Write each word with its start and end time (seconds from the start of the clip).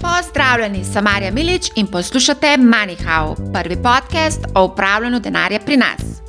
Pozdravljeni, 0.00 0.84
sem 0.84 1.04
Marja 1.04 1.30
Milič 1.30 1.70
in 1.74 1.86
poslušate 1.86 2.46
MoneyHow, 2.46 3.52
prvi 3.52 3.76
podcast 3.76 4.40
o 4.54 4.64
upravljanju 4.64 5.20
denarja 5.20 5.60
pri 5.60 5.76
nas. 5.76 6.20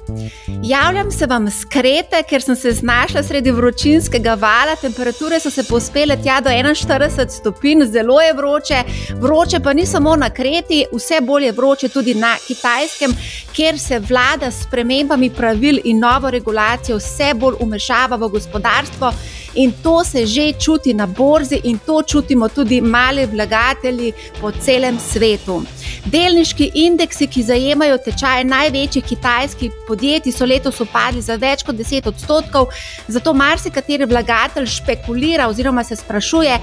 Javljam 0.64 1.12
se 1.12 1.26
vam 1.26 1.52
skrete, 1.52 2.24
ker 2.30 2.42
sem 2.42 2.56
se 2.56 2.72
znašla 2.72 3.24
sredi 3.24 3.52
vročinskega 3.52 4.34
vala, 4.34 4.76
temperature 4.82 5.40
so 5.40 5.50
se 5.50 5.64
pospele 5.64 6.18
tja 6.24 6.42
do 6.42 6.50
41 6.50 7.30
stopinj, 7.30 7.86
zelo 7.86 8.22
je 8.22 8.34
vroče. 8.34 8.84
Vroče 9.14 9.60
pa 9.60 9.74
ni 9.74 9.86
samo 9.86 10.16
na 10.16 10.30
Kreti, 10.30 10.86
vse 10.94 11.22
bolj 11.22 11.46
je 11.46 11.52
vroče 11.52 11.90
tudi 11.90 12.14
na 12.16 12.36
Kitajskem, 12.48 13.16
kjer 13.54 13.80
se 13.80 14.00
vlada 14.00 14.52
s 14.52 14.68
premembami 14.72 15.30
pravil 15.30 15.80
in 15.84 16.00
novo 16.00 16.30
regulacijo 16.30 16.98
vse 16.98 17.34
bolj 17.34 17.56
umešava 17.60 18.16
v 18.16 18.28
gospodarstvo. 18.28 19.14
In 19.56 19.74
to 19.84 20.04
se 20.04 20.26
že 20.26 20.54
čuti 20.54 20.94
na 20.94 21.08
borzi, 21.08 21.62
in 21.64 21.80
to 21.86 22.04
čutimo 22.04 22.48
tudi 22.48 22.82
mali 22.82 23.26
vlagatelji 23.26 24.14
po 24.42 24.52
celem 24.52 25.00
svetu. 25.00 25.64
Delniški 26.06 26.72
indeksi, 26.74 27.28
ki 27.28 27.44
zajemajo 27.44 27.98
tečaje 27.98 28.46
največjih 28.48 29.06
kitajskih 29.06 29.72
podjetij, 29.88 30.34
so 30.34 30.46
letos 30.46 30.80
upadli 30.82 31.22
za 31.22 31.36
več 31.36 31.64
kot 31.68 31.76
10 31.76 32.08
odstotkov, 32.08 32.72
zato 33.08 33.34
marsikateri 33.34 34.06
vlagatelj 34.06 34.72
špekulira 34.72 35.48
oziroma 35.52 35.84
se 35.84 35.96
sprašuje, 35.96 36.58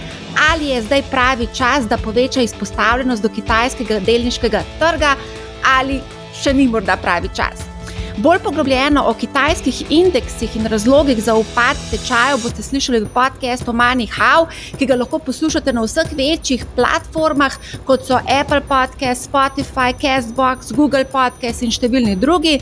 ali 0.51 0.73
je 0.73 0.83
zdaj 0.83 1.03
pravi 1.11 1.49
čas, 1.55 1.87
da 1.87 2.01
poveča 2.01 2.43
izpostavljenost 2.43 3.23
do 3.23 3.29
kitajskega 3.29 4.01
delniškega 4.01 4.65
trga, 4.81 5.17
ali 5.79 6.01
še 6.43 6.53
ni 6.53 6.69
morda 6.69 6.97
pravi 6.97 7.29
čas. 7.37 7.68
Bolj 8.19 8.39
poglobljeno 8.39 9.05
o 9.07 9.15
kitajskih 9.15 9.83
indeksih 9.91 10.57
in 10.57 10.67
razlogih 10.67 11.23
za 11.23 11.35
upad 11.35 11.77
tečajev 11.91 12.41
boste 12.43 12.63
slišali 12.63 13.01
v 13.01 13.09
podkastu 13.15 13.73
Money 13.73 14.09
How, 14.11 14.49
ki 14.79 14.87
ga 14.87 14.97
lahko 14.99 15.21
poslušate 15.23 15.73
na 15.73 15.85
vseh 15.87 16.11
večjih 16.19 16.65
platformah, 16.75 17.55
kot 17.87 18.09
so 18.09 18.19
Apple 18.19 18.61
Podcast, 18.67 19.31
Spotify, 19.31 19.95
Castbox, 19.95 20.75
Google 20.75 21.05
Podcast 21.05 21.63
in 21.63 21.71
številni 21.71 22.17
drugi. 22.19 22.59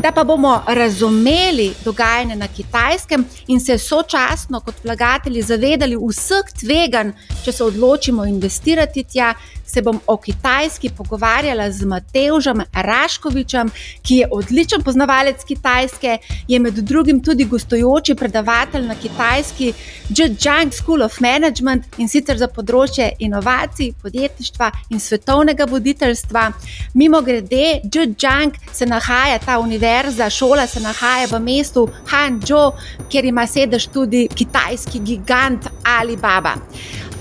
Da 0.00 0.12
pa 0.12 0.24
bomo 0.24 0.62
razumeli 0.66 1.72
dogajanje 1.84 2.36
na 2.36 2.48
kitajskem 2.48 3.24
in 3.46 3.60
se 3.60 3.78
sočasno 3.78 4.60
kot 4.60 4.84
vlagatelji 4.84 5.42
zavedali 5.42 5.96
vseh 5.96 6.52
tveganj, 6.60 7.12
če 7.44 7.52
se 7.52 7.64
odločimo 7.64 8.24
investirati 8.24 9.04
tja, 9.04 9.34
se 9.72 9.82
bom 9.82 10.00
o 10.06 10.16
Kitajski 10.16 10.90
pogovarjala 10.96 11.70
z 11.70 11.84
Mateužem 11.84 12.62
Raškovičem, 12.72 13.70
ki 14.02 14.16
je 14.16 14.28
odličen 14.30 14.82
poznavalec 14.82 15.44
Kitajske, 15.44 16.18
je 16.48 16.58
med 16.58 16.74
drugim 16.74 17.22
tudi 17.22 17.44
gostujoči 17.44 18.14
predavatelj 18.14 18.86
na 18.86 18.94
kitajski 18.94 19.72
Zhejiang 20.08 20.72
School 20.72 21.02
of 21.02 21.20
Management 21.20 21.98
in 21.98 22.08
sicer 22.08 22.38
za 22.38 22.48
področje 22.48 23.12
inovacij, 23.18 23.92
podjetništva 24.02 24.70
in 24.90 25.00
svetovnega 25.00 25.66
voditeljstva. 25.70 26.50
Mimo 26.94 27.22
grede, 27.22 27.80
Zhejiang 27.92 28.58
se 28.72 28.86
nahaja, 28.86 29.38
ta 29.38 29.58
univerza, 29.58 30.30
šola 30.30 30.66
se 30.66 30.80
nahaja 30.80 31.28
v 31.30 31.40
mestu 31.44 31.86
Hangzhou, 32.10 32.74
kjer 33.10 33.30
ima 33.30 33.46
sedež 33.46 33.86
tudi 33.94 34.26
kitajski 34.34 35.00
gigant 35.04 35.70
Alibaba. 35.84 36.56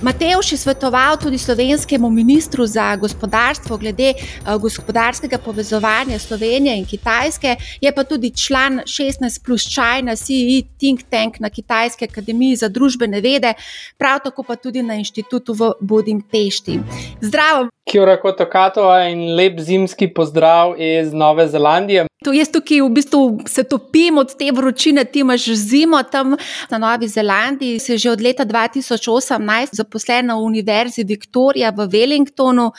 Mateuš 0.01 0.51
je 0.51 0.57
svetoval 0.57 1.17
tudi 1.17 1.37
slovenskemu 1.37 2.09
ministru 2.09 2.65
za 2.65 2.95
gospodarstvo 2.95 3.77
glede 3.77 4.13
uh, 4.15 4.61
gospodarskega 4.61 5.37
povezovanja 5.37 6.19
Slovenije 6.19 6.77
in 6.77 6.85
Kitajske, 6.85 7.55
je 7.81 7.91
pa 7.95 8.03
tudi 8.03 8.31
član 8.31 8.79
16 8.85 9.45
plus 9.45 9.67
China 9.67 10.15
CE 10.15 10.61
Think 10.77 11.03
Tank 11.09 11.39
na 11.39 11.49
Kitajski 11.49 12.05
akademiji 12.05 12.55
za 12.55 12.69
družbene 12.69 13.21
vede, 13.21 13.53
prav 13.97 14.19
tako 14.23 14.43
pa 14.43 14.55
tudi 14.55 14.83
na 14.83 14.95
inštitutu 14.95 15.53
v 15.53 15.71
Budimpešti. 15.81 16.79
Zdravo! 17.21 17.67
Kjora 17.91 18.21
Kotokato 18.21 18.85
in 19.09 19.35
lep 19.35 19.59
zimski 19.59 20.07
pozdrav 20.13 20.75
iz 20.81 21.13
Nove 21.13 21.47
Zelandije. 21.47 22.05
To 22.25 22.33
jaz 22.35 22.49
tukaj 22.51 22.81
v 22.83 22.89
bistvu 22.91 23.21
se 23.47 23.63
topim 23.63 24.17
od 24.19 24.33
te 24.37 24.49
vročine, 24.51 25.05
ti 25.05 25.21
imaš 25.23 25.45
zimo 25.55 26.01
tam 26.03 26.35
na 26.69 26.77
Novi 26.77 27.07
Zelandiji. 27.07 27.79
Si 27.79 27.97
že 27.97 28.11
od 28.11 28.21
leta 28.21 28.45
2018 28.45 29.71
zaposlen 29.89 30.29
na 30.29 30.37
Univerzi 30.37 31.03
Victoria 31.03 31.71
v 31.71 31.87
Wellingtonu, 31.89 32.71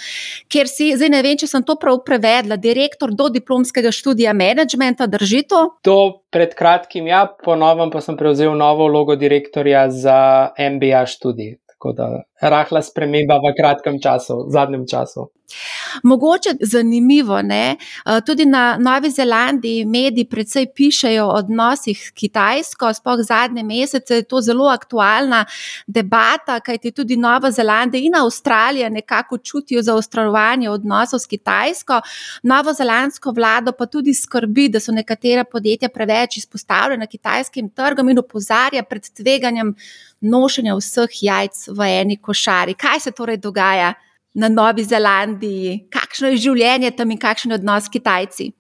kjer 0.49 0.69
si, 0.69 0.93
zdaj 0.97 1.11
ne 1.11 1.23
vem, 1.23 1.37
če 1.37 1.47
sem 1.51 1.65
to 1.67 1.77
prav 1.77 2.01
prevedla, 2.07 2.57
direktor 2.57 3.13
do 3.13 3.29
diplomskega 3.29 3.91
študija 3.91 4.33
managementa, 4.33 5.07
drži 5.11 5.43
to? 5.51 5.67
To 5.83 6.23
pred 6.31 6.55
kratkim, 6.55 7.07
ja, 7.11 7.27
ponovno 7.27 7.91
pa 7.91 8.01
sem 8.01 8.17
prevzel 8.17 8.55
novo 8.57 8.89
vlogo 8.89 9.17
direktorja 9.17 9.89
za 9.91 10.51
MBA 10.59 11.07
študij. 11.07 11.59
Tako 11.67 11.93
da 11.97 12.09
rahla 12.41 12.83
sprememba 12.83 13.39
v 13.39 13.55
kratkem 13.57 14.01
času, 14.01 14.47
v 14.49 14.51
zadnjem 14.51 14.87
času. 14.87 15.31
Mogoče 16.03 16.51
zanimivo, 16.61 17.43
ne? 17.43 17.77
Eh, 18.07 18.21
tudi 18.27 18.45
na 18.47 18.77
Novi 18.79 19.11
Zelandiji 19.11 19.85
mediji 19.85 20.25
predvsej 20.25 20.67
pišejo 20.75 21.27
o 21.27 21.35
odnosih 21.35 21.99
s 21.99 22.11
Kitajsko, 22.11 22.93
spoh 22.95 23.19
zadnje 23.29 23.63
mesece 23.63 24.15
je 24.15 24.23
to 24.23 24.41
zelo 24.41 24.69
aktualna 24.69 25.45
debata, 25.87 26.61
kajti 26.61 26.91
tudi 26.91 27.17
Nova 27.17 27.51
Zelandija 27.51 28.03
in 28.05 28.15
Avstralija 28.15 28.89
nekako 28.89 29.39
čutijo 29.39 29.83
zaostrovanje 29.83 30.71
odnosov 30.71 31.19
s 31.19 31.27
Kitajsko. 31.27 32.01
Novo 32.43 32.73
zelandsko 32.73 33.33
vlado 33.33 33.73
pa 33.73 33.87
tudi 33.87 34.15
skrbi, 34.15 34.69
da 34.69 34.81
so 34.81 34.93
nekatera 34.93 35.45
podjetja 35.45 35.89
preveč 35.89 36.37
izpostavljena 36.37 37.07
kitajskim 37.07 37.71
trgom 37.71 38.09
in 38.09 38.19
opozarja 38.19 38.83
pred 38.83 39.11
tveganjem 39.17 39.75
nošenja 40.21 40.77
vseh 40.77 41.23
jajc 41.23 41.69
v 41.69 41.89
eni 42.01 42.17
košari. 42.31 42.79
Kaj 42.79 43.05
se 43.07 43.17
torej 43.17 43.43
dogaja? 43.43 43.93
na 44.35 44.49
Novi 44.49 44.85
Zelandiji, 44.85 45.87
kakšno 45.91 46.33
je 46.33 46.43
življenje 46.47 46.95
tam 46.97 47.11
in 47.11 47.19
kakšen 47.19 47.51
je 47.51 47.59
odnos 47.61 47.89
s 47.89 47.95
Kitajci? 47.95 48.51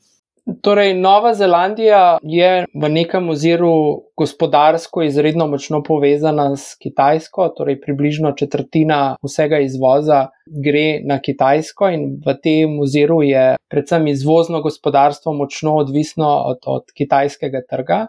Torej, 0.64 0.96
Nova 0.98 1.30
Zelandija 1.36 2.18
je 2.26 2.64
v 2.66 2.88
nekem 2.90 3.28
oziru 3.30 4.08
gospodarsko 4.18 5.04
izredno 5.06 5.46
močno 5.46 5.78
povezana 5.86 6.48
s 6.56 6.74
Kitajsko, 6.80 7.52
torej 7.54 7.78
približno 7.84 8.32
četrtina 8.34 9.14
vsega 9.22 9.60
izvoza 9.62 10.24
gre 10.64 11.04
na 11.06 11.20
Kitajsko 11.22 11.92
in 11.94 12.06
v 12.24 12.34
tem 12.42 12.80
oziru 12.82 13.20
je 13.22 13.44
predvsem 13.70 14.08
izvozno 14.10 14.62
gospodarstvo 14.64 15.36
močno 15.38 15.76
odvisno 15.84 16.32
od, 16.50 16.66
od 16.66 16.90
kitajskega 16.96 17.62
trga. 17.70 18.00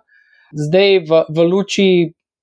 Zdaj, 0.57 0.97
v, 1.05 1.21
v 1.29 1.45
luči 1.45 1.89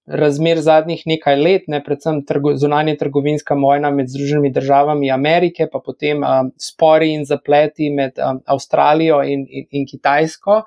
razmer 0.09 0.61
zadnjih 0.61 1.03
nekaj 1.07 1.37
let, 1.37 1.69
ne, 1.69 1.83
predvsem 1.85 2.23
trgo, 2.27 2.55
zunanje 2.57 2.97
trgovinska 2.97 3.55
vojna 3.55 3.91
med 3.91 4.09
Združenimi 4.09 4.51
državami 4.53 5.11
Amerike, 5.11 5.69
pa 5.73 5.81
potem 5.85 6.23
um, 6.25 6.53
spori 6.57 7.13
in 7.13 7.25
zapleti 7.29 7.91
med 7.91 8.19
um, 8.19 8.41
Avstralijo 8.47 9.23
in, 9.23 9.47
in, 9.49 9.67
in 9.71 9.87
Kitajsko. 9.87 10.63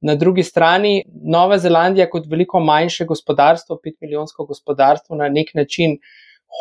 Na 0.00 0.14
drugi 0.14 0.42
strani 0.42 1.02
Nova 1.24 1.58
Zelandija, 1.58 2.08
kot 2.10 2.26
veliko 2.30 2.60
manjše 2.60 3.04
gospodarstvo, 3.04 3.80
pet 3.82 3.96
milijonsko 4.00 4.46
gospodarstvo, 4.46 5.16
na 5.16 5.28
nek 5.28 5.54
način 5.54 5.98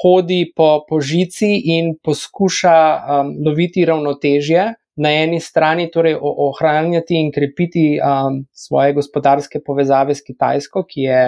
hodi 0.01 0.51
po, 0.55 0.85
po 0.89 0.99
žici 1.01 1.51
in 1.77 1.95
poskuša 2.03 2.77
um, 2.95 3.35
loviti 3.47 3.85
ravnotežje. 3.85 4.73
Na 4.95 5.11
eni 5.11 5.41
strani 5.43 5.89
torej 5.91 6.15
ohranjati 6.21 7.17
in 7.19 7.31
krepiti 7.35 7.97
um, 7.99 8.45
svoje 8.53 8.93
gospodarske 8.95 9.59
povezave 9.59 10.15
s 10.15 10.23
Kitajsko, 10.23 10.85
ki 10.87 11.01
je 11.01 11.19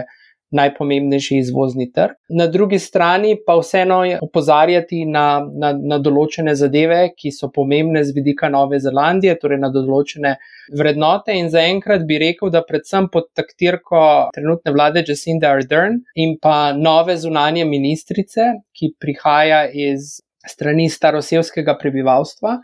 najpomembnejši 0.56 1.38
izvozni 1.38 1.90
trg. 1.92 2.16
Na 2.30 2.48
drugi 2.48 2.80
strani 2.80 3.36
pa 3.46 3.58
vseeno 3.60 4.00
opozarjati 4.22 5.04
na, 5.06 5.42
na, 5.60 5.74
na 5.74 5.98
določene 6.00 6.56
zadeve, 6.56 7.02
ki 7.18 7.32
so 7.36 7.50
pomembne 7.54 8.04
z 8.08 8.16
vidika 8.16 8.50
Nove 8.50 8.80
Zelandije, 8.84 9.36
torej 9.42 9.60
na 9.64 9.72
določene 9.74 10.38
vrednote. 10.78 11.36
In 11.36 11.52
zaenkrat 11.54 12.06
bi 12.08 12.20
rekel, 12.24 12.52
da 12.54 12.64
predvsem 12.68 13.10
pod 13.12 13.30
taktirko 13.36 14.04
trenutne 14.36 14.76
vlade 14.76 15.04
Jacinda 15.08 15.52
Ardern 15.56 16.02
in 16.16 16.38
pa 16.42 16.72
nove 16.76 17.18
zunanje 17.20 17.66
ministrice, 17.68 18.54
ki 18.78 18.94
prihaja 19.02 19.66
iz 19.68 20.18
strani 20.48 20.88
starosevskega 20.90 21.76
prebivalstva 21.80 22.58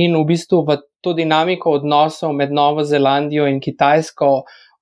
in 0.00 0.16
v 0.16 0.24
bistvu 0.32 0.62
v 0.64 0.78
to 1.04 1.12
dinamiko 1.14 1.76
odnosov 1.76 2.32
med 2.34 2.52
Novo 2.52 2.84
Zelandijo 2.84 3.46
in 3.46 3.60
Kitajsko 3.60 4.30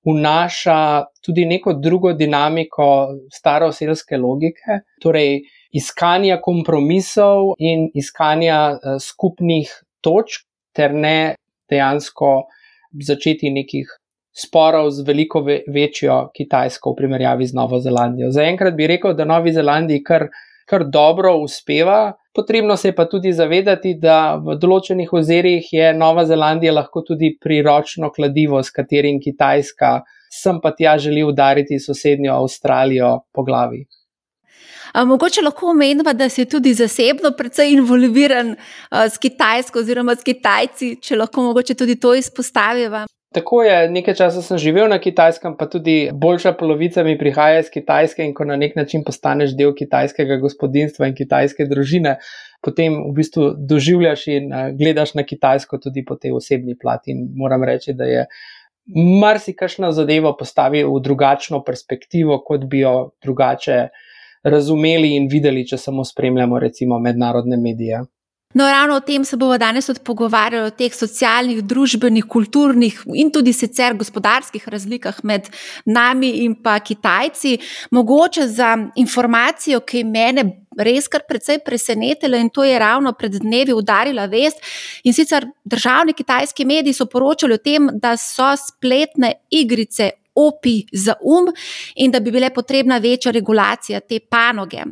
vnaša 0.05 1.05
tudi 1.25 1.45
neko 1.45 1.73
drugo 1.73 2.13
dinamiko 2.13 3.07
staroselske 3.33 4.17
logike, 4.17 4.79
torej 5.01 5.41
iskanja 5.75 6.39
kompromisov 6.41 7.55
in 7.59 7.89
iskanja 7.93 8.59
uh, 8.75 8.97
skupnih 9.01 9.71
točk, 10.01 10.45
ter 10.75 10.93
ne 10.93 11.35
dejansko 11.71 12.45
začeti 13.03 13.49
nekih 13.49 13.89
sporov 14.35 14.89
z 14.91 15.05
veliko 15.07 15.41
ve 15.41 15.61
večjo 15.71 16.29
Kitajsko 16.35 16.91
v 16.91 16.99
primerjavi 16.99 17.47
z 17.47 17.55
Novo 17.55 17.79
Zelandijo. 17.79 18.31
Zaenkrat 18.35 18.75
bi 18.75 18.87
rekel, 18.87 19.15
da 19.15 19.25
Novi 19.25 19.53
Zelandiji 19.55 20.03
kar, 20.03 20.27
kar 20.67 20.83
dobro 20.91 21.37
uspeva. 21.39 22.13
Potrebno 22.35 22.75
se 22.77 22.87
je 22.87 22.95
pa 22.95 23.05
tudi 23.07 23.31
zavedati, 23.33 23.93
da 23.95 24.35
v 24.35 24.57
določenih 24.59 25.13
ozerih 25.13 25.67
je 25.71 25.93
Nova 25.95 26.25
Zelandija 26.27 26.73
lahko 26.75 27.01
tudi 27.07 27.31
priročno 27.41 28.09
kladivo, 28.11 28.59
s 28.59 28.75
katerim 28.75 29.21
Kitajska 29.23 30.01
sem 30.35 30.59
pa 30.61 30.73
tja 30.75 30.97
želi 30.99 31.23
udariti 31.23 31.79
sosednjo 31.79 32.33
Avstralijo 32.33 33.19
po 33.31 33.43
glavi. 33.43 33.85
Mogoče 34.95 35.41
lahko 35.41 35.69
omenjava, 35.71 36.13
da 36.13 36.29
si 36.29 36.45
tudi 36.45 36.73
zasebno 36.73 37.31
precej 37.37 37.73
involviran 37.73 38.55
s 38.91 39.17
Kitajsko 39.17 39.79
oziroma 39.79 40.15
s 40.15 40.23
Kitajci, 40.23 40.95
če 41.01 41.17
lahko 41.19 41.43
mogoče 41.43 41.75
tudi 41.75 41.99
to 41.99 42.13
izpostaviva. 42.15 43.05
Tako 43.35 43.63
je, 43.63 43.89
nekaj 43.91 44.15
časa 44.15 44.39
sem 44.39 44.57
živel 44.63 44.87
na 44.87 44.95
kitajskem, 45.01 45.57
pa 45.59 45.65
tudi 45.67 46.09
boljša 46.13 46.53
polovica 46.55 47.03
mi 47.03 47.17
prihaja 47.19 47.59
iz 47.59 47.67
Kitajske 47.73 48.23
in 48.23 48.31
ko 48.33 48.45
na 48.47 48.55
nek 48.55 48.77
način 48.79 49.03
postaneš 49.03 49.57
del 49.59 49.73
kitajskega 49.75 50.37
gospodinstva 50.39 51.09
in 51.09 51.17
kitajske 51.17 51.67
družine, 51.67 52.13
potem 52.63 52.95
v 53.09 53.11
bistvu 53.17 53.49
doživljaš 53.59 54.23
in 54.31 54.47
gledaš 54.79 55.13
na 55.19 55.25
Kitajsko 55.27 55.81
tudi 55.83 56.05
po 56.07 56.15
tej 56.15 56.31
osebni 56.37 56.77
plati. 56.79 57.11
In 57.11 57.27
moram 57.35 57.67
reči, 57.67 57.93
da 57.93 58.07
je 58.07 58.23
marsikašna 59.19 59.91
zadeva 59.91 60.31
postavil 60.39 60.93
v 60.95 61.03
drugačno 61.03 61.59
perspektivo, 61.67 62.39
kot 62.39 62.63
bi 62.71 62.85
jo 62.85 62.95
drugače 63.23 63.87
razumeli 64.47 65.15
in 65.19 65.27
videli, 65.27 65.67
če 65.67 65.77
samo 65.77 66.07
spremljamo 66.07 66.59
recimo 66.59 67.03
mednarodne 67.03 67.59
medije. 67.59 68.05
No, 68.55 68.63
ravno 68.63 68.95
o 68.95 69.01
tem 69.01 69.23
se 69.23 69.35
bomo 69.35 69.57
danes 69.57 69.89
pogovarjali, 70.03 70.69
o 70.69 70.71
teh 70.71 70.93
socialnih, 70.95 71.59
družbenih, 71.67 72.23
kulturnih 72.23 73.01
in 73.19 73.27
tudi 73.27 73.51
sicer 73.51 73.97
gospodarskih 73.99 74.63
razlikah 74.71 75.19
med 75.23 75.49
nami 75.85 76.29
in 76.45 76.55
pa 76.55 76.79
Kitajci. 76.79 77.57
Mogoče 77.91 78.47
za 78.47 78.71
informacijo, 78.95 79.81
ki 79.83 80.05
mene 80.07 80.45
res 80.79 81.11
kar 81.11 81.25
precej 81.27 81.59
presenetila 81.67 82.39
in 82.39 82.49
to 82.49 82.63
je 82.63 82.79
ravno 82.79 83.11
pred 83.11 83.35
dnevi 83.43 83.75
udarila 83.75 84.29
vest. 84.31 84.63
In 85.03 85.13
sicer 85.13 85.49
državni 85.65 86.15
kitajski 86.15 86.65
mediji 86.65 86.93
so 86.95 87.11
poročali 87.11 87.53
o 87.53 87.57
tem, 87.57 87.89
da 87.99 88.15
so 88.15 88.53
spletne 88.55 89.33
igrice 89.51 90.13
opi 90.35 90.85
za 90.93 91.13
um 91.21 91.47
in 91.95 92.11
da 92.11 92.19
bi 92.19 92.31
bile 92.31 92.49
potrebna 92.49 92.97
večja 92.97 93.31
regulacija 93.31 93.99
te 93.99 94.19
panoge. 94.19 94.83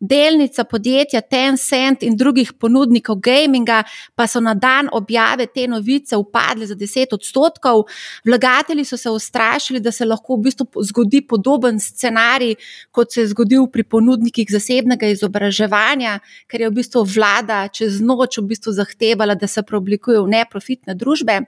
Delnica 0.00 0.64
podjetja 0.64 1.20
Tencent 1.20 2.02
in 2.02 2.16
drugih 2.16 2.52
ponudnikov 2.52 3.16
gaminga 3.16 3.82
pa 4.14 4.26
so 4.26 4.40
na 4.40 4.54
dan 4.54 4.88
objave 4.92 5.46
te 5.46 5.66
novice 5.68 6.16
upadle 6.16 6.66
za 6.66 6.74
10 6.74 7.14
odstotkov. 7.14 7.84
Vlagatelji 8.24 8.84
so 8.84 8.96
se 8.96 9.10
ustrašili, 9.10 9.80
da 9.80 9.92
se 9.92 10.04
lahko 10.04 10.36
v 10.36 10.42
bistvu 10.48 10.66
zgodi 10.82 11.20
podoben 11.26 11.80
scenarij, 11.80 12.54
kot 12.90 13.12
se 13.12 13.20
je 13.20 13.28
zgodil 13.28 13.66
pri 13.72 13.84
ponudnikih 13.84 14.48
zasebnega 14.50 15.08
izobraževanja, 15.12 16.18
ker 16.46 16.60
je 16.60 16.70
v 16.70 16.76
bistvu 16.80 17.04
vlada 17.04 17.66
čez 17.68 18.00
noč 18.00 18.38
v 18.38 18.46
bistvu 18.52 18.72
zahtevala, 18.72 19.34
da 19.34 19.46
se 19.46 19.62
preoblikujejo 19.62 20.24
v 20.24 20.34
neprofitne 20.38 20.94
družbe. 20.94 21.40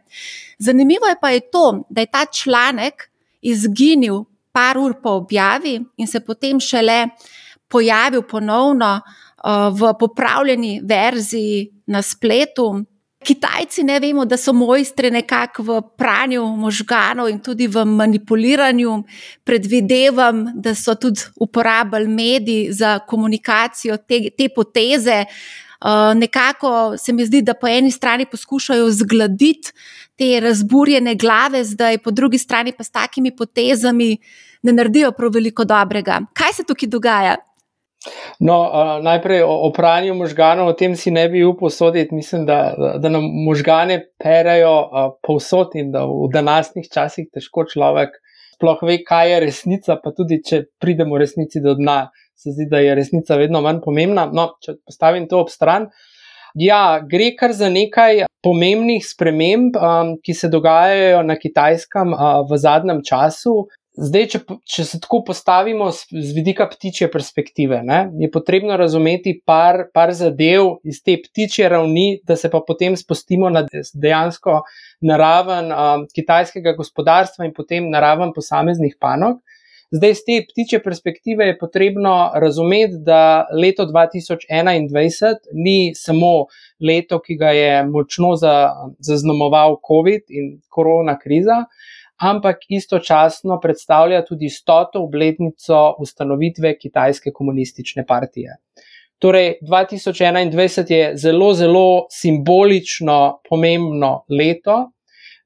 Zanimivo 0.59 1.07
je 1.07 1.17
pa 1.21 1.31
je 1.31 1.41
to, 1.51 1.85
da 1.91 2.01
je 2.01 2.11
ta 2.13 2.27
članek 2.27 3.08
izginil 3.41 4.25
par 4.53 4.79
ur 4.79 4.95
po 5.03 5.11
objavi 5.23 5.79
in 5.97 6.07
se 6.07 6.21
potem 6.21 6.61
šele 6.61 7.07
pojavil 7.69 8.23
ponovno 8.23 9.01
uh, 9.01 9.69
v 9.81 9.93
popravljeni 10.01 10.81
verziji 10.85 11.69
na 11.87 12.03
spletu. 12.03 12.85
Kitajci 13.25 13.83
ne 13.83 13.99
vemo, 14.01 14.25
da 14.25 14.37
so 14.39 14.53
mojstri 14.55 15.11
nekako 15.11 15.63
v 15.63 15.81
pranju 15.99 16.45
možganov 16.57 17.29
in 17.29 17.41
tudi 17.43 17.67
v 17.67 17.85
manipuliranju. 17.85 19.03
Predvidevam, 19.45 20.45
da 20.55 20.75
so 20.75 20.95
tudi 20.95 21.27
uporabljali 21.37 22.09
mediji 22.09 22.73
za 22.73 22.99
komunikacijo 22.99 23.97
te, 23.97 24.31
te 24.31 24.49
poteze. 24.55 25.25
Uh, 25.79 26.15
nekako 26.15 26.97
se 26.99 27.13
mi 27.13 27.27
zdi, 27.27 27.43
da 27.43 27.55
po 27.55 27.69
eni 27.69 27.91
strani 27.91 28.27
poskušajo 28.27 28.91
zgladiti 28.91 29.73
te 30.19 30.41
razburjene 30.41 31.15
glave, 31.15 31.65
zdaj 31.65 31.99
po 32.03 32.11
drugi 32.11 32.39
strani 32.39 32.73
pa 32.77 32.85
s 32.85 32.91
takimi 32.91 33.37
potezami 33.37 34.17
ne 34.63 34.73
naredijo 34.73 35.13
prav 35.13 35.31
veliko 35.35 35.65
dobrega. 35.65 36.21
Kaj 36.35 36.53
se 36.57 36.65
tukaj 36.67 36.91
dogaja? 36.91 37.37
No, 38.41 38.57
uh, 38.63 38.91
najprej 39.05 39.43
o, 39.43 39.55
o 39.67 39.71
pranju 39.75 40.15
možganov, 40.15 40.71
o 40.71 40.77
tem 40.79 40.95
si 40.97 41.11
ne 41.11 41.27
bi 41.29 41.43
upal 41.45 41.71
soditi. 41.71 42.15
Mislim, 42.15 42.47
da, 42.47 42.75
da 42.99 43.11
nam 43.11 43.27
možgane 43.47 43.99
perajo 44.23 44.75
uh, 44.81 45.09
povsod 45.27 45.75
in 45.75 45.91
da 45.93 46.05
v 46.07 46.31
današnjih 46.33 46.87
časih 46.95 47.27
težko 47.35 47.67
človek 47.73 48.15
sploh 48.55 48.83
ve, 48.83 49.01
kaj 49.07 49.33
je 49.33 49.41
resnica. 49.47 49.99
Pa 50.03 50.15
tudi, 50.15 50.41
če 50.47 50.65
pridemo 50.83 51.19
resnici 51.19 51.63
do 51.63 51.75
dna, 51.79 51.99
se 52.39 52.55
zdi, 52.55 52.69
da 52.71 52.83
je 52.83 52.95
resnica 52.95 53.39
vedno 53.39 53.63
manj 53.67 53.83
pomembna. 53.85 54.29
No, 54.33 54.53
če 54.63 54.79
postavim 54.87 55.27
to 55.31 55.43
ob 55.43 55.51
stran. 55.55 55.91
Uh, 55.91 56.08
Ja, 56.59 56.99
gre 57.07 57.33
kar 57.39 57.53
za 57.55 57.69
nekaj 57.71 58.25
pomembnih 58.43 59.05
sprememb, 59.07 59.77
um, 59.79 60.15
ki 60.25 60.35
se 60.35 60.49
dogajajo 60.51 61.21
na 61.27 61.37
kitajskem 61.39 62.15
uh, 62.17 62.41
v 62.51 62.59
zadnjem 62.59 63.03
času. 63.07 63.69
Zdaj, 63.99 64.27
če, 64.31 64.41
če 64.63 64.85
se 64.87 64.99
tako 65.03 65.21
postavimo 65.27 65.89
z, 65.95 66.21
z 66.23 66.35
vidika 66.35 66.69
ptičje 66.71 67.09
perspektive, 67.11 67.81
ne, 67.87 68.05
je 68.23 68.31
potrebno 68.31 68.77
razumeti 68.79 69.37
par, 69.47 69.89
par 69.95 70.13
zadev 70.15 70.77
iz 70.87 71.01
te 71.03 71.17
ptičje 71.23 71.67
ravni, 71.71 72.21
da 72.27 72.37
se 72.39 72.51
pa 72.51 72.63
potem 72.67 72.95
spustimo 72.99 73.51
na 73.51 73.65
dejansko 73.67 74.61
naraven 75.07 75.71
um, 75.75 76.07
kitajskega 76.15 76.75
gospodarstva 76.79 77.47
in 77.47 77.55
potem 77.55 77.91
naraven 77.91 78.35
posameznih 78.35 78.99
panog. 79.03 79.43
Zdaj, 79.91 80.15
z 80.15 80.25
te 80.25 80.35
ptiče 80.51 80.79
perspektive 80.85 81.47
je 81.47 81.59
potrebno 81.59 82.31
razumeti, 82.35 82.99
da 83.05 83.47
leto 83.63 83.87
2021 83.87 85.37
ni 85.53 85.95
samo 85.97 86.33
leto, 86.81 87.21
ki 87.25 87.37
ga 87.41 87.53
je 87.57 87.87
močno 87.89 88.35
zaznamoval 88.37 89.79
COVID 89.89 90.29
in 90.29 90.59
korona 90.69 91.17
kriza, 91.19 91.63
ampak 92.21 92.67
istočasno 92.69 93.61
predstavlja 93.61 94.25
tudi 94.29 94.51
stoto 94.53 95.01
obletnico 95.07 95.95
ustanovitve 95.99 96.75
Kitajske 96.79 97.33
komunistične 97.33 98.07
partije. 98.07 98.59
Torej, 99.19 99.55
2021 99.63 100.93
je 100.93 101.17
zelo, 101.17 101.55
zelo 101.55 102.07
simbolično 102.11 103.41
pomembno 103.49 104.25
leto, 104.29 104.91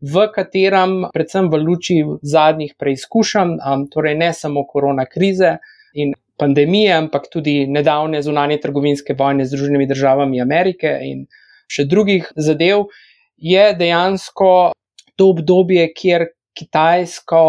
v 0.03 0.27
katerem, 0.35 1.07
predvsem 1.15 1.49
v 1.51 1.61
luči 1.63 1.97
zadnjih 2.23 2.75
preizkušenj, 2.79 3.57
torej 3.93 4.19
ne 4.19 4.33
samo 4.35 4.67
korona 4.67 5.07
krize 5.07 5.57
in 5.95 6.13
pandemije, 6.39 6.93
ampak 6.97 7.29
tudi 7.31 7.67
nedavne 7.71 8.23
zunanje 8.23 8.59
trgovinske 8.61 9.15
vojne 9.19 9.47
z 9.47 9.55
Združenimi 9.55 9.87
državami 9.87 10.43
Amerike 10.43 10.99
in 11.07 11.27
še 11.71 11.87
drugih 11.87 12.33
zadev, 12.37 12.89
je 13.37 13.65
dejansko 13.79 14.73
to 15.17 15.29
obdobje, 15.33 15.87
kjer 15.95 16.27
kitajsko 16.59 17.43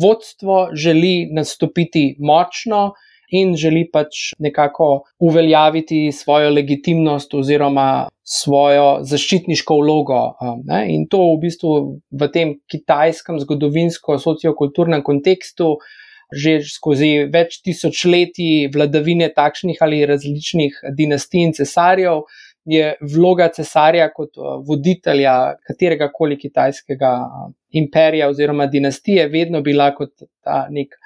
vodstvo 0.00 0.70
želi 0.74 1.28
nastopiti 1.32 2.16
močno 2.18 2.94
in 3.34 3.54
želi 3.58 3.84
pač 3.92 4.30
nekako 4.38 5.04
uveljaviti 5.18 6.12
svojo 6.12 6.50
legitimnost 6.54 7.34
oziroma 7.34 8.06
svojo 8.24 8.86
zaščitniško 9.04 9.76
vlogo. 9.80 10.20
Um, 10.40 10.62
ne? 10.68 10.86
In 10.94 11.08
to 11.10 11.20
v 11.34 11.42
bistvu 11.44 11.74
v 12.10 12.30
tem 12.32 12.56
kitajskem 12.70 13.40
zgodovinsko-sociokulturnem 13.44 15.04
kontekstu. 15.04 15.76
Že 16.34 16.54
skozi 16.66 17.08
več 17.30 17.58
tisočletij 17.62 18.70
vladavine 18.74 19.28
takšnih 19.36 19.82
ali 19.84 20.00
različnih 20.08 20.78
dinastij 20.96 21.44
in 21.44 21.52
cesarjev 21.54 22.24
je 22.64 22.94
vloga 23.12 23.50
cesarja 23.52 24.08
kot 24.10 24.40
uh, 24.40 24.56
voditelja 24.66 25.34
katerega 25.68 26.08
koli 26.10 26.38
kitajskega 26.40 27.12
uh, 27.20 27.52
imperija 27.76 28.30
oziroma 28.32 28.66
dinastije 28.72 29.28
vedno 29.28 29.60
bila 29.62 29.90
kot 29.94 30.24
ta 30.42 30.64
nek 30.72 30.96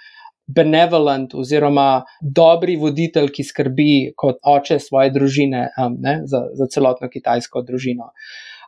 benevolent 0.49 1.35
oziroma 1.35 2.05
dobri 2.21 2.76
voditelj, 2.81 3.31
ki 3.37 3.45
skrbi 3.45 3.93
kot 4.17 4.40
oče 4.43 4.78
svoje 4.81 5.12
družine 5.14 5.69
um, 5.76 5.97
ne, 6.00 6.21
za, 6.25 6.47
za 6.57 6.69
celotno 6.73 7.11
kitajsko 7.12 7.62
družino. 7.69 8.12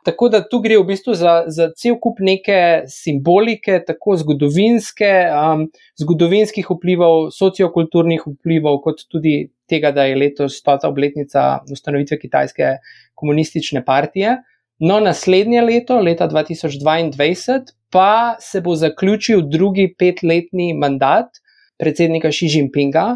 Tako 0.05 0.31
da 0.33 0.41
tu 0.49 0.57
gre 0.61 0.79
v 0.79 0.85
bistvu 0.89 1.13
za, 1.17 1.33
za 1.53 1.67
cel 1.77 1.99
kup 2.01 2.21
neke 2.25 2.87
simbolike, 2.89 3.77
tako 3.85 4.15
zgodovinske, 4.17 5.11
um, 5.29 5.67
zgodovinskih 6.01 6.69
vplivov, 6.73 7.29
sociokulturnih 7.35 8.25
vplivov, 8.25 8.79
kot 8.85 9.03
tudi 9.09 9.51
tega, 9.69 9.91
da 9.93 10.07
je 10.09 10.17
letos 10.17 10.57
stota 10.57 10.89
obletnica 10.89 11.61
ustanovitve 11.71 12.17
Kitajske 12.21 12.77
komunistične 13.15 13.85
partije. 13.85 14.39
No, 14.81 14.97
naslednje 14.99 15.61
leto, 15.61 15.99
leta 16.01 16.25
2022, 16.29 17.75
pa 17.93 18.35
se 18.41 18.61
bo 18.65 18.73
zaključil 18.75 19.45
drugi 19.45 19.91
petletni 19.93 20.73
mandat 20.73 21.40
predsednika 21.81 22.29
Xi 22.29 22.49
Jinpinga. 22.53 23.15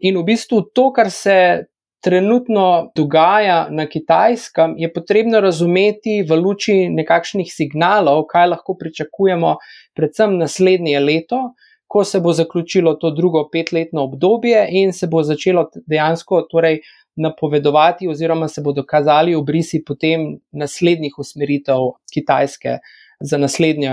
In 0.00 0.16
v 0.16 0.24
bistvu 0.24 0.62
to, 0.74 0.88
kar 0.96 1.10
se 1.12 1.68
trenutno 2.00 2.90
dogaja 2.96 3.66
na 3.70 3.88
kitajskem, 3.90 4.76
je 4.78 4.90
potrebno 4.92 5.40
razumeti 5.42 6.22
v 6.22 6.36
luči 6.38 6.76
nekakšnih 6.94 7.50
signalov, 7.52 8.24
kaj 8.30 8.52
lahko 8.54 8.76
pričakujemo, 8.78 9.56
predvsem 9.98 10.38
naslednje 10.38 11.00
leto, 11.02 11.40
ko 11.88 12.04
se 12.04 12.20
bo 12.20 12.32
zaključilo 12.36 12.94
to 13.00 13.10
drugo 13.16 13.48
petletno 13.52 14.04
obdobje 14.04 14.66
in 14.70 14.92
se 14.92 15.08
bo 15.10 15.22
začelo 15.22 15.66
dejansko 15.86 16.42
torej, 16.50 16.80
napovedovati, 17.18 18.08
oziroma 18.08 18.48
se 18.48 18.62
bodo 18.62 18.84
kazali 18.86 19.34
obrisi 19.34 19.82
potem 19.86 20.38
naslednjih 20.52 21.18
usmeritev 21.18 21.88
Kitajske 22.14 22.78
za 23.20 23.38
naslednje, 23.38 23.90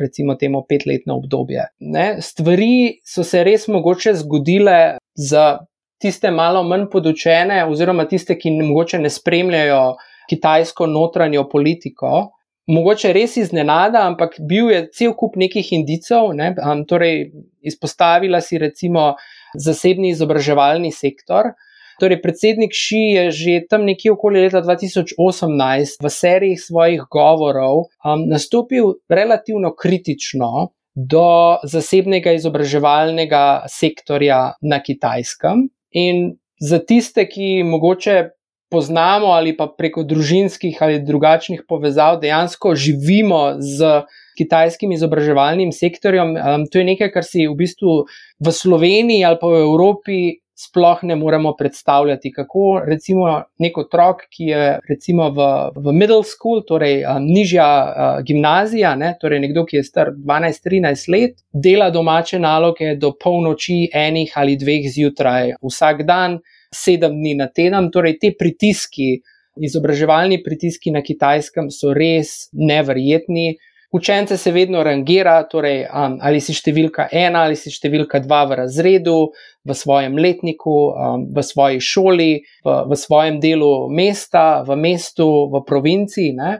recimo, 0.00 0.34
temu 0.34 0.62
petletno 0.68 1.16
obdobje. 1.16 1.66
Ne? 1.80 2.16
Stvari 2.22 3.00
so 3.06 3.24
se 3.24 3.42
res 3.44 3.68
mogoče 3.68 4.14
zgodile 4.14 4.98
za 5.14 5.58
tiste 5.98 6.30
malo 6.30 6.62
manj 6.62 6.86
podučene, 6.92 7.64
oziroma 7.66 8.06
tiste, 8.06 8.38
ki 8.38 8.54
mogoče 8.60 8.98
ne 9.02 9.10
spremljajo 9.10 9.82
kitajsko 10.30 10.86
notranjo 10.86 11.48
politiko. 11.48 12.28
Mogoče 12.68 13.12
res 13.16 13.36
iznenada, 13.40 14.04
ampak 14.06 14.36
bil 14.48 14.70
je 14.70 14.82
cel 14.94 15.14
kup 15.16 15.38
nekih 15.40 15.72
indicov. 15.72 16.34
Ne? 16.36 16.52
Um, 16.60 16.84
torej, 16.86 17.30
izpostavila 17.64 18.40
si 18.44 18.60
recimo 18.60 19.14
zasebni 19.56 20.12
izobraževalni 20.12 20.92
sektor. 20.92 21.54
Torej, 21.98 22.20
predsednik 22.22 22.70
Ši 22.74 23.02
je 23.14 23.24
že 23.34 23.52
tam 23.66 23.82
nekje 23.82 24.14
okoli 24.14 24.46
leta 24.46 24.62
2018 24.62 25.98
v 25.98 26.06
seriji 26.06 26.56
svojih 26.56 27.02
govorov 27.10 27.90
um, 28.06 28.26
nastopil 28.30 29.02
relativno 29.10 29.74
kritično 29.74 30.70
do 30.94 31.58
zasebnega 31.66 32.34
izobraževalnega 32.38 33.66
sektorja 33.70 34.58
na 34.62 34.78
kitajskem. 34.82 35.68
In 35.94 36.38
za 36.58 36.78
tiste, 36.78 37.26
ki 37.26 37.62
mogoče 37.66 38.38
poznamo 38.70 39.32
ali 39.32 39.56
pa 39.56 39.66
preko 39.66 40.02
družinskih 40.04 40.76
ali 40.84 41.02
drugačnih 41.02 41.62
povezav 41.68 42.18
dejansko 42.20 42.74
živimo 42.74 43.56
z 43.58 44.02
kitajskim 44.38 44.92
izobraževalnim 44.92 45.72
sektorjem, 45.72 46.36
um, 46.36 46.66
to 46.70 46.78
je 46.78 46.84
nekaj, 46.94 47.10
kar 47.10 47.26
si 47.26 47.48
v 47.48 47.56
bistvu 47.58 48.04
v 48.38 48.52
Sloveniji 48.54 49.24
ali 49.26 49.38
pa 49.40 49.50
v 49.50 49.62
Evropi 49.66 50.18
sploh 50.58 50.98
ne 51.02 51.16
moremo 51.16 51.52
predstavljati, 51.56 52.32
kako 52.32 52.82
recimo 52.86 53.42
nek 53.62 53.78
otrok, 53.78 54.24
ki 54.30 54.44
je 54.50 54.62
recimo 54.88 55.28
v, 55.30 55.46
v 55.76 55.92
middle 55.94 56.24
school, 56.26 56.64
torej 56.66 57.04
um, 57.06 57.22
nižja 57.22 57.68
uh, 57.68 58.24
gimnazija, 58.26 58.96
ne, 58.98 59.12
torej 59.20 59.38
nekdo, 59.44 59.62
ki 59.68 59.78
je 59.78 59.84
star 59.86 60.10
12-13 60.16 61.12
let, 61.14 61.38
dela 61.52 61.92
domače 61.94 62.42
naloge 62.42 62.96
do 62.98 63.12
polnoči, 63.14 63.84
enih 63.94 64.34
ali 64.34 64.58
dveh 64.58 64.90
zjutraj, 64.90 65.54
vsak 65.62 66.02
dan, 66.08 66.40
sedem 66.74 67.14
dni 67.20 67.36
na 67.38 67.46
teden, 67.54 67.92
torej 67.94 68.18
te 68.18 68.34
pritiski. 68.38 69.20
Izobraževalni 69.58 70.36
pritiski 70.42 70.92
na 70.94 71.00
kitajskem 71.02 71.70
so 71.74 71.90
res 71.94 72.46
neverjetni. 72.54 73.56
Učence 73.90 74.36
se 74.36 74.50
vedno 74.52 74.82
rangira, 74.82 75.42
torej 75.48 75.86
um, 75.88 76.18
ali 76.20 76.42
si 76.44 76.52
številka 76.52 77.06
ena 77.08 77.46
ali 77.48 77.56
si 77.56 77.70
številka 77.72 78.20
dva 78.20 78.42
v 78.44 78.58
razredu, 78.60 79.30
v 79.64 79.76
svojem 79.76 80.18
letniku, 80.20 80.74
um, 80.92 81.24
v 81.32 81.44
svoji 81.44 81.80
šoli, 81.80 82.32
v, 82.66 82.74
v 82.84 82.98
svojem 83.00 83.38
delu 83.40 83.88
mesta, 83.88 84.60
v 84.68 84.76
mestu, 84.76 85.48
v 85.48 85.64
provinci. 85.64 86.34
Ne? 86.36 86.58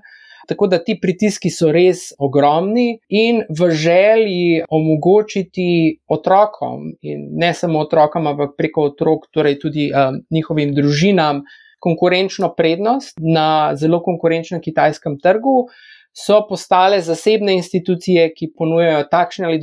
Tako 0.49 0.71
da 0.73 0.81
ti 0.81 0.97
pritiski 0.97 1.53
so 1.53 1.69
res 1.69 2.15
ogromni 2.17 2.97
in 3.13 3.45
v 3.53 3.71
želji 3.77 4.65
omogočiti 4.65 6.01
otrokom, 6.09 6.95
in 7.05 7.29
ne 7.37 7.53
samo 7.53 7.85
otrokom, 7.85 8.25
ampak 8.33 8.57
preko 8.57 8.89
otrok, 8.95 9.29
torej 9.37 9.61
tudi 9.61 9.91
um, 9.93 10.23
njihovim 10.33 10.73
družinam, 10.73 11.45
konkurenčno 11.79 12.55
prednost 12.57 13.21
na 13.21 13.77
zelo 13.77 14.01
konkurenčnem 14.03 14.65
kitajskem 14.65 15.21
trgu 15.21 15.69
so 16.19 16.41
postale 16.49 17.01
zasebne 17.01 17.55
institucije, 17.55 18.33
ki 18.35 18.51
ponujajo 18.59 19.05
takšne 19.11 19.47
ali 19.47 19.61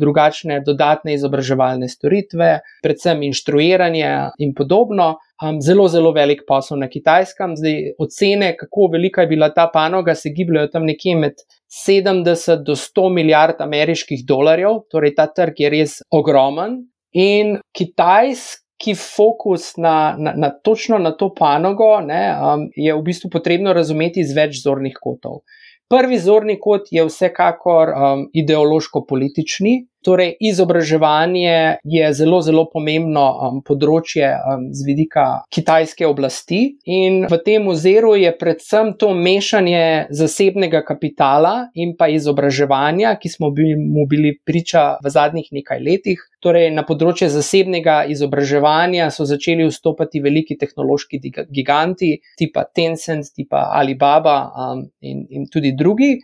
drugačne 0.00 0.60
dodatne 0.66 1.16
izobraževalne 1.18 1.88
storitve, 1.90 2.50
predvsem 2.82 3.22
inštruiranje 3.26 4.12
in 4.38 4.54
podobno. 4.54 5.16
Um, 5.42 5.58
zelo, 5.60 5.88
zelo 5.90 6.12
velik 6.14 6.44
posel 6.46 6.78
na 6.78 6.86
kitajskem. 6.88 7.56
Zdaj, 7.58 7.78
ocene, 7.98 8.52
kako 8.56 8.86
velika 8.92 9.24
je 9.24 9.32
bila 9.34 9.50
ta 9.52 9.66
panoga, 9.72 10.14
se 10.14 10.30
gibljajo 10.36 10.70
tam 10.72 10.86
nekje 10.86 11.16
med 11.18 11.42
70 11.86 12.62
do 12.64 12.78
100 12.78 13.08
milijard 13.12 13.60
ameriških 13.60 14.22
dolarjev, 14.28 14.84
torej 14.90 15.16
ta 15.18 15.26
trg 15.26 15.64
je 15.66 15.72
res 15.74 15.98
ogromen. 16.14 16.84
In 17.14 17.58
Kitajsk 17.74 18.64
ki 18.84 18.94
fokus 18.98 19.74
na, 19.80 20.14
na, 20.18 20.34
na 20.36 20.50
točno 20.50 20.98
na 20.98 21.14
to 21.16 21.30
panogo 21.34 22.00
ne, 22.00 22.22
um, 22.34 22.66
je 22.76 22.94
v 22.94 23.02
bistvu 23.06 23.30
potrebno 23.32 23.72
razumeti 23.72 24.20
iz 24.20 24.34
več 24.36 24.60
zornih 24.62 24.96
kotov. 25.00 25.42
Prvi 25.88 26.18
zorni 26.18 26.56
kot 26.60 26.88
je 26.90 27.04
vsekakor 27.04 27.90
um, 27.92 28.22
ideološko-politični, 28.32 29.74
Torej, 30.04 30.34
izobraževanje 30.40 31.76
je 31.84 32.12
zelo, 32.12 32.42
zelo 32.44 32.66
pomembno 32.68 33.24
um, 33.24 33.60
področje 33.64 34.26
um, 34.36 34.66
z 34.76 34.84
vidika 34.84 35.24
kitajske 35.48 36.04
oblasti, 36.04 36.76
in 36.84 37.22
v 37.30 37.38
tem 37.46 37.64
oziru 37.72 38.12
je 38.20 38.34
predvsem 38.36 38.92
to 39.00 39.14
mešanje 39.16 40.12
zasebnega 40.12 40.84
kapitala 40.84 41.54
in 41.72 41.96
pa 41.96 42.10
izobraževanja, 42.12 43.14
ki 43.16 43.32
smo 43.32 43.48
bili, 43.56 43.78
mu 43.80 44.04
bili 44.10 44.34
priča 44.44 45.00
v 45.00 45.14
zadnjih 45.16 45.48
nekaj 45.56 45.80
letih. 45.80 46.20
Torej, 46.44 46.68
na 46.76 46.84
področje 46.84 47.30
zasebnega 47.32 48.02
izobraževanja 48.12 49.08
so 49.08 49.24
začeli 49.24 49.64
vstopati 49.70 50.20
veliki 50.20 50.58
tehnološki 50.60 51.22
giganti, 51.48 52.18
tipa 52.36 52.68
Tencent, 52.68 53.32
tipa 53.32 53.70
Alibaba 53.72 54.36
um, 54.52 54.84
in, 55.00 55.24
in 55.32 55.48
tudi 55.48 55.72
drugi. 55.72 56.18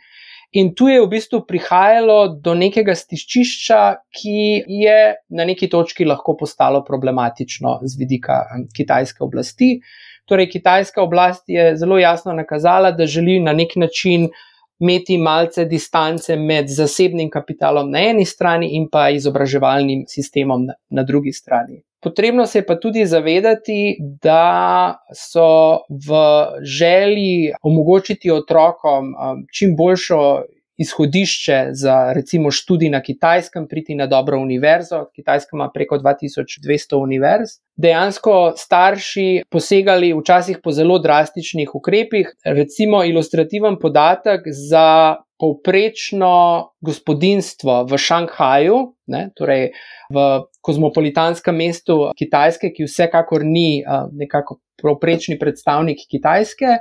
In 0.53 0.73
tu 0.75 0.89
je 0.91 0.99
v 0.99 1.07
bistvu 1.07 1.45
prihajalo 1.47 2.41
do 2.43 2.57
nekega 2.59 2.97
stiščišča, 2.99 3.81
ki 4.11 4.39
je 4.83 4.99
na 5.31 5.47
neki 5.47 5.69
točki 5.71 6.05
lahko 6.05 6.35
postalo 6.41 6.83
problematično 6.83 7.79
z 7.87 7.99
vidika 7.99 8.43
kitajske 8.75 9.23
oblasti. 9.23 9.77
Torej, 10.27 10.49
kitajska 10.51 11.03
oblast 11.03 11.47
je 11.47 11.77
zelo 11.79 11.99
jasno 11.99 12.35
nakazala, 12.35 12.91
da 12.91 13.07
želi 13.07 13.39
na 13.41 13.55
nek 13.55 13.77
način 13.77 14.29
imeti 14.81 15.19
malce 15.19 15.65
distance 15.71 16.37
med 16.37 16.67
zasebnim 16.69 17.31
kapitalom 17.31 17.91
na 17.91 18.03
eni 18.11 18.25
strani 18.25 18.73
in 18.75 18.89
pa 18.91 19.11
izobraževalnim 19.11 20.07
sistemom 20.09 20.67
na, 20.67 20.75
na 20.91 21.03
drugi 21.07 21.33
strani. 21.33 21.83
Potrebno 22.03 22.47
se 22.47 22.59
je 22.59 22.67
pa 22.67 22.79
tudi 22.81 23.07
zavedati, 23.07 23.99
da 24.23 25.03
so 25.15 25.85
v 25.89 26.17
želji 26.65 27.53
omogočiti 27.63 28.31
otrokom 28.31 29.15
um, 29.15 29.45
čim 29.53 29.77
boljšo 29.77 30.43
izhodišče 30.81 31.59
za 31.73 32.13
recimo 32.17 32.51
študij 32.51 32.91
na 32.91 33.03
kitajskem, 33.03 33.67
priti 33.69 33.95
na 33.95 34.07
dobro 34.07 34.39
univerzo. 34.41 35.05
Kitajska 35.15 35.51
ima 35.53 35.71
preko 35.75 35.99
2200 35.99 36.97
univerz. 37.03 37.59
Dejansko 37.77 38.53
starši 38.57 39.43
posegali 39.51 40.15
včasih 40.17 40.59
po 40.63 40.73
zelo 40.73 40.99
drastičnih 40.99 41.75
ukrepih. 41.75 42.33
Recimo 42.45 43.05
ilustrativen 43.05 43.77
podatek 43.81 44.41
za 44.71 45.17
povprečno 45.41 46.33
gospodinstvo 46.81 47.85
v 47.89 47.99
Šanghaju, 47.99 48.81
ne, 49.07 49.31
torej 49.37 49.71
v 50.13 50.27
kozmopolitanskem 50.61 51.57
mestu 51.57 52.11
Kitajske, 52.17 52.73
ki 52.77 52.89
vsekakor 52.89 53.45
ni 53.45 53.85
nekako 54.13 54.61
povprečni 54.81 55.39
predstavnik 55.39 56.05
Kitajske. 56.09 56.77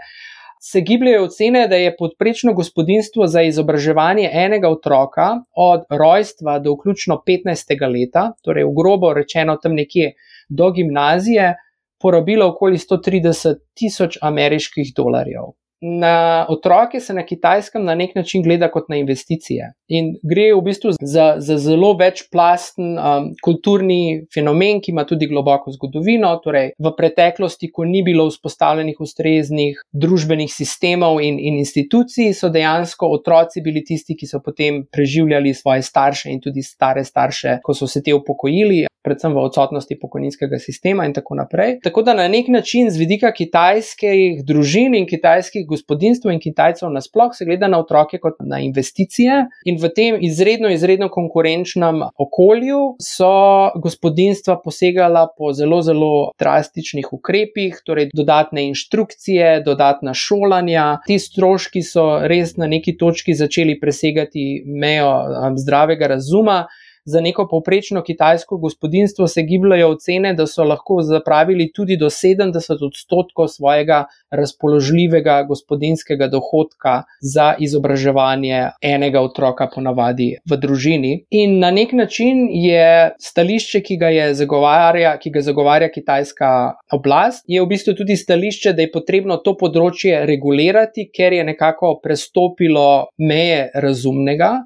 Se 0.61 0.81
gibljajo 0.81 1.23
ocene, 1.23 1.67
da 1.71 1.75
je 1.79 1.95
podprečno 1.97 2.53
gospodinstvo 2.53 3.27
za 3.27 3.41
izobraževanje 3.47 4.29
enega 4.33 4.69
otroka 4.69 5.27
od 5.55 5.85
rojstva 5.89 6.59
do 6.59 6.73
vključno 6.73 7.21
15. 7.27 7.71
leta, 7.93 8.31
torej 8.43 8.67
v 8.67 8.73
grobo 8.75 9.13
rečeno 9.13 9.55
tam 9.55 9.77
nekje 9.79 10.11
do 10.49 10.71
gimnazije, 10.71 11.53
porabilo 12.01 12.49
okoli 12.51 12.77
130 12.77 13.63
tisoč 13.73 14.17
ameriških 14.21 14.91
dolarjev 14.95 15.55
na 15.81 16.45
otroke 16.49 16.99
se 16.99 17.13
na 17.13 17.25
kitajskem 17.25 17.85
na 17.85 17.95
nek 17.95 18.15
način 18.15 18.43
gleda 18.43 18.67
kot 18.71 18.89
na 18.89 18.95
investicije. 18.95 19.73
In 19.87 20.11
gre 20.23 20.49
v 20.53 20.61
bistvu 20.63 20.91
za, 21.01 21.35
za 21.37 21.57
zelo 21.57 21.93
večplasten 21.97 22.97
um, 22.97 23.29
kulturni 23.43 24.25
fenomen, 24.33 24.81
ki 24.81 24.91
ima 24.91 25.05
tudi 25.07 25.27
globoko 25.27 25.71
zgodovino. 25.71 26.35
Torej, 26.43 26.73
v 26.77 26.91
preteklosti, 26.97 27.71
ko 27.71 27.85
ni 27.85 28.03
bilo 28.03 28.27
vzpostavljenih 28.29 28.99
ustreznih 28.99 29.79
družbenih 29.91 30.51
sistemov 30.51 31.21
in, 31.23 31.39
in 31.39 31.57
institucij, 31.63 32.33
so 32.33 32.51
dejansko 32.53 33.09
otroci 33.15 33.63
bili 33.65 33.83
tisti, 33.85 34.17
ki 34.19 34.27
so 34.27 34.43
potem 34.45 34.83
preživljali 34.91 35.53
svoje 35.53 35.81
starše 35.81 36.29
in 36.29 36.43
tudi 36.43 36.63
stare 36.63 37.03
starše, 37.03 37.59
ko 37.63 37.73
so 37.73 37.87
se 37.87 38.03
te 38.03 38.13
upokojili 38.13 38.85
predvsem 39.03 39.33
v 39.33 39.41
odsotnosti 39.41 39.95
pokojninskega 39.99 40.59
sistema 40.59 41.05
in 41.07 41.13
tako 41.13 41.35
naprej. 41.39 41.79
Tako 41.83 42.03
da 42.03 42.13
na 42.13 42.27
nek 42.27 42.47
način 42.47 42.91
z 42.91 42.99
vidika 42.99 43.31
kitajskih 43.33 44.43
družin 44.45 44.95
in 44.95 45.07
kitajskih 45.07 45.65
gospodinstv 45.69 46.31
in 46.33 46.41
kitajcev 46.41 46.89
nasploh 46.93 47.33
se 47.35 47.45
gleda 47.45 47.67
na 47.67 47.79
otroke 47.79 48.19
kot 48.19 48.39
na 48.45 48.59
investicije 48.63 49.45
in 49.65 49.79
v 49.81 49.91
tem 49.95 50.17
izredno, 50.21 50.69
izredno 50.73 51.09
konkurenčnem 51.13 52.01
okolju 52.17 52.81
so 53.03 53.31
gospodinstva 53.81 54.59
posegala 54.63 55.27
po 55.37 55.53
zelo, 55.53 55.81
zelo 55.85 56.11
drastičnih 56.39 57.13
ukrepih, 57.13 57.81
torej 57.85 58.09
dodatne 58.13 58.65
inštrukcije, 58.71 59.61
dodatna 59.65 60.13
šolanja. 60.13 60.87
Ti 61.07 61.19
stroški 61.19 61.83
so 61.85 62.07
res 62.27 62.55
na 62.57 62.67
neki 62.67 62.97
točki 62.97 63.35
začeli 63.37 63.79
presegati 63.79 64.63
mejo 64.65 65.09
um, 65.09 65.57
zdravega 65.57 66.07
razuma 66.15 66.63
za 67.05 67.21
neko 67.21 67.47
povprečno 67.47 68.03
kitajsko 68.03 68.57
gospodinstvo 68.57 69.27
se 69.27 69.43
gibljajo 69.43 69.89
ocene, 69.89 70.33
da 70.33 70.47
so 70.47 70.63
lahko 70.63 71.01
zapravili 71.01 71.71
tudi 71.75 71.97
do 71.97 72.09
70 72.09 72.85
odstotkov 72.85 73.47
svojega 73.47 74.05
razpoložljivega 74.31 75.43
gospodinskega 75.43 76.27
dohodka 76.27 77.03
za 77.21 77.53
izobraževanje 77.59 78.69
enega 78.81 79.21
otroka, 79.21 79.69
ponavadi 79.75 80.35
v 80.49 80.57
družini. 80.57 81.13
In 81.29 81.59
na 81.59 81.71
nek 81.71 81.93
način 81.93 82.47
je 82.51 83.11
stališče, 83.19 83.81
ki 83.81 83.97
ga, 83.97 84.09
zagovarja, 84.33 85.15
ki 85.17 85.33
ga 85.33 85.41
zagovarja 85.41 85.89
kitajska 85.91 86.51
oblast, 86.93 87.45
je 87.47 87.61
v 87.61 87.69
bistvu 87.69 87.95
tudi 87.97 88.17
stališče, 88.17 88.73
da 88.73 88.85
je 88.85 88.91
potrebno 88.93 89.39
to 89.43 89.55
področje 89.57 90.25
regulirati, 90.29 91.09
ker 91.13 91.33
je 91.33 91.45
nekako 91.51 91.95
prestopilo 92.03 93.09
meje 93.17 93.69
razumnega 93.73 94.59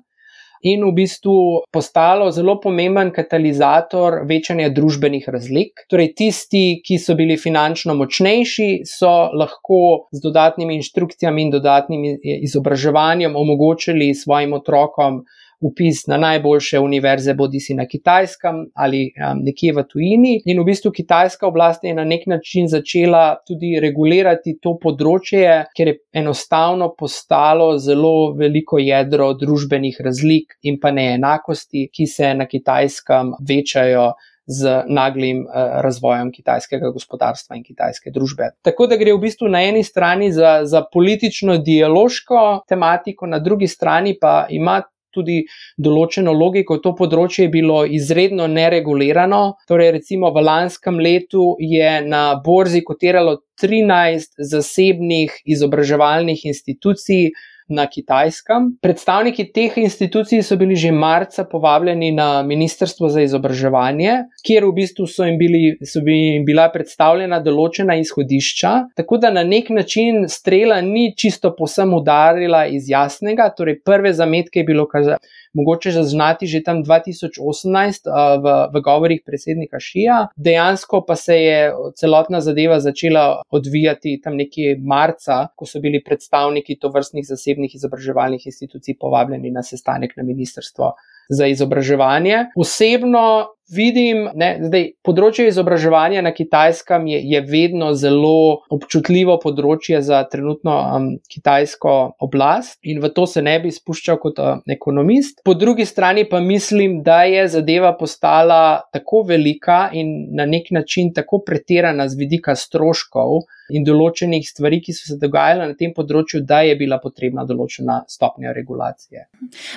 in 0.63 0.85
v 0.87 0.93
bistvu 0.95 1.35
postalo 1.71 2.29
zelo 2.31 2.55
pomemben 2.63 3.11
katalizator 3.11 4.21
večanja 4.29 4.69
družbenih 4.73 5.27
razlik. 5.27 5.85
Torej, 5.91 6.13
tisti, 6.17 6.81
ki 6.85 6.97
so 7.03 7.17
bili 7.19 7.37
finančno 7.37 7.95
močnejši, 7.99 8.69
so 8.87 9.11
lahko 9.35 10.07
z 10.15 10.23
dodatnimi 10.23 10.79
inštrukcijami 10.79 11.47
in 11.47 11.53
dodatnim 11.53 12.05
izobraževanjem 12.23 13.35
omogočili 13.35 14.13
svojim 14.15 14.55
otrokom 14.55 15.23
upis 15.63 16.07
na 16.07 16.17
najboljše 16.17 16.79
univerze, 16.79 17.33
bodi 17.33 17.59
si 17.59 17.73
na 17.73 17.85
kitajskem 17.87 18.65
ali 18.75 19.05
um, 19.13 19.39
nekje 19.43 19.73
v 19.73 19.85
tujini. 19.89 20.33
In 20.45 20.59
v 20.61 20.67
bistvu 20.67 20.91
kitajska 20.91 21.47
oblast 21.47 21.83
je 21.83 21.93
na 21.95 22.03
nek 22.03 22.27
način 22.27 22.67
začela 22.67 23.37
tudi 23.47 23.77
regulirati 23.81 24.57
to 24.61 24.75
področje, 24.81 25.63
ker 25.77 25.93
je 25.93 25.97
enostavno 26.23 26.91
postalo 26.99 27.73
zelo 27.79 28.33
veliko 28.39 28.81
jedro 28.81 29.31
družbenih 29.39 30.03
razlik 30.03 30.59
in 30.63 30.79
pa 30.81 30.91
neenakosti, 30.91 31.87
ki 31.93 32.07
se 32.07 32.35
na 32.35 32.49
kitajskem 32.49 33.35
večajo. 33.47 34.13
Z 34.43 34.81
naglim 34.91 35.45
uh, 35.45 35.77
razvojem 35.79 36.27
kitajskega 36.35 36.89
gospodarstva 36.91 37.55
in 37.55 37.61
kitajske 37.63 38.11
družbe. 38.11 38.49
Tako 38.67 38.89
da 38.91 38.97
gre 38.99 39.13
v 39.15 39.21
bistvu 39.21 39.47
na 39.47 39.61
eni 39.63 39.85
strani 39.87 40.33
za, 40.35 40.65
za 40.67 40.81
politično-dialoško 40.83 42.41
tematiko, 42.67 43.29
na 43.31 43.39
drugi 43.39 43.71
strani 43.71 44.17
pa 44.19 44.33
ima 44.51 44.81
tudi 45.13 45.39
določeno 45.77 46.33
logiko. 46.33 46.79
To 46.83 46.93
področje 46.97 47.47
je 47.47 47.53
bilo 47.53 47.83
izredno 47.85 48.47
neregulirano. 48.51 49.43
Torej, 49.69 49.93
recimo 49.99 50.33
v 50.33 50.43
lanskem 50.43 50.99
letu 50.99 51.53
je 51.61 51.95
na 52.07 52.25
borzi 52.43 52.83
kotiralo 52.83 53.39
13 53.61 54.41
zasebnih 54.49 55.43
izobraževalnih 55.45 56.45
institucij 56.49 57.31
na 57.73 57.87
Kitajskem. 57.89 58.69
Predstavniki 58.81 59.47
teh 59.53 59.77
institucij 59.81 60.43
so 60.45 60.57
bili 60.59 60.75
že 60.79 60.91
marca 60.91 61.45
povabljeni 61.49 62.11
na 62.11 62.43
Ministrstvo 62.43 63.09
za 63.09 63.21
izobraževanje, 63.25 64.15
kjer 64.45 64.65
v 64.65 64.73
bistvu 64.79 65.07
so 65.07 65.27
jim, 65.27 65.37
bili, 65.37 65.77
so 65.85 66.03
jim 66.05 66.45
bila 66.45 66.69
predstavljena 66.73 67.41
določena 67.43 67.97
izhodišča. 68.01 68.73
Tako 68.99 69.19
da 69.21 69.33
na 69.33 69.43
nek 69.43 69.69
način 69.73 70.27
strela 70.29 70.81
ni 70.81 71.11
čisto 71.17 71.53
posem 71.57 71.93
udarila 71.93 72.65
iz 72.67 72.89
jasnega, 72.89 73.49
torej 73.57 73.81
prve 73.85 74.13
zametke 74.13 74.61
je 74.61 74.69
bilo 74.69 74.87
kar 74.87 75.17
mogoče 75.53 75.91
zaznati 75.91 76.47
že 76.47 76.63
tam 76.63 76.83
2018 76.83 78.09
v, 78.43 78.55
v 78.73 78.81
govorih 78.81 79.21
predsednika 79.25 79.79
Šija. 79.79 80.27
Dejansko 80.35 81.03
pa 81.07 81.15
se 81.15 81.37
je 81.37 81.71
celotna 81.95 82.41
zadeva 82.41 82.79
začela 82.79 83.41
odvijati 83.49 84.19
tam 84.23 84.35
nekje 84.35 84.77
marca, 84.81 85.47
ko 85.55 85.65
so 85.65 85.79
bili 85.79 86.03
predstavniki 86.03 86.79
to 86.79 86.89
vrstnih 86.89 87.25
zasebnih 87.27 87.75
izobraževalnih 87.75 88.45
institucij 88.45 88.97
povabljeni 88.99 89.51
na 89.51 89.63
sestanek 89.63 90.17
na 90.17 90.23
ministrstvo 90.23 90.93
za 91.29 91.47
izobraževanje. 91.47 92.45
Osebno 92.55 93.47
vidim, 93.75 94.27
da 94.33 94.81
področje 95.05 95.47
izobraževanja 95.49 96.23
na 96.25 96.33
kitajskem 96.35 97.07
je, 97.11 97.19
je 97.33 97.41
vedno 97.47 97.91
zelo 97.99 98.63
občutljivo 98.73 99.37
področje 99.43 100.01
za 100.05 100.23
trenutno 100.29 100.75
um, 100.81 101.09
kitajsko 101.31 101.95
oblast 102.23 102.79
in 102.83 103.01
v 103.03 103.11
to 103.15 103.25
se 103.29 103.43
ne 103.45 103.57
bi 103.63 103.71
spuščal 103.73 104.19
kot 104.21 104.39
uh, 104.43 104.61
ekonomist. 104.69 105.41
Po 105.45 105.55
drugi 105.57 105.85
strani 105.89 106.25
pa 106.29 106.41
mislim, 106.43 107.01
da 107.03 107.23
je 107.29 107.47
zadeva 107.57 107.93
postala 107.97 108.83
tako 108.93 109.23
velika 109.27 109.89
in 109.93 110.13
na 110.35 110.47
nek 110.49 110.71
način 110.71 111.13
tako 111.13 111.43
pretirana 111.45 112.07
z 112.09 112.19
vidika 112.19 112.55
stroškov 112.55 113.43
in 113.73 113.85
določenih 113.85 114.45
stvari, 114.45 114.79
ki 114.83 114.93
so 114.95 115.07
se 115.09 115.17
dogajale 115.21 115.67
na 115.71 115.77
tem 115.77 115.93
področju, 115.95 116.43
da 116.47 116.61
je 116.67 116.75
bila 116.79 116.99
potrebna 117.01 117.45
določena 117.49 118.01
stopnja 118.09 118.53
regulacije. 118.55 119.25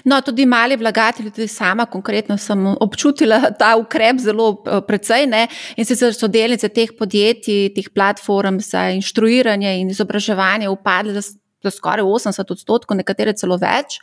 No, 0.09 0.21
tudi 0.25 0.47
mali 0.49 0.79
vlagatelji, 0.81 1.33
tudi 1.37 1.49
sama 1.53 1.89
konkretno 1.91 2.37
sem 2.41 2.67
občutila 2.75 3.53
ta 3.59 3.75
ukrep 3.81 4.21
zelo 4.23 4.51
eh, 4.59 4.83
precej 4.87 5.27
ne? 5.31 5.47
in 5.77 5.89
sicer 5.89 6.15
so 6.15 6.29
delnice 6.29 6.69
teh 6.75 6.93
podjetij, 6.99 7.73
teh 7.77 7.91
platform 7.95 8.61
za 8.65 8.89
inštruiranje 8.97 9.79
in 9.81 9.91
izobraževanje 9.95 10.71
upadle 10.73 11.17
za, 11.17 11.25
za 11.65 11.73
skoraj 11.73 12.05
80 12.05 12.53
odstotkov, 12.53 13.01
nekatere 13.01 13.37
celo 13.37 13.59
več. 13.61 14.01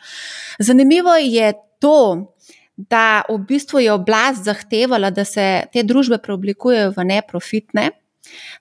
Zanimivo 0.60 1.16
je 1.22 1.54
to, 1.84 2.34
da 2.76 3.22
v 3.30 3.38
bistvu 3.48 3.84
je 3.84 3.92
oblast 3.94 4.48
zahtevala, 4.48 5.12
da 5.14 5.26
se 5.26 5.66
te 5.74 5.84
družbe 5.86 6.18
preoblikujejo 6.18 6.94
v 6.96 7.06
neprofitne. 7.12 7.92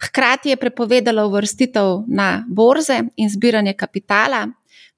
Hkrati 0.02 0.48
je 0.48 0.56
prepovedala 0.56 1.26
uvrstitev 1.26 2.04
na 2.08 2.44
borze 2.48 3.00
in 3.16 3.30
zbiranje 3.30 3.72
kapitala, 3.72 4.46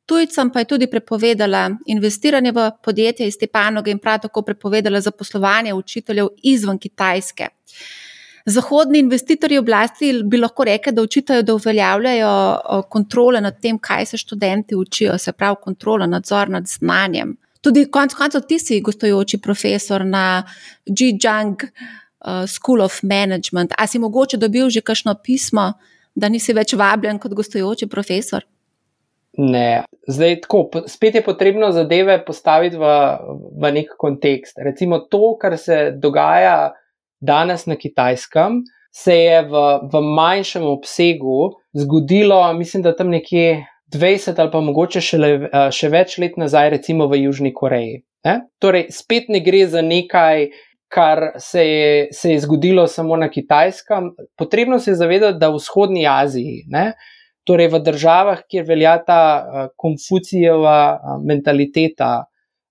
tujcem 0.07 0.51
pa 0.51 0.59
je 0.59 0.65
tudi 0.65 0.87
prepovedala 0.91 1.71
investiranje 1.87 2.53
v 2.53 2.71
podjetje 2.85 3.27
iz 3.27 3.39
te 3.39 3.47
panoge 3.47 3.91
in 3.91 3.99
prav 3.99 4.21
tako 4.21 4.43
prepovedala 4.43 5.01
zaposlovanje 5.01 5.75
učiteljev 5.75 6.29
izven 6.43 6.79
Kitajske. 6.79 7.49
Zahodni 8.47 8.99
investitorji 8.99 9.59
oblasti 9.59 10.23
bi 10.25 10.37
lahko 10.37 10.65
rekli, 10.65 10.93
da 10.93 11.03
učitajo, 11.03 11.43
da 11.43 11.55
uveljavljajo 11.55 12.83
kontrole 12.91 13.41
nad 13.41 13.61
tem, 13.61 13.79
kaj 13.79 14.07
se 14.07 14.17
študenti 14.17 14.77
učijo, 14.77 15.19
se 15.19 15.33
pravi 15.33 15.57
kontrola, 15.63 16.07
nadzor 16.07 16.51
nad 16.51 16.67
znanjem. 16.69 17.37
Tudi 17.61 17.87
konec 17.91 18.15
koncev 18.15 18.43
ti 18.49 18.59
si 18.59 18.81
gostujoči 18.81 19.39
profesor 19.39 20.05
na 20.05 20.43
Zhejiang. 20.87 21.63
Uh, 22.25 22.47
School 22.49 22.81
of 22.81 23.03
Management. 23.03 23.75
A 23.77 23.87
si 23.87 23.99
mogoče 24.01 24.39
dobil 24.41 24.71
že 24.73 24.81
kakšno 24.81 25.13
pismo, 25.21 25.75
da 26.15 26.31
nisi 26.33 26.55
več 26.57 26.73
vabljen 26.73 27.19
kot 27.21 27.35
gostujoči 27.37 27.85
profesor? 27.91 28.47
Ne, 29.37 29.85
zdaj 30.07 30.41
tako, 30.45 30.85
spet 30.87 31.19
je 31.19 31.23
potrebno 31.27 31.73
zadeve 31.75 32.21
postaviti 32.25 32.79
v, 32.79 32.93
v 33.61 33.73
nek 33.75 33.97
kontekst. 33.99 34.57
Recimo 34.63 35.01
to, 35.11 35.35
kar 35.41 35.59
se 35.59 35.91
dogaja 35.99 36.73
danes 37.21 37.67
na 37.67 37.77
kitajskem, 37.77 38.63
se 38.95 39.17
je 39.19 39.43
v, 39.43 39.63
v 39.91 40.03
manjšem 40.17 40.65
obsegu 40.71 41.51
zgodilo, 41.75 42.41
mislim, 42.55 42.83
da 42.87 42.95
tam 42.97 43.11
nekje 43.11 43.67
20 43.95 44.39
ali 44.39 44.51
pa 44.51 44.61
mogoče 44.61 45.03
še, 45.03 45.19
le, 45.19 45.33
eh, 45.49 45.71
še 45.75 45.91
več 45.91 46.19
let 46.23 46.39
nazaj, 46.39 46.71
recimo 46.79 47.09
v 47.11 47.25
Južni 47.25 47.53
Koreji. 47.55 48.05
Ne? 48.25 48.37
Torej, 48.63 48.89
spet 48.95 49.29
ne 49.29 49.43
gre 49.45 49.67
za 49.69 49.83
nekaj 49.83 50.49
kar 50.95 51.33
se 51.39 51.65
je, 51.67 52.09
se 52.13 52.31
je 52.31 52.41
zgodilo 52.41 52.87
samo 52.87 53.17
na 53.17 53.29
kitajskem. 53.31 54.13
Potrebno 54.39 54.79
se 54.79 54.93
je 54.93 55.01
zavedati, 55.01 55.39
da 55.39 55.51
v 55.51 55.59
vzhodnji 55.59 56.07
Aziji, 56.07 56.63
ne, 56.71 56.93
torej 57.45 57.73
v 57.73 57.81
državah, 57.85 58.45
kjer 58.49 58.65
velja 58.69 58.95
ta 59.07 59.23
uh, 59.41 59.67
konfucijeva 59.77 60.79
uh, 60.95 61.19
mentaliteta, 61.27 62.27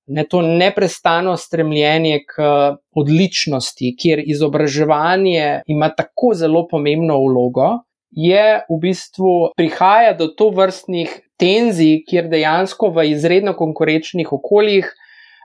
ne, 0.08 0.26
to 0.30 0.42
neprestano 0.42 1.36
stremljenje 1.38 2.24
k 2.30 2.40
uh, 2.40 2.78
odličnosti, 2.96 3.94
kjer 4.00 4.24
izobraževanje 4.26 5.62
ima 5.68 5.92
tako 5.92 6.34
zelo 6.40 6.68
pomembno 6.72 7.20
vlogo. 7.28 7.84
Je 8.14 8.62
v 8.70 8.76
bistvu 8.82 9.54
prihaja 9.58 10.14
do 10.14 10.30
to 10.30 10.52
vrstnih 10.54 11.12
tenzij, 11.42 12.04
kjer 12.08 12.30
dejansko 12.30 12.92
v 12.94 13.10
izredno 13.12 13.56
konkurenčnih 13.58 14.32
okoljih 14.32 14.92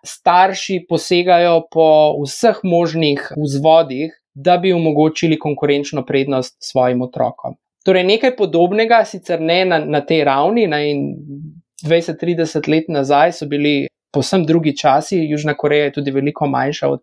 starši 0.06 0.84
posegajo 0.88 1.62
po 1.70 2.14
vseh 2.24 2.60
možnih 2.62 3.32
vzvodih, 3.36 4.14
da 4.34 4.56
bi 4.58 4.72
omogočili 4.72 5.38
konkurenčno 5.38 6.04
prednost 6.06 6.56
svojim 6.60 7.02
otrokom. 7.02 7.56
Torej, 7.84 8.04
nekaj 8.04 8.36
podobnega, 8.36 9.04
sicer 9.04 9.40
ne 9.40 9.64
na, 9.64 9.78
na 9.78 10.00
tej 10.00 10.24
ravni, 10.24 10.66
na 10.66 10.78
20-30 11.86 12.68
let 12.68 12.88
nazaj 12.88 13.32
so 13.32 13.46
bili 13.46 13.88
posebno 14.12 14.46
drugi 14.46 14.76
časi, 14.76 15.18
Južna 15.30 15.54
Koreja 15.54 15.84
je 15.84 15.92
tudi 15.92 16.10
veliko 16.10 16.46
manjša 16.46 16.88
od 16.88 17.00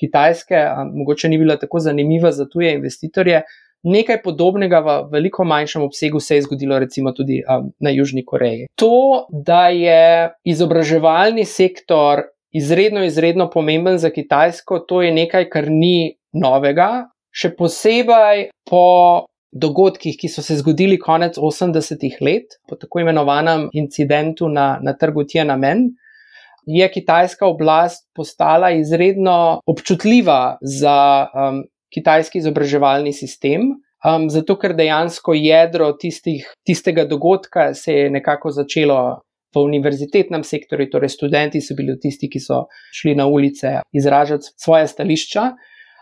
Kitajske, 0.00 0.66
mogoče 0.94 1.28
ni 1.28 1.38
bila 1.38 1.56
tako 1.56 1.80
zanimiva 1.80 2.32
za 2.32 2.44
tuje 2.48 2.74
investitorje. 2.74 3.42
Nekaj 3.82 4.22
podobnega 4.22 4.80
v 4.80 4.94
veliko 5.12 5.44
manjšem 5.44 5.82
obsegu 5.82 6.20
se 6.20 6.36
je 6.36 6.42
zgodilo 6.42 6.78
recimo 6.78 7.12
tudi 7.12 7.42
um, 7.48 7.70
na 7.80 7.90
Južni 7.90 8.24
Koreji. 8.24 8.66
To, 8.74 9.26
da 9.30 9.68
je 9.68 10.30
izobraževalni 10.44 11.44
sektor 11.44 12.22
izredno, 12.56 13.04
izredno 13.04 13.50
pomemben 13.50 13.98
za 13.98 14.10
Kitajsko, 14.10 14.78
to 14.88 15.02
je 15.02 15.12
nekaj, 15.12 15.48
kar 15.52 15.68
ni 15.70 16.16
novega, 16.32 17.08
še 17.36 17.52
posebej 17.56 18.48
po 18.68 18.84
dogodkih, 19.52 20.16
ki 20.18 20.28
so 20.28 20.44
se 20.44 20.58
zgodili 20.60 20.98
konec 21.00 21.38
80-ih 21.38 22.18
let, 22.24 22.58
po 22.68 22.76
tako 22.80 23.02
imenovanem 23.04 23.68
incidentu 23.76 24.48
na, 24.52 24.76
na 24.82 24.96
trgu 24.96 25.24
Tiananmen. 25.24 25.88
je 26.66 26.86
kitajska 26.90 27.46
oblast 27.46 28.08
postala 28.14 28.72
izredno 28.74 29.60
občutljiva 29.66 30.58
za 30.60 31.26
um, 31.30 31.60
kitajski 31.94 32.38
izobraževalni 32.38 33.12
sistem. 33.12 33.76
Um, 34.02 34.26
zato, 34.30 34.56
ker 34.58 34.74
dejansko 34.74 35.34
jedro 35.34 35.92
tistih, 35.92 36.48
tistega 36.66 37.04
dogodka 37.06 37.72
se 37.74 37.92
je 37.92 38.10
nekako 38.10 38.50
začelo 38.50 38.98
v 39.54 39.62
univerzitetnem 39.64 40.44
sektorju, 40.44 40.90
torej 40.92 41.14
študenti 41.14 41.60
so 41.60 41.74
bili 41.78 41.96
tisti, 42.00 42.28
ki 42.28 42.40
so 42.40 42.66
šli 42.92 43.14
na 43.14 43.26
ulice 43.26 43.80
izražati 43.92 44.52
svoje 44.56 44.88
stališča. 44.88 45.50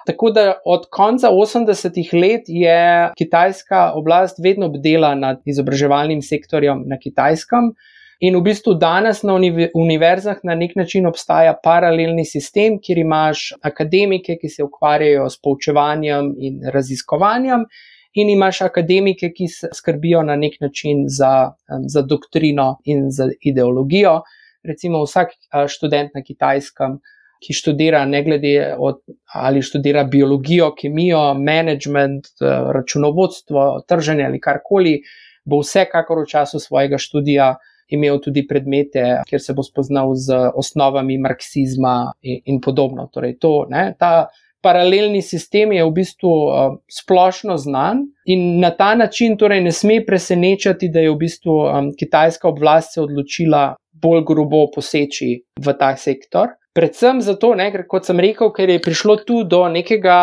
Tako 0.07 0.30
da 0.30 0.61
od 0.64 0.87
konca 0.90 1.30
80-ih 1.33 2.11
let 2.14 2.42
je 2.46 3.11
kitajska 3.16 3.92
oblast 3.96 4.37
vedno 4.44 4.68
bdela 4.68 5.14
nad 5.14 5.40
izobraževalnim 5.46 6.22
sektorjem 6.22 6.83
na 6.87 6.98
kitajskem. 7.00 7.72
In 8.20 8.37
v 8.37 8.42
bistvu 8.46 8.74
danes 8.78 9.22
na 9.26 9.35
univerzah 9.74 10.38
na 10.44 10.54
nek 10.54 10.76
način 10.76 11.07
obstaja 11.07 11.54
paralelni 11.64 12.24
sistem, 12.24 12.78
kjer 12.80 13.00
imaš 13.02 13.50
akademike, 13.62 14.37
ki 14.40 14.48
se 14.48 14.64
ukvarjajo 14.64 15.26
s 15.30 15.40
poučevanjem 15.42 16.30
in 16.38 16.61
raziskovanjem, 16.72 17.66
in 18.14 18.31
imaš 18.31 18.62
akademike, 18.62 19.33
ki 19.35 19.48
skrbijo 19.74 20.22
na 20.22 20.37
nek 20.37 20.61
način 20.61 21.05
za, 21.09 21.53
za 21.88 22.03
doktrino 22.03 22.77
in 22.85 23.11
za 23.11 23.29
ideologijo. 23.40 24.20
Recimo 24.62 25.03
vsak 25.03 25.35
študent 25.68 26.14
na 26.14 26.22
kitajskem, 26.22 26.98
ki 27.44 27.53
študira, 27.53 28.05
ne 28.09 28.22
glede 28.24 28.74
od 28.79 29.03
ali 29.35 29.62
študira 29.62 30.05
biologijo, 30.05 30.70
kemijo, 30.79 31.35
management, 31.35 32.31
računovodstvo, 32.72 33.85
trženje 33.88 34.24
ali 34.24 34.40
karkoli, 34.40 35.00
bo 35.44 35.61
vsekakor 35.61 36.22
v 36.22 36.31
času 36.31 36.59
svojega 36.59 36.98
študija 36.98 37.55
imel 37.92 38.20
tudi 38.22 38.46
predmete, 38.48 39.03
kjer 39.29 39.42
se 39.42 39.53
bo 39.53 39.62
spoznal 39.62 40.14
z 40.16 40.38
osnovami 40.57 41.18
marksizma 41.18 42.14
in, 42.22 42.40
in 42.44 42.61
podobno. 42.64 43.11
Torej, 43.12 43.37
to, 43.38 43.66
ne, 43.70 43.90
ta 43.98 44.29
paralelni 44.64 45.20
sistem 45.22 45.72
je 45.77 45.85
v 45.85 45.92
bistvu 45.92 46.33
uh, 46.33 46.74
splošno 46.88 47.59
znan 47.61 48.07
in 48.24 48.61
na 48.64 48.72
ta 48.72 48.94
način 48.96 49.37
torej 49.37 49.61
ne 49.61 49.72
sme 49.72 50.00
presenečati, 50.07 50.88
da 50.88 51.05
je 51.05 51.12
v 51.12 51.20
bistvu 51.20 51.57
um, 51.61 51.92
kitajska 51.98 52.48
oblast 52.48 52.96
se 52.96 53.03
odločila 53.05 53.74
bolj 54.03 54.24
grobo 54.27 54.66
poseči 54.74 55.33
v 55.61 55.79
ta 55.79 55.94
sektor. 55.96 56.57
Predvsem 56.74 57.20
zato, 57.22 57.53
ne, 57.55 57.68
ker, 57.70 57.85
kot 57.87 58.09
sem 58.09 58.18
rekel, 58.18 58.50
ker 58.50 58.72
je 58.72 58.81
prišlo 58.83 59.20
tu 59.22 59.44
do, 59.46 59.61
nekega, 59.70 60.16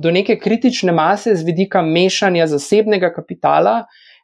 do 0.00 0.08
neke 0.14 0.38
kritične 0.40 0.94
mase 0.96 1.34
z 1.36 1.44
vidika 1.44 1.82
mešanja 1.84 2.46
zasebnega 2.48 3.10
kapitala, 3.12 3.82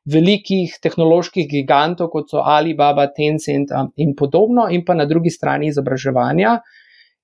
velikih 0.08 0.78
tehnoloških 0.80 1.44
gigantov, 1.48 2.08
kot 2.12 2.32
so 2.32 2.40
Alibaba, 2.40 3.04
Tencent 3.12 3.72
in 4.00 4.14
podobno, 4.16 4.70
in 4.72 4.84
pa 4.84 4.96
na 4.96 5.04
drugi 5.08 5.32
strani 5.32 5.68
izobraževanja. 5.72 6.56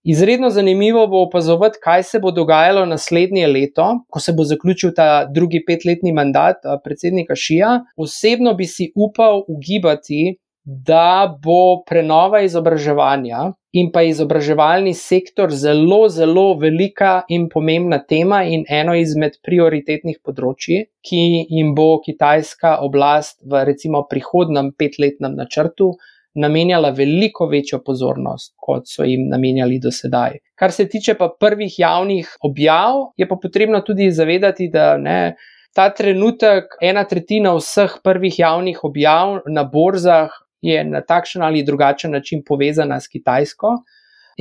Izredno 0.03 0.51
zanimivo 0.51 1.07
bo 1.07 1.23
opazovati, 1.23 1.79
kaj 1.83 2.03
se 2.03 2.19
bo 2.19 2.31
dogajalo 2.31 2.87
naslednje 2.87 3.47
leto, 3.47 3.89
ko 4.09 4.21
se 4.21 4.33
bo 4.33 4.45
zaključil 4.45 4.95
ta 4.97 5.25
drugi 5.25 5.61
petletni 5.67 6.13
mandat 6.13 6.65
predsednika 6.85 7.37
Šija. 7.37 7.81
Osebno 7.97 8.55
bi 8.55 8.65
si 8.67 8.93
upal 8.97 9.43
ugibati, 9.49 10.39
da 10.65 11.39
bo 11.43 11.83
prenova 11.89 12.43
izobraževanja 12.45 13.39
in 13.73 13.89
pa 13.93 14.03
izobraževalni 14.03 14.93
sektor 14.95 15.51
zelo, 15.51 16.09
zelo 16.09 16.55
velika 16.59 17.23
in 17.29 17.49
pomembna 17.49 17.99
tema 17.99 18.43
in 18.45 18.65
eno 18.69 18.95
izmed 18.99 19.39
prioritetnih 19.47 20.19
področji, 20.25 20.85
ki 21.07 21.23
jim 21.49 21.75
bo 21.75 22.01
kitajska 22.05 22.77
oblast 22.85 23.41
v 23.45 23.65
recimo 23.69 24.05
prihodnem 24.11 24.73
petletnem 24.77 25.37
načrtu 25.39 25.95
namenjala 26.35 26.91
veliko 26.91 27.47
večjo 27.47 27.81
pozornost, 27.85 28.55
kot 28.57 28.89
so 28.89 29.05
jim 29.05 29.29
namenjali 29.29 29.79
do 29.83 29.91
sedaj. 29.91 30.39
Kar 30.55 30.73
se 30.73 30.89
tiče 30.89 31.15
pa 31.19 31.29
prvih 31.41 31.79
javnih 31.79 32.37
objav, 32.43 33.11
je 33.17 33.29
pa 33.29 33.37
potrebno 33.43 33.81
tudi 33.81 34.11
zavedati, 34.11 34.69
da 34.73 34.97
ne. 34.99 35.37
Ta 35.75 35.87
trenutek, 35.95 36.75
ena 36.83 37.05
tretjina 37.07 37.53
vseh 37.55 38.01
prvih 38.05 38.39
javnih 38.39 38.81
objav 38.85 39.41
na 39.47 39.65
borzah 39.65 40.31
je 40.63 40.83
na 40.85 41.01
takšen 41.01 41.43
ali 41.43 41.63
drugačen 41.63 42.11
način 42.11 42.43
povezana 42.47 43.01
s 43.01 43.09
Kitajsko, 43.09 43.77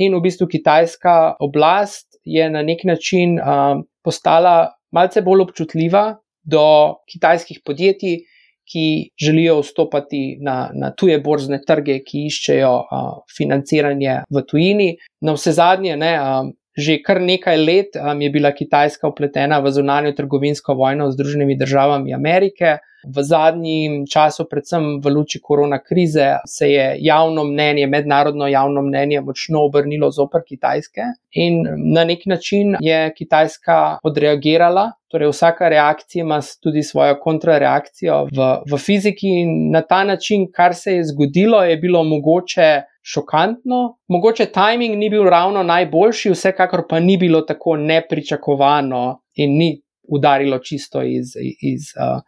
in 0.00 0.16
v 0.16 0.22
bistvu 0.24 0.48
kitajska 0.48 1.36
oblast 1.40 2.18
je 2.24 2.48
na 2.50 2.62
nek 2.62 2.84
način 2.84 3.38
um, 3.38 3.84
postala 4.04 4.72
malce 4.92 5.22
bolj 5.22 5.44
občutljiva 5.44 6.16
do 6.42 6.96
kitajskih 7.12 7.60
podjetij, 7.64 8.24
ki 8.70 9.10
želijo 9.18 9.60
vstopati 9.64 10.38
na, 10.40 10.70
na 10.74 10.92
tuje 10.94 11.18
borzne 11.20 11.60
trge, 11.66 11.98
ki 12.06 12.26
iščejo 12.30 12.72
uh, 12.80 13.08
financiranje 13.36 14.20
v 14.30 14.44
tujini. 14.46 14.90
Na 15.26 15.34
vse 15.34 15.54
zadnje, 15.56 15.96
ne, 15.98 16.12
um, 16.20 16.52
že 16.78 17.00
kar 17.02 17.20
nekaj 17.20 17.58
let 17.58 17.98
um, 17.98 18.22
je 18.22 18.30
bila 18.30 18.52
Kitajska 18.54 19.10
upletena 19.10 19.58
v 19.60 19.72
zunanjo 19.74 20.14
trgovinsko 20.16 20.74
vojno 20.78 21.10
z 21.10 21.18
Združenimi 21.18 21.58
državami 21.58 22.14
Amerike. 22.14 22.78
V 23.04 23.22
zadnjem 23.22 24.04
času, 24.12 24.44
predvsem 24.50 25.00
v 25.00 25.12
luči 25.14 25.40
korona 25.42 25.78
krize, 25.82 26.34
se 26.46 26.68
je 26.70 26.96
javno 27.00 27.44
mnenje, 27.44 27.86
mednarodno 27.86 28.48
javno 28.48 28.82
mnenje, 28.82 29.20
močno 29.20 29.64
obrnilo 29.64 30.10
zoper 30.10 30.42
Kitajske 30.48 31.08
in 31.32 31.62
na 31.94 32.04
nek 32.04 32.26
način 32.26 32.76
je 32.80 33.12
Kitajska 33.16 33.98
odreagirala. 34.04 34.90
Torej, 35.10 35.30
vsaka 35.32 35.68
reakcija 35.68 36.22
ima 36.22 36.40
tudi 36.62 36.82
svojo 36.82 37.16
kontrareakcijo 37.22 38.24
v, 38.24 38.50
v 38.70 38.78
fiziki, 38.78 39.32
in 39.42 39.70
na 39.72 39.82
ta 39.82 40.04
način, 40.04 40.46
kar 40.52 40.74
se 40.74 40.94
je 40.94 41.04
zgodilo, 41.04 41.62
je 41.64 41.76
bilo 41.76 42.04
mogoče 42.04 42.82
šokantno. 43.02 43.96
Mogoče 44.08 44.46
timing 44.46 44.98
ni 44.98 45.10
bil 45.10 45.24
ravno 45.24 45.62
najboljši, 45.62 46.30
vsekakor 46.30 46.84
pa 46.88 47.00
ni 47.00 47.16
bilo 47.16 47.40
tako 47.40 47.76
nepričakovano 47.76 49.22
in 49.34 49.56
ni 49.58 49.80
udarilo 50.08 50.58
čisto 50.58 51.02
iz. 51.02 51.34
iz 51.62 51.90
uh, 51.96 52.22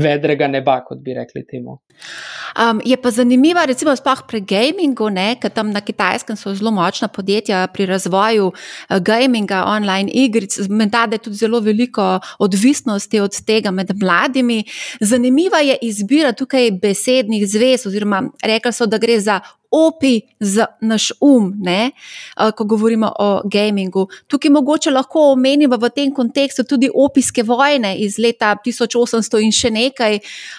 vedrega 0.00 0.48
neba, 0.48 0.80
kot 0.86 1.02
bi 1.04 1.14
rekli 1.14 1.44
temu. 1.46 1.78
Um, 2.58 2.80
je 2.84 2.96
pa 2.96 3.10
zanimivo, 3.10 3.62
recimo, 3.66 3.94
sploh 3.96 4.24
pri 4.28 4.40
gamingu, 4.40 5.10
ker 5.40 5.52
tam 5.54 5.70
na 5.70 5.80
kitajskem 5.80 6.36
so 6.36 6.54
zelo 6.54 6.70
močna 6.74 7.08
podjetja 7.08 7.66
pri 7.72 7.86
razvoju 7.86 8.46
uh, 8.50 8.98
gaminga, 8.98 9.64
online 9.66 10.10
igric, 10.10 10.58
menda 10.68 11.06
je 11.12 11.18
tudi 11.18 11.36
zelo 11.36 11.60
veliko 11.60 12.18
odvisnosti 12.38 13.20
od 13.20 13.44
tega 13.46 13.70
med 13.70 13.92
mladimi. 14.02 14.64
Zanimiva 15.00 15.58
je 15.58 15.78
izbira 15.82 16.32
tukaj 16.32 16.70
besednih 16.82 17.46
zvez, 17.46 17.86
oziroma 17.86 18.24
rekli 18.42 18.72
so, 18.72 18.86
da 18.86 18.98
gre 18.98 19.20
za 19.20 19.40
opi 19.70 20.20
za 20.40 20.66
naš 20.80 21.12
um, 21.20 21.52
ne, 21.60 21.90
ko 22.56 22.64
govorimo 22.64 23.12
o 23.18 23.40
gamingu. 23.44 24.08
Tukaj 24.26 24.50
mogoče 24.50 24.90
lahko 24.90 25.32
omenimo 25.32 25.76
v 25.76 25.90
tem 25.94 26.14
kontekstu 26.14 26.64
tudi 26.64 26.90
opijske 26.94 27.42
vojne 27.42 27.96
iz 27.96 28.18
leta 28.18 28.56
1800 28.66 29.42
in 29.44 29.52
še 29.52 29.70
nekaj. 29.70 30.18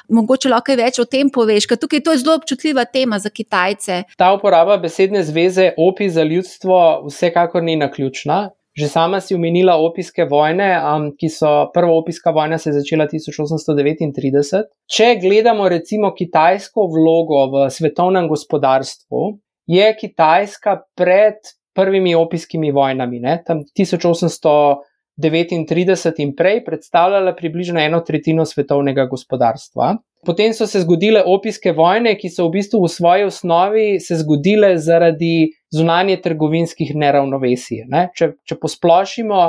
Mogoče 0.09 0.49
lahko 0.49 0.75
več 0.77 0.99
o 0.99 1.05
tem 1.05 1.29
poveš, 1.29 1.67
ker 1.67 1.77
tukaj 1.77 2.03
to 2.05 2.15
je 2.15 2.23
zelo 2.23 2.37
občutljiva 2.39 2.85
tema 2.85 3.19
za 3.19 3.29
Kitajce. 3.29 4.03
Ta 4.17 4.31
uporaba 4.33 4.77
besedne 4.77 5.23
zveze 5.23 5.71
opi 5.77 6.09
za 6.09 6.23
ljudstvo 6.23 7.07
vsekakor 7.07 7.63
ni 7.63 7.75
naključna. 7.75 8.49
Že 8.77 8.87
sama 8.87 9.19
si 9.19 9.35
omenila 9.35 9.75
opijske 9.83 10.23
vojne, 10.31 10.79
um, 10.79 11.11
ki 11.19 11.29
so 11.29 11.71
prva 11.73 11.91
opijska 11.99 12.31
vojna 12.31 12.57
se 12.57 12.71
začela 12.71 13.07
1839. 13.11 14.63
Če 14.87 15.15
gledamo 15.19 15.69
recimo 15.69 16.13
kitajsko 16.15 16.87
vlogo 16.87 17.51
v 17.51 17.69
svetovnem 17.69 18.27
gospodarstvu, 18.31 19.39
je 19.67 19.95
Kitajska 19.99 20.81
pred 20.95 21.35
prvimi 21.75 22.15
opijskimi 22.15 22.71
vojnami, 22.71 23.19
ne, 23.19 23.43
tam 23.47 23.63
1839 23.79 26.19
in 26.23 26.35
prej, 26.35 26.65
predstavljala 26.65 27.35
približno 27.35 27.79
eno 27.79 27.99
tretjino 28.07 28.45
svetovnega 28.45 29.05
gospodarstva. 29.11 29.97
Potem 30.25 30.53
so 30.53 30.67
se 30.67 30.79
zgodile 30.83 31.23
opijske 31.25 31.71
vojne, 31.71 32.17
ki 32.19 32.29
so 32.29 32.47
v 32.47 32.51
bistvu 32.57 32.83
v 32.83 32.87
svoji 32.91 33.23
osnovi 33.25 33.99
se 33.99 34.15
zgodile 34.21 34.77
zaradi 34.77 35.49
zunanje 35.71 36.17
trgovinskih 36.21 36.95
neravnovesij. 36.95 37.85
Ne? 37.91 38.07
Če, 38.15 38.33
če 38.47 38.57
posplošimo, 38.61 39.41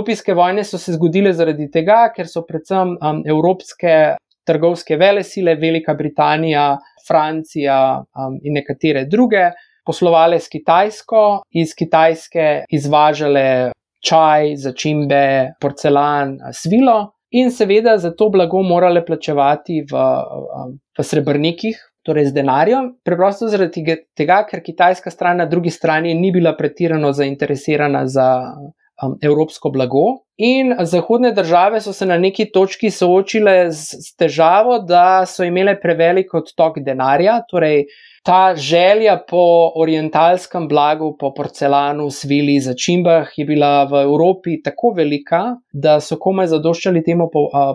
opijske 0.00 0.34
vojne 0.36 0.64
so 0.64 0.80
se 0.80 0.94
zgodile 0.96 1.32
zaradi 1.36 1.68
tega, 1.72 2.06
ker 2.14 2.28
so 2.28 2.44
predvsem 2.48 2.96
um, 2.96 3.22
evropske 3.26 4.16
trgovske 4.48 4.96
vele 4.96 5.22
sile, 5.24 5.58
Velika 5.60 5.94
Britanija, 5.94 6.70
Francija 7.08 7.78
um, 8.00 8.38
in 8.42 8.56
nekatere 8.56 9.04
druge, 9.08 9.50
poslovale 9.88 10.40
s 10.40 10.48
Kitajsko, 10.52 11.42
iz 11.56 11.74
Kitajske 11.76 12.48
izvažale 12.72 13.72
čaj, 14.04 14.54
začimbe, 14.60 15.54
porcelan, 15.60 16.36
svilo 16.52 16.98
in 17.30 17.50
seveda 17.52 17.98
za 17.98 18.12
to 18.16 18.28
blago 18.32 18.62
morale 18.62 19.02
plačevati 19.04 19.82
v, 19.90 20.04
v 20.98 21.04
srebrnikih, 21.04 21.80
torej 22.08 22.30
z 22.30 22.38
denarjem. 22.40 22.92
Preprosto 23.04 23.50
zaradi 23.52 23.84
tega, 24.16 24.40
ker 24.48 24.64
kitajska 24.64 25.12
stran 25.12 25.42
na 25.42 25.46
drugi 25.46 25.70
strani 25.70 26.14
ni 26.16 26.32
bila 26.32 26.54
pretirano 26.56 27.12
zainteresirana 27.12 28.06
za 28.08 28.28
um, 29.02 29.18
evropsko 29.22 29.70
blago. 29.70 30.06
In 30.38 30.74
zahodne 30.80 31.32
države 31.36 31.80
so 31.84 31.92
se 31.92 32.06
na 32.06 32.18
neki 32.18 32.48
točki 32.54 32.90
soočile 32.90 33.70
z, 33.70 34.02
z 34.06 34.16
težavo, 34.18 34.78
da 34.86 35.26
so 35.26 35.44
imele 35.44 35.74
prevelik 35.80 36.34
odtok 36.34 36.78
denarja, 36.86 37.40
torej 37.50 37.84
ta 38.28 38.52
želja 38.56 39.24
po 39.28 39.72
orientalskem 39.74 40.68
blagu, 40.68 41.16
po 41.18 41.30
porcelanu, 41.34 42.10
svili, 42.10 42.60
začimbah 42.60 43.28
je 43.36 43.44
bila 43.44 43.84
v 43.84 44.02
Evropi 44.02 44.58
tako 44.62 44.90
velika, 44.96 45.40
da 45.72 45.94
so 46.00 46.18
komaj 46.20 46.50
zadoščali 46.52 47.00
temu 47.06 47.30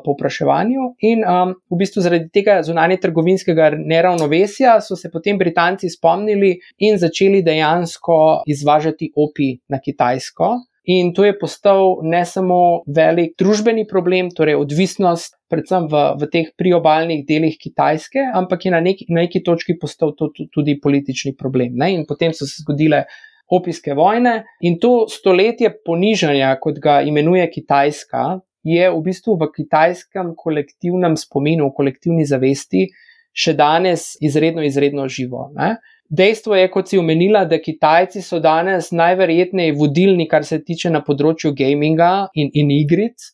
povpraševanju. 0.05 0.83
In 1.09 1.23
um, 1.25 1.55
v 1.73 1.79
bistvu 1.79 2.03
zaradi 2.05 2.29
tega 2.29 2.59
zunanje 2.61 2.99
trgovinskega 3.01 3.71
neravnovesja 3.79 4.75
so 4.81 4.93
se 4.95 5.09
potem 5.09 5.41
Britanci 5.41 5.89
spomnili 5.89 6.53
in 6.77 7.01
začeli 7.01 7.41
dejansko 7.41 8.19
izvažati 8.45 9.09
opi 9.17 9.55
na 9.73 9.81
Kitajsko. 9.81 10.51
In 10.84 11.13
to 11.15 11.24
je 11.24 11.32
postal 11.39 12.02
ne 12.04 12.26
samo 12.28 12.84
velik 12.91 13.38
družbeni 13.39 13.86
problem, 13.88 14.34
torej 14.36 14.58
odvisnost, 14.60 15.38
predvsem 15.48 15.88
v, 15.88 16.02
v 16.19 16.28
teh 16.28 16.50
priobalnih 16.60 17.22
delih 17.28 17.56
Kitajske, 17.56 18.26
ampak 18.36 18.65
je 18.67 18.74
na 18.74 18.82
neki, 18.84 19.08
na 19.08 19.24
neki 19.24 19.43
točki 19.48 19.78
postal 19.80 20.12
to 20.19 20.34
tudi 20.52 20.76
politični 20.84 21.38
problem. 21.39 21.78
Ne? 21.80 21.93
In 21.96 22.04
potem 22.10 22.36
so 22.36 22.43
se 22.43 22.65
zgodile 22.65 23.06
opijske 23.54 23.96
vojne 23.96 24.41
in 24.60 24.76
to 24.80 25.06
stoletje 25.08 25.72
ponižanja, 25.86 26.52
kot 26.60 26.82
ga 26.84 27.00
imenuje 27.08 27.48
Kitajska, 27.54 28.41
je 28.63 28.91
v 28.91 29.00
bistvu 29.04 29.36
v 29.39 29.50
kitajskem 29.56 30.34
kolektivnem 30.39 31.15
spominu, 31.19 31.69
v 31.69 31.78
kolektivni 31.80 32.28
zavesti 32.28 32.88
še 33.34 33.56
danes 33.58 34.13
izredno, 34.24 34.63
izredno 34.63 35.08
živo. 35.12 35.50
Ne? 35.56 35.78
Dejstvo 36.13 36.56
je, 36.56 36.69
kot 36.69 36.89
si 36.91 36.97
omenila, 37.02 37.41
da 37.49 37.58
Kitajci 37.58 38.21
so 38.21 38.38
danes 38.39 38.91
najverjetneje 38.93 39.73
vodilni, 39.78 40.28
kar 40.30 40.45
se 40.45 40.60
tiče 40.62 40.91
na 40.93 41.02
področju 41.02 41.54
gaminga 41.58 42.28
in, 42.38 42.52
in 42.54 42.69
igric. 42.76 43.32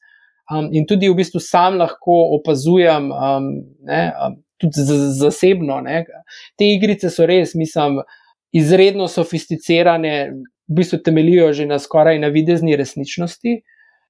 Um, 0.50 0.70
in 0.74 0.88
tudi 0.90 1.10
v 1.12 1.18
bistvu 1.18 1.42
sam 1.44 1.76
lahko 1.82 2.16
opazujem, 2.38 3.12
um, 3.12 3.50
ne, 3.86 4.00
um, 4.16 4.38
tudi 4.62 4.86
zasebno. 5.20 5.82
Ne. 5.86 6.06
Te 6.58 6.70
igrice 6.72 7.12
so 7.14 7.28
res, 7.30 7.52
mislim, 7.60 8.00
izredno 8.56 9.10
sofisticirane, 9.12 10.14
v 10.70 10.80
bistvu 10.80 11.02
temeljijo 11.04 11.52
že 11.54 11.68
na 11.68 11.82
skoraj 11.84 12.22
navidezni 12.22 12.80
resničnosti. 12.80 13.60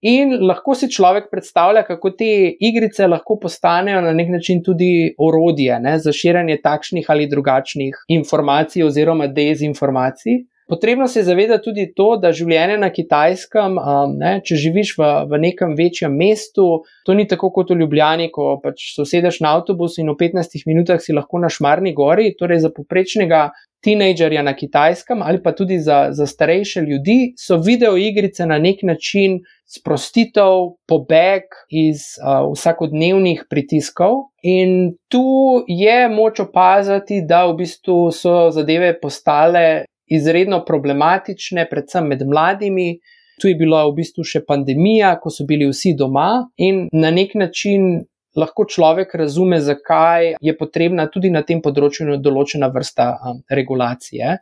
In 0.01 0.31
lahko 0.47 0.75
si 0.79 0.87
človek 0.87 1.27
predstavlja, 1.27 1.83
kako 1.83 2.13
te 2.15 2.27
igrice 2.63 3.07
lahko 3.07 3.35
postanejo 3.41 3.99
na 4.01 4.13
nek 4.15 4.29
način 4.31 4.61
tudi 4.63 5.11
orodje 5.19 5.79
ne, 5.83 5.97
za 5.99 6.13
širjenje 6.15 6.61
takšnih 6.63 7.09
ali 7.09 7.27
drugačnih 7.27 8.05
informacij 8.07 8.85
oziroma 8.87 9.27
dezinformacij. 9.27 10.45
Potrebno 10.69 11.07
se 11.07 11.19
je 11.19 11.23
zavedati 11.23 11.63
tudi 11.63 11.87
to, 11.97 12.11
da 12.21 12.29
življenje 12.29 12.75
na 12.77 12.91
kitajskem, 12.93 13.79
um, 13.81 14.11
ne, 14.21 14.35
če 14.45 14.57
živiš 14.61 14.91
v, 14.99 15.07
v 15.31 15.39
nekem 15.41 15.73
večjem 15.73 16.13
mestu, 16.13 16.67
to 17.07 17.15
ni 17.17 17.25
tako 17.25 17.49
kot 17.55 17.73
v 17.73 17.79
Ljubljani, 17.79 18.29
ko 18.29 18.59
pač 18.61 18.91
sedeš 19.01 19.41
na 19.41 19.55
avtobus 19.57 19.97
in 19.97 20.11
v 20.13 20.17
15 20.21 20.69
minutah 20.69 21.01
si 21.01 21.15
lahko 21.17 21.41
na 21.41 21.49
Šmarni 21.49 21.95
gori. 21.97 22.35
Torej, 22.37 22.61
za 22.67 22.69
poprečnega 22.75 23.47
tinejdžerja 23.81 24.43
na 24.43 24.53
kitajskem 24.53 25.21
ali 25.23 25.41
pa 25.41 25.55
tudi 25.55 25.79
za, 25.79 26.09
za 26.11 26.27
starejše 26.27 26.81
ljudi, 26.85 27.33
so 27.39 27.57
videoigrice 27.57 28.45
na 28.45 28.59
nek 28.61 28.83
način 28.83 29.39
sprostitev, 29.65 30.75
pobeg 30.85 31.49
iz 31.69 32.13
uh, 32.21 32.45
vsakodnevnih 32.53 33.45
pritiskov. 33.49 34.29
In 34.45 34.97
tu 35.09 35.63
je 35.67 36.09
moč 36.09 36.45
opaziti, 36.45 37.23
da 37.25 37.47
v 37.49 37.63
bistvu 37.63 38.11
so 38.13 38.49
zadeve 38.53 38.93
postale 39.01 39.85
izredno 40.09 40.63
problematične, 40.65 41.67
predvsem 41.69 42.07
med 42.07 42.25
mladimi. 42.27 42.99
Tu 43.41 43.53
je 43.53 43.55
bila 43.55 43.85
v 43.87 43.95
bistvu 44.01 44.25
še 44.27 44.43
pandemija, 44.47 45.13
ko 45.21 45.31
so 45.31 45.45
bili 45.47 45.69
vsi 45.69 45.93
doma 45.95 46.49
in 46.59 46.87
na 46.91 47.11
nek 47.15 47.37
način 47.39 48.01
lahko 48.35 48.65
človek 48.69 49.15
razume, 49.15 49.59
zakaj 49.61 50.35
je 50.41 50.55
potrebna 50.57 51.07
tudi 51.11 51.31
na 51.31 51.41
tem 51.43 51.61
področju 51.63 52.19
določena 52.21 52.69
vrsta 52.73 53.09
um, 53.15 53.39
regulacije. 53.49 54.37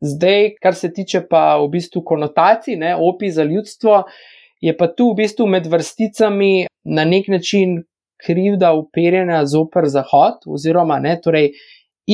Zdaj, 0.00 0.54
kar 0.62 0.74
se 0.74 0.90
tiče 0.96 1.26
pa 1.28 1.60
v 1.60 1.68
bistvu 1.76 2.02
konotacij, 2.06 2.78
ne, 2.80 2.94
opi 2.96 3.30
za 3.30 3.44
ljudstvo, 3.44 4.04
je 4.60 4.72
pa 4.76 4.88
tu 4.88 5.10
v 5.12 5.22
bistvu 5.22 5.46
med 5.48 5.68
vrsticami 5.68 6.66
na 6.84 7.04
nek 7.04 7.28
način 7.32 7.82
krivda 8.20 8.72
uperjena 8.76 9.44
zoper 9.48 9.88
Zahod, 9.88 10.44
oziroma 10.46 10.98
ne, 11.00 11.16
torej 11.20 11.52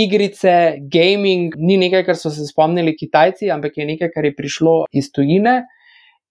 igrice, 0.04 0.76
gaming 0.92 1.54
ni 1.56 1.78
nekaj, 1.80 2.04
kar 2.04 2.18
so 2.18 2.30
se 2.30 2.46
spomnili 2.46 2.96
Kitajci, 2.96 3.50
ampak 3.50 3.78
je 3.78 3.86
nekaj, 3.88 4.12
kar 4.14 4.24
je 4.28 4.34
prišlo 4.36 4.84
iz 4.92 5.10
tujine. 5.12 5.62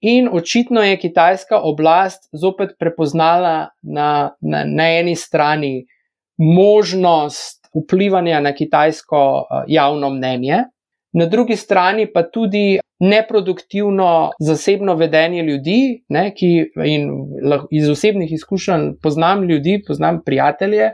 In 0.06 0.30
očitno 0.32 0.84
je 0.84 0.97
kitajska 1.01 1.58
oblast 1.63 2.30
zopet 2.34 2.75
prepoznala 2.80 3.69
na, 3.82 4.36
na, 4.41 4.63
na 4.67 4.89
eni 4.99 5.15
strani 5.15 5.86
možnost 6.38 7.65
vplivanja 7.75 8.39
na 8.39 8.54
kitajsko 8.54 9.21
uh, 9.36 9.63
javno 9.67 10.10
mnenje, 10.10 10.63
na 11.13 11.25
drugi 11.25 11.56
strani 11.56 12.06
pa 12.13 12.23
tudi 12.23 12.80
neproduktivno 12.99 14.32
zasebno 14.39 14.95
vedenje 14.95 15.43
ljudi, 15.43 16.04
ne, 16.10 16.30
ki 16.36 16.51
in 16.86 17.10
iz 17.71 17.89
osebnih 17.89 18.32
izkušenj 18.32 18.91
poznam 19.04 19.43
ljudi, 19.43 19.82
poznam 19.88 20.21
prijatelje, 20.25 20.91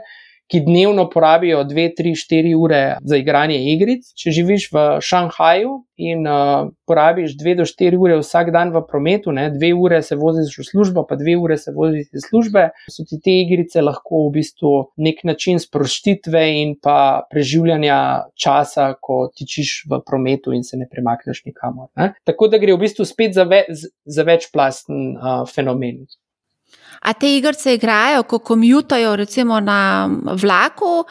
ki 0.50 0.60
dnevno 0.66 1.08
porabijo 1.10 1.62
2, 1.64 1.88
3, 1.98 2.14
4 2.18 2.54
ure 2.58 2.82
za 3.04 3.16
igranje 3.16 3.56
igric. 3.72 4.10
Če 4.18 4.34
živiš 4.36 4.68
v 4.72 4.84
Šanghaju 5.00 5.78
in 6.02 6.26
uh, 6.26 6.68
porabiš 6.88 7.36
2 7.40 7.54
do 7.60 7.66
4 7.68 8.00
ure 8.00 8.18
vsak 8.20 8.50
dan 8.52 8.72
v 8.74 8.82
prometu, 8.88 9.32
ne, 9.32 9.48
2 9.54 9.72
ure 9.78 10.02
se 10.02 10.16
voziš 10.18 10.58
v 10.58 10.66
službo, 10.66 11.06
pa 11.08 11.16
2 11.16 11.36
ure 11.40 11.56
se 11.56 11.72
voziš 11.76 12.08
iz 12.12 12.26
službe, 12.28 12.68
so 12.90 13.06
ti 13.08 13.20
te 13.22 13.36
igrice 13.44 13.84
lahko 13.84 14.26
v 14.26 14.32
bistvu 14.38 14.72
nek 14.96 15.22
način 15.28 15.60
sproštitve 15.62 16.42
in 16.62 16.74
pa 16.82 17.24
preživljanja 17.30 17.98
časa, 18.34 18.92
ko 19.00 19.28
tičiš 19.36 19.84
v 19.90 20.02
prometu 20.06 20.52
in 20.56 20.66
se 20.66 20.76
ne 20.76 20.88
premakneš 20.90 21.44
nikamor. 21.46 21.88
Ne. 21.96 22.12
Tako 22.28 22.50
da 22.52 22.60
gre 22.62 22.74
v 22.76 22.82
bistvu 22.84 23.06
spet 23.08 23.36
za, 23.38 23.46
ve, 23.48 23.64
za 24.04 24.26
večplasten 24.26 25.14
uh, 25.16 25.46
fenomen. 25.48 26.02
A 27.02 27.14
te 27.14 27.36
igrice 27.36 27.74
igrajo, 27.74 28.22
ko 28.22 28.38
komutajo, 28.38 29.16
recimo 29.16 29.60
na 29.60 30.08
vlaku? 30.38 31.02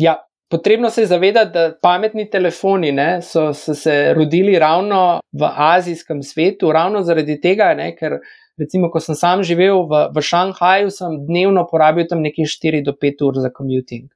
Ja, 0.00 0.16
potrebno 0.50 0.90
se 0.90 1.02
je 1.02 1.06
zavedati, 1.06 1.52
da 1.52 1.72
pametni 1.82 2.30
telefoni 2.30 2.92
ne, 2.92 3.22
so, 3.22 3.52
so 3.54 3.74
se 3.74 4.14
rodili 4.14 4.58
ravno 4.58 5.20
v 5.32 5.50
azijskem 5.56 6.22
svetu, 6.22 6.72
ravno 6.72 7.02
zaradi 7.02 7.40
tega, 7.40 7.74
ne, 7.74 7.92
ker 7.96 8.18
recimo, 8.58 8.90
ko 8.90 9.00
sem 9.00 9.18
sam 9.18 9.42
živel 9.42 9.84
v, 9.90 10.06
v 10.14 10.22
Šanghaju, 10.22 10.90
sem 10.94 11.20
dnevno 11.28 11.66
porabil 11.70 12.08
tam 12.10 12.22
nekje 12.22 12.46
4 12.56 12.84
do 12.86 12.94
5 12.96 13.24
ur 13.26 13.40
za 13.42 13.50
komuting. 13.52 14.08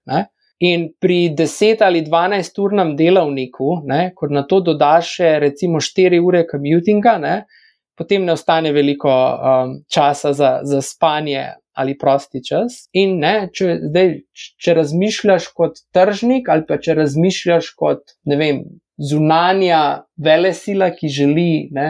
In 0.59 0.89
pri 1.01 1.35
10 1.39 1.85
ali 1.87 2.03
12 2.07 2.63
urnem 2.63 2.97
delovniku, 2.99 3.83
ne, 3.87 4.13
ko 4.15 4.31
na 4.31 4.43
to 4.47 4.61
dodaš 4.65 5.19
še 5.19 5.37
recimo 5.43 5.83
4 5.83 6.23
ure 6.25 6.47
komutinga, 6.47 7.19
potem 7.99 8.25
ne 8.25 8.33
ostane 8.33 8.73
veliko 8.73 9.11
um, 9.11 9.79
časa 9.91 10.33
za, 10.33 10.59
za 10.63 10.83
spanje 10.83 11.49
ali 11.79 11.95
prosti 11.99 12.43
čas. 12.43 12.89
In 12.99 13.19
ne, 13.23 13.49
če, 13.55 13.79
zdaj, 13.91 14.13
če 14.59 14.75
razmišljaš 14.81 15.49
kot 15.55 15.79
tržnik 15.95 16.51
ali 16.51 16.67
pa 16.67 16.81
če 16.83 16.97
razmišljaš 16.99 17.71
kot 17.79 18.17
vem, 18.27 18.65
zunanja 18.99 20.05
vele 20.19 20.53
sila, 20.55 20.91
ki 20.95 21.11
želi. 21.21 21.51
Ne, 21.75 21.89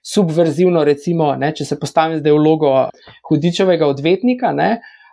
Subverzivno, 0.00 0.80
recimo, 0.84 1.26
ne, 1.36 1.50
če 1.52 1.66
se 1.68 1.76
postavim 1.76 2.22
zdaj 2.22 2.32
v 2.32 2.38
vlogo 2.38 2.70
hudičevega 3.28 3.84
odvetnika, 3.84 4.48
ne, 4.56 4.70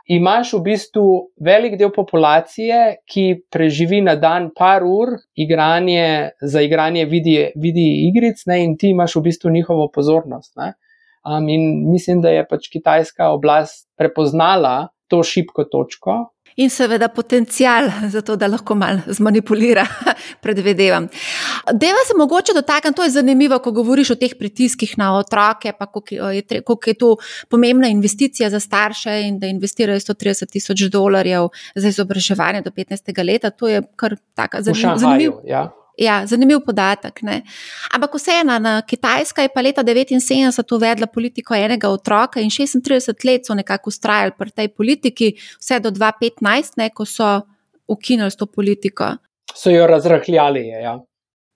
imaš 0.08 0.54
v 0.54 0.62
bistvu 0.64 1.06
velik 1.44 1.76
del 1.80 1.92
populacije, 1.92 3.04
ki 3.08 3.26
preživi 3.52 4.00
na 4.02 4.16
dan 4.16 4.50
par 4.56 4.86
ur 4.88 5.18
igranje, 5.36 6.32
za 6.42 6.64
igranje 6.64 7.06
vidi, 7.06 7.36
vidi 7.56 7.88
igric, 8.08 8.46
ne, 8.48 8.62
in 8.64 8.78
ti 8.78 8.94
imaš 8.96 9.18
v 9.20 9.26
bistvu 9.28 9.52
njihovo 9.52 9.90
pozornost. 9.94 10.56
Um, 10.58 11.50
in 11.50 11.92
mislim, 11.92 12.22
da 12.22 12.32
je 12.32 12.48
pač 12.48 12.70
kitajska 12.72 13.32
oblast 13.36 13.90
prepoznala 14.00 14.88
to 15.08 15.24
šibko 15.24 15.68
točko 15.72 16.18
in 16.58 16.70
seveda 16.70 17.08
potencial 17.08 17.90
za 18.10 18.22
to, 18.22 18.36
da 18.36 18.48
lahko 18.48 18.76
malo 18.76 19.00
zmanipulira, 19.08 19.86
predvidevam. 20.44 21.08
Deva 21.74 22.02
se 22.08 22.18
mogoče 22.18 22.54
dotakniti, 22.54 22.96
to 22.96 23.04
je 23.04 23.10
zanimivo, 23.10 23.60
ko 23.60 23.72
govoriš 23.72 24.12
o 24.12 24.16
teh 24.16 24.34
pritiskih 24.40 24.98
na 24.98 25.14
otroke, 25.18 25.74
pa 25.80 25.86
koliko 25.86 26.16
je, 26.16 26.62
koliko 26.62 26.90
je 26.90 26.94
to 26.94 27.16
pomembna 27.50 27.88
investicija 27.88 28.50
za 28.50 28.60
starše 28.60 29.22
in 29.28 29.40
da 29.40 29.48
investirajo 29.48 30.00
130 30.00 30.52
tisoč 30.52 30.82
dolarjev 30.92 31.50
za 31.76 31.88
izobraževanje 31.88 32.62
do 32.62 32.72
15. 32.72 33.26
leta. 33.26 33.50
To 33.50 33.68
je 33.68 33.82
kar 33.96 34.16
tako 34.36 34.58
zanimivo. 34.62 35.42
Ja. 35.46 35.72
Ja, 35.98 36.20
zanimiv 36.30 36.60
podatek. 36.66 37.22
Ne? 37.26 37.42
Ampak 37.96 38.14
vseeno, 38.20 38.60
na 38.62 38.82
Kitajska 38.86 39.42
je 39.42 39.50
pa 39.54 39.62
leta 39.66 39.84
1979 39.84 40.76
uvedla 40.76 41.08
politiko 41.08 41.56
enega 41.58 41.90
otroka 41.90 42.40
in 42.40 42.50
36 42.54 43.26
let 43.26 43.48
so 43.50 43.56
nekako 43.58 43.90
ustrajali 43.90 44.36
pri 44.38 44.52
tej 44.52 44.68
politiki, 44.68 45.34
vse 45.60 45.80
do 45.80 45.90
2015, 45.90 46.78
ne, 46.78 46.90
ko 46.90 47.06
so 47.06 47.42
ukinili 47.88 48.32
to 48.38 48.46
politiko. 48.46 49.16
So 49.56 49.74
jo 49.74 49.88
razrahljali. 49.88 50.68
Ja. 50.68 51.00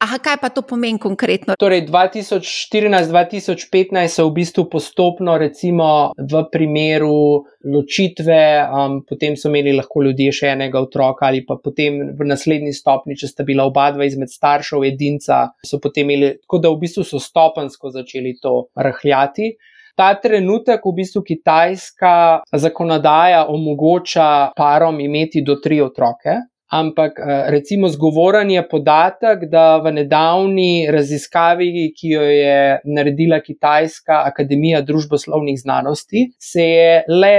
Aha, 0.01 0.17
kaj 0.17 0.39
pa 0.41 0.49
to 0.49 0.65
pomeni 0.65 0.97
konkretno? 0.97 1.53
Torej, 1.61 1.85
2014-2015 1.85 4.09
so 4.09 4.25
v 4.25 4.33
bistvu 4.39 4.63
postopno, 4.65 5.37
recimo 5.37 6.09
v 6.17 6.41
primeru 6.49 7.45
ločitve, 7.69 8.65
um, 8.65 9.05
potem 9.05 9.37
so 9.37 9.53
imeli 9.53 9.77
lahko 9.77 10.01
ljudje 10.07 10.31
še 10.39 10.47
enega 10.55 10.81
otroka, 10.81 11.29
ali 11.29 11.45
pa 11.45 11.61
potem 11.61 12.17
v 12.17 12.25
naslednji 12.25 12.73
stopni, 12.73 13.13
če 13.13 13.29
sta 13.29 13.45
bila 13.45 13.69
oba 13.69 13.93
dva 13.93 14.09
izmed 14.09 14.33
staršev 14.33 14.81
edinca, 14.89 15.53
so 15.61 15.77
potem 15.77 16.09
imeli, 16.09 16.41
tako 16.41 16.57
da 16.65 16.73
v 16.73 16.81
bistvu 16.81 17.05
so 17.05 17.21
stopensko 17.21 17.93
začeli 17.93 18.41
to 18.41 18.73
rahljati. 18.73 19.53
Ta 20.01 20.17
trenutek 20.17 20.81
v 20.81 20.97
bistvu 20.97 21.21
kitajska 21.21 22.41
zakonodaja 22.57 23.45
omogoča 23.53 24.49
parom 24.57 24.97
imeti 25.03 25.43
do 25.45 25.61
tri 25.61 25.77
otroke. 25.83 26.39
Ampak 26.71 27.19
eh, 27.19 27.51
recimo 27.51 27.89
zgovoren 27.91 28.51
je 28.51 28.61
podatek, 28.69 29.49
da 29.51 29.77
v 29.83 29.91
nedavni 29.91 30.87
raziskavi, 30.91 31.91
ki 31.97 32.13
jo 32.15 32.27
je 32.31 32.59
naredila 32.87 33.41
Kitajska 33.43 34.21
akademija 34.31 34.79
družboslovnih 34.81 35.59
znanosti, 35.59 36.29
se 36.39 36.67
je 36.69 36.93
le 37.11 37.33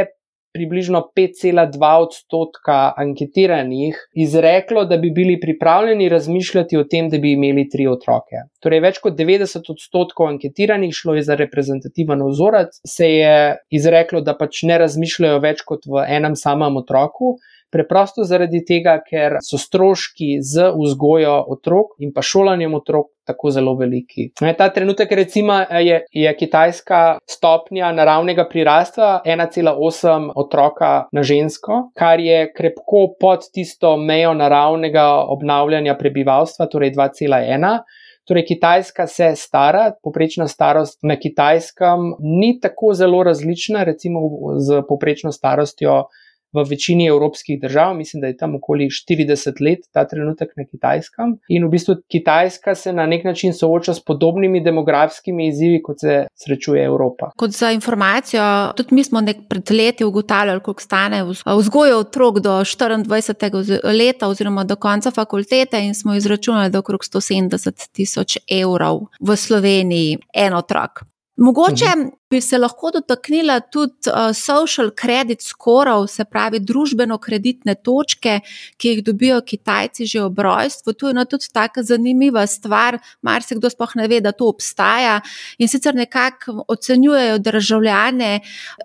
približno 0.52 1.00
5,2 1.16 1.90
odstotka 2.04 2.92
anketiranih 2.96 3.96
izreklo, 4.14 4.84
da 4.84 4.96
bi 4.96 5.10
bili 5.10 5.38
pripravljeni 5.40 6.08
razmišljati 6.08 6.76
o 6.76 6.84
tem, 6.84 7.08
da 7.08 7.18
bi 7.18 7.32
imeli 7.32 7.68
tri 7.72 7.86
otroke. 7.88 8.44
Torej, 8.60 8.82
več 8.84 9.00
kot 9.00 9.16
90 9.16 9.70
odstotkov 9.72 10.28
anketiranih, 10.28 10.92
šlo 10.94 11.16
je 11.16 11.24
za 11.24 11.38
reprezentativen 11.40 12.24
vzorec, 12.28 12.82
se 12.88 13.08
je 13.08 13.34
izreklo, 13.72 14.20
da 14.20 14.36
pač 14.36 14.62
ne 14.68 14.78
razmišljajo 14.84 15.40
več 15.40 15.64
kot 15.64 15.88
v 15.88 16.04
enem 16.20 16.36
samem 16.36 16.76
otroku. 16.84 17.38
Preprosto 17.72 18.26
zaradi 18.28 18.60
tega, 18.68 18.98
ker 19.00 19.38
so 19.40 19.58
stroški 19.60 20.36
z 20.44 20.68
vzgojo 20.76 21.38
otrok 21.54 21.96
in 22.04 22.12
pa 22.12 22.20
šolanjem 22.20 22.74
otrok 22.76 23.08
tako 23.24 23.50
zelo 23.54 23.74
veliki. 23.78 24.28
Ta 24.58 24.68
trenutek, 24.74 25.12
recimo, 25.16 25.56
je, 25.80 26.02
je 26.10 26.34
kitajska 26.36 27.18
stopnja 27.30 27.92
naravnega 27.96 28.44
prirasta 28.50 29.22
1,8 29.26 30.30
otroka 30.36 30.92
na 31.12 31.22
žensko, 31.22 31.80
kar 31.98 32.20
je 32.20 32.44
krepko 32.52 33.06
pod 33.20 33.48
tisto 33.54 33.96
mejo 33.96 34.34
naravnega 34.34 35.06
obnavljanja 35.32 35.96
prebivalstva, 35.98 36.66
torej 36.66 36.92
2,1. 36.98 37.78
Torej, 38.24 38.44
Kitajska 38.46 39.06
se 39.06 39.32
stara, 39.36 39.92
poprečna 40.02 40.46
starost 40.48 41.00
na 41.02 41.16
kitajskem 41.18 42.12
ni 42.20 42.60
tako 42.60 42.94
zelo 42.94 43.22
različna, 43.22 43.82
recimo 43.84 44.20
z 44.58 44.82
poprečno 44.88 45.32
starostjo 45.32 46.04
v 46.52 46.64
večini 46.70 47.06
evropskih 47.06 47.60
držav, 47.60 47.94
mislim, 47.96 48.20
da 48.20 48.26
je 48.26 48.36
tam 48.36 48.54
okoli 48.54 48.88
40 48.88 49.60
let 49.64 49.78
ta 49.92 50.04
trenutek 50.08 50.52
na 50.56 50.64
Kitajskem. 50.64 51.36
In 51.48 51.66
v 51.66 51.70
bistvu 51.70 51.96
Kitajska 52.08 52.74
se 52.74 52.92
na 52.92 53.06
nek 53.06 53.24
način 53.24 53.52
sooča 53.52 53.94
s 53.94 54.04
podobnimi 54.04 54.60
demografskimi 54.60 55.48
izzivi, 55.48 55.82
kot 55.82 56.00
se 56.00 56.26
srečuje 56.34 56.84
Evropa. 56.84 57.30
Kot 57.36 57.50
za 57.50 57.70
informacijo, 57.70 58.72
tudi 58.76 58.94
mi 58.94 59.04
smo 59.04 59.20
nek 59.20 59.36
pred 59.48 59.70
leti 59.70 60.04
ugotavljali, 60.04 60.60
koliko 60.60 60.82
stane 60.82 61.24
vzgoja 61.24 61.98
otrok 61.98 62.38
do 62.40 62.50
24. 62.50 63.80
leta 63.98 64.28
oziroma 64.28 64.64
do 64.64 64.76
konca 64.76 65.10
fakultete 65.10 65.84
in 65.84 65.94
smo 65.94 66.14
izračunali, 66.14 66.70
da 66.70 66.78
okrog 66.78 67.00
170 67.00 67.88
tisoč 67.92 68.36
evrov 68.50 69.00
v 69.20 69.36
Sloveniji 69.36 70.18
en 70.34 70.54
otrok. 70.54 71.11
Mogoče 71.42 71.84
mhm. 71.96 72.08
bi 72.30 72.40
se 72.40 72.58
lahko 72.58 72.90
dotaknila 72.94 73.60
tudi 73.60 74.10
uh, 74.10 74.36
social 74.36 74.90
credit 75.00 75.42
skorov, 75.42 76.06
se 76.06 76.24
pravi 76.24 76.60
družbeno-kreditne 76.62 77.74
točke, 77.82 78.36
ki 78.76 78.92
jih 78.92 79.00
dobijo 79.04 79.40
Kitajci 79.40 80.06
že 80.06 80.22
ob 80.22 80.38
rojstvu. 80.38 80.92
To 80.92 81.10
je 81.10 81.14
no 81.18 81.24
tudi 81.24 81.50
tako 81.52 81.82
zanimiva 81.82 82.46
stvar, 82.46 82.98
mar 83.22 83.42
se 83.42 83.58
kdo 83.58 83.70
sploh 83.70 83.96
ne 83.98 84.06
ve, 84.08 84.20
da 84.20 84.32
to 84.32 84.46
obstaja 84.48 85.20
in 85.58 85.68
sicer 85.68 85.98
nekako 85.98 86.64
ocenjujejo 86.68 87.38
državljane 87.38 88.40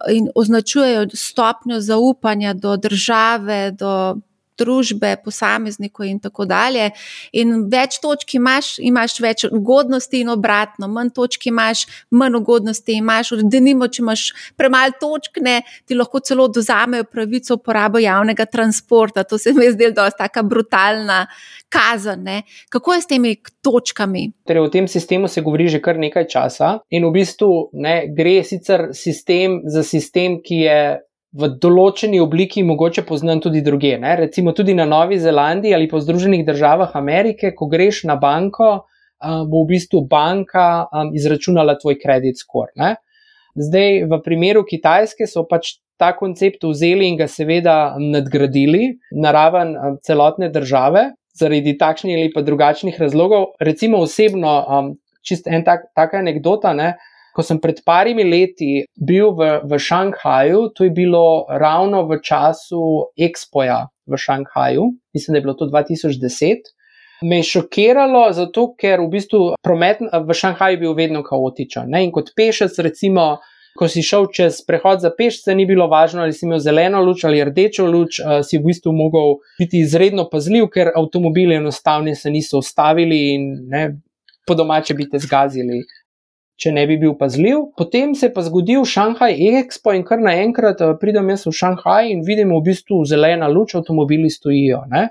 in 0.10 0.32
označujejo 0.36 1.06
stopnjo 1.14 1.80
zaupanja 1.80 2.54
do 2.54 2.78
države, 2.78 3.72
do 3.72 4.18
družbe, 4.60 5.16
posameznikov 5.24 6.06
in 6.08 6.20
tako 6.24 6.46
dalje. 6.50 6.90
In 7.38 7.68
več 7.72 8.00
točk 8.04 8.38
imaš, 8.38 8.76
imaš 8.80 9.18
več 9.24 9.46
ugodnosti 9.50 10.22
in 10.22 10.32
obratno, 10.34 10.90
manj 10.92 11.14
točk 11.18 11.50
imaš, 11.52 11.86
manj 12.12 12.40
ugodnosti 12.42 12.98
imaš. 12.98 13.34
Denimo, 13.44 13.88
če 13.88 14.04
imaš 14.04 14.28
premalo 14.58 14.98
točk, 15.02 15.42
ne, 15.44 15.62
ti 15.86 15.98
lahko 15.98 16.22
celo 16.26 16.48
dozamejo 16.52 17.08
pravico 17.12 17.58
uporabo 17.60 18.02
javnega 18.02 18.46
transporta. 18.46 19.24
To 19.24 19.38
se 19.38 19.54
mi 19.54 19.66
je 19.66 19.76
zdelo 19.78 19.98
dosta 20.02 20.28
taka 20.28 20.44
brutalna 20.44 21.26
kazen. 21.70 22.24
Ne. 22.24 22.42
Kako 22.70 22.94
je 22.94 23.02
s 23.02 23.08
temi 23.08 23.36
točkami? 23.62 24.32
Torej, 24.48 24.62
o 24.62 24.70
tem 24.70 24.88
sistemu 24.88 25.28
se 25.28 25.42
govori 25.42 25.68
že 25.68 25.82
kar 25.84 26.00
nekaj 26.00 26.28
časa 26.28 26.78
in 26.90 27.06
v 27.06 27.12
bistvu 27.12 27.70
ne, 27.74 28.08
gre 28.16 28.44
sicer 28.44 28.90
sistem 28.94 29.62
za 29.66 29.84
sistem, 29.84 30.40
ki 30.44 30.62
je 30.64 30.80
v 31.38 31.50
določeni 31.62 32.20
obliki 32.24 32.64
mogoče 32.66 33.04
poznan 33.06 33.42
tudi 33.44 33.62
druge. 33.62 33.94
Ne? 34.02 34.16
Recimo 34.24 34.54
tudi 34.58 34.74
na 34.78 34.86
Novi 34.90 35.20
Zelandiji 35.22 35.76
ali 35.78 35.90
v 35.92 36.02
Združenih 36.02 36.46
državah 36.48 36.96
Amerike, 36.98 37.54
ko 37.54 37.70
greš 37.70 38.06
na 38.10 38.16
banko, 38.18 38.88
bo 39.22 39.64
v 39.64 39.74
bistvu 39.74 40.04
banka 40.10 40.88
izračunala 41.14 41.78
tvoj 41.78 42.00
kredit 42.02 42.42
score. 42.42 42.74
Ne? 42.76 42.96
Zdaj, 43.58 44.06
v 44.10 44.22
primeru 44.26 44.62
Kitajske 44.66 45.26
so 45.30 45.46
pač 45.50 45.78
ta 45.98 46.12
koncept 46.14 46.62
vzeli 46.62 47.08
in 47.10 47.18
ga 47.18 47.26
seveda 47.26 47.98
nadgradili 47.98 48.98
na 49.18 49.34
raven 49.34 49.74
celotne 50.06 50.50
države, 50.54 51.12
zaradi 51.38 51.74
takšnih 51.78 52.18
ali 52.18 52.32
pa 52.34 52.46
drugačnih 52.46 52.98
razlogov. 53.02 53.58
Recimo 53.62 54.02
osebno, 54.06 54.54
čist 55.26 55.50
en 55.50 55.66
tak, 55.66 55.90
taka 55.98 56.22
anekdota. 56.22 56.74
Ne? 56.78 56.96
Ko 57.38 57.46
sem 57.46 57.60
pred 57.62 57.84
parimi 57.86 58.24
leti 58.26 58.88
bil 58.98 59.36
v, 59.38 59.60
v 59.62 59.78
Šanghaju, 59.78 60.72
to 60.74 60.88
je 60.88 60.90
bilo 60.90 61.46
ravno 61.46 62.08
v 62.10 62.18
času 62.26 63.14
Expoja 63.14 63.84
v 64.10 64.18
Šanghaju, 64.18 64.88
mislim, 65.14 65.34
da 65.34 65.38
je 65.38 65.46
bilo 65.46 65.54
to 65.54 65.68
2010. 65.70 66.74
Me 67.30 67.38
je 67.38 67.44
šokiralo, 67.44 68.24
zato 68.34 68.72
ker 68.78 69.04
v 69.06 69.12
bistvu 69.14 69.44
promet 69.62 70.02
v 70.02 70.34
Šanghaju 70.34 70.82
bil 70.82 70.98
vedno 70.98 71.22
kaotičen. 71.26 71.94
Ne? 71.94 72.08
In 72.08 72.12
kot 72.14 72.34
pešec, 72.34 72.74
recimo, 72.82 73.38
ko 73.78 73.86
si 73.86 74.02
šel 74.02 74.26
čez 74.34 74.64
prehod 74.66 75.06
za 75.06 75.14
pešce, 75.14 75.54
ni 75.54 75.68
bilo 75.70 75.86
važno, 75.92 76.26
ali 76.26 76.34
si 76.34 76.46
imel 76.46 76.62
zeleno 76.62 77.04
luč 77.06 77.22
ali 77.30 77.44
rdečo 77.46 77.86
luč, 77.86 78.18
uh, 78.18 78.42
si 78.42 78.58
v 78.58 78.72
bistvu 78.72 78.94
mogel 78.98 79.38
biti 79.62 79.84
izredno 79.86 80.26
pazljiv, 80.32 80.72
ker 80.74 80.90
avtomobili 80.96 81.62
enostavno 81.62 82.16
se 82.18 82.34
niso 82.34 82.62
ustavili 82.66 83.22
in 83.36 83.48
ne, 83.70 83.84
po 84.48 84.58
domače 84.58 84.98
bi 84.98 85.10
te 85.10 85.22
zgazili 85.22 85.84
če 86.58 86.74
ne 86.74 86.88
bi 86.90 86.98
bil 86.98 87.14
pazljiv. 87.20 87.70
Potem 87.78 88.16
se 88.18 88.28
je 88.28 88.34
pa 88.34 88.44
zgodil 88.46 88.86
Šanghaj 88.86 89.38
Expo 89.62 89.94
in 89.94 90.04
kar 90.08 90.22
naenkrat 90.24 90.82
eh, 90.82 90.96
pridem 91.02 91.30
jaz 91.34 91.46
v 91.48 91.54
Šanghaj 91.60 92.12
in 92.12 92.26
vidim 92.26 92.54
v 92.56 92.64
bistvu 92.72 93.04
zelena 93.06 93.50
luč, 93.52 93.76
avtomobili 93.78 94.30
stojijo. 94.34 94.84
Ne? 94.92 95.10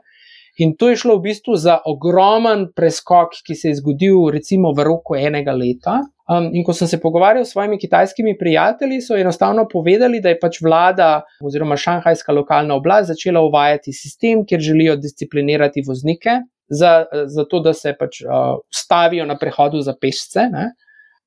In 0.58 0.72
to 0.80 0.88
je 0.88 0.96
šlo 0.96 1.18
v 1.18 1.28
bistvu 1.28 1.58
za 1.60 1.76
ogromen 1.84 2.70
preskok, 2.72 3.36
ki 3.44 3.54
se 3.54 3.70
je 3.70 3.78
zgodil 3.82 4.30
recimo 4.32 4.72
v 4.72 4.86
roku 4.88 5.16
enega 5.18 5.52
leta. 5.52 6.00
Um, 6.26 6.48
in 6.50 6.64
ko 6.66 6.72
sem 6.74 6.88
se 6.90 6.98
pogovarjal 6.98 7.44
s 7.44 7.52
svojimi 7.52 7.76
kitajskimi 7.78 8.32
prijatelji, 8.38 9.02
so 9.04 9.14
enostavno 9.14 9.66
povedali, 9.70 10.18
da 10.20 10.32
je 10.32 10.38
pač 10.40 10.58
vlada 10.64 11.20
oziroma 11.44 11.76
šanghajska 11.78 12.34
lokalna 12.34 12.74
oblast 12.74 13.12
začela 13.12 13.44
uvajati 13.46 13.92
sistem, 13.94 14.42
kjer 14.48 14.60
želijo 14.60 14.96
disciplinirati 14.96 15.84
voznike, 15.86 16.40
za, 16.68 17.04
za 17.30 17.44
to, 17.44 17.60
da 17.60 17.76
se 17.76 17.92
pač 17.94 18.24
uh, 18.24 18.56
stavijo 18.74 19.28
na 19.28 19.36
prehodu 19.38 19.84
za 19.84 19.94
pešce. 20.00 20.48
Ne? 20.50 20.72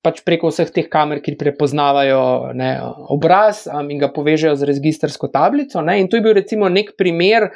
Pač 0.06 0.22
preko 0.24 0.52
vseh 0.52 0.70
teh 0.72 0.88
kamer, 0.92 1.20
ki 1.24 1.36
prepoznavajo 1.40 2.54
ne, 2.56 2.72
obraz 3.12 3.66
um, 3.68 3.90
in 3.92 4.00
ga 4.00 4.12
povežejo 4.14 4.56
z 4.60 4.70
registrsko 4.70 5.28
tablico. 5.34 5.84
Ne, 5.84 6.00
in 6.00 6.08
to 6.08 6.20
je 6.20 6.26
bil 6.26 6.38
recimo 6.38 6.70
nek 6.72 6.96
primer 7.00 7.50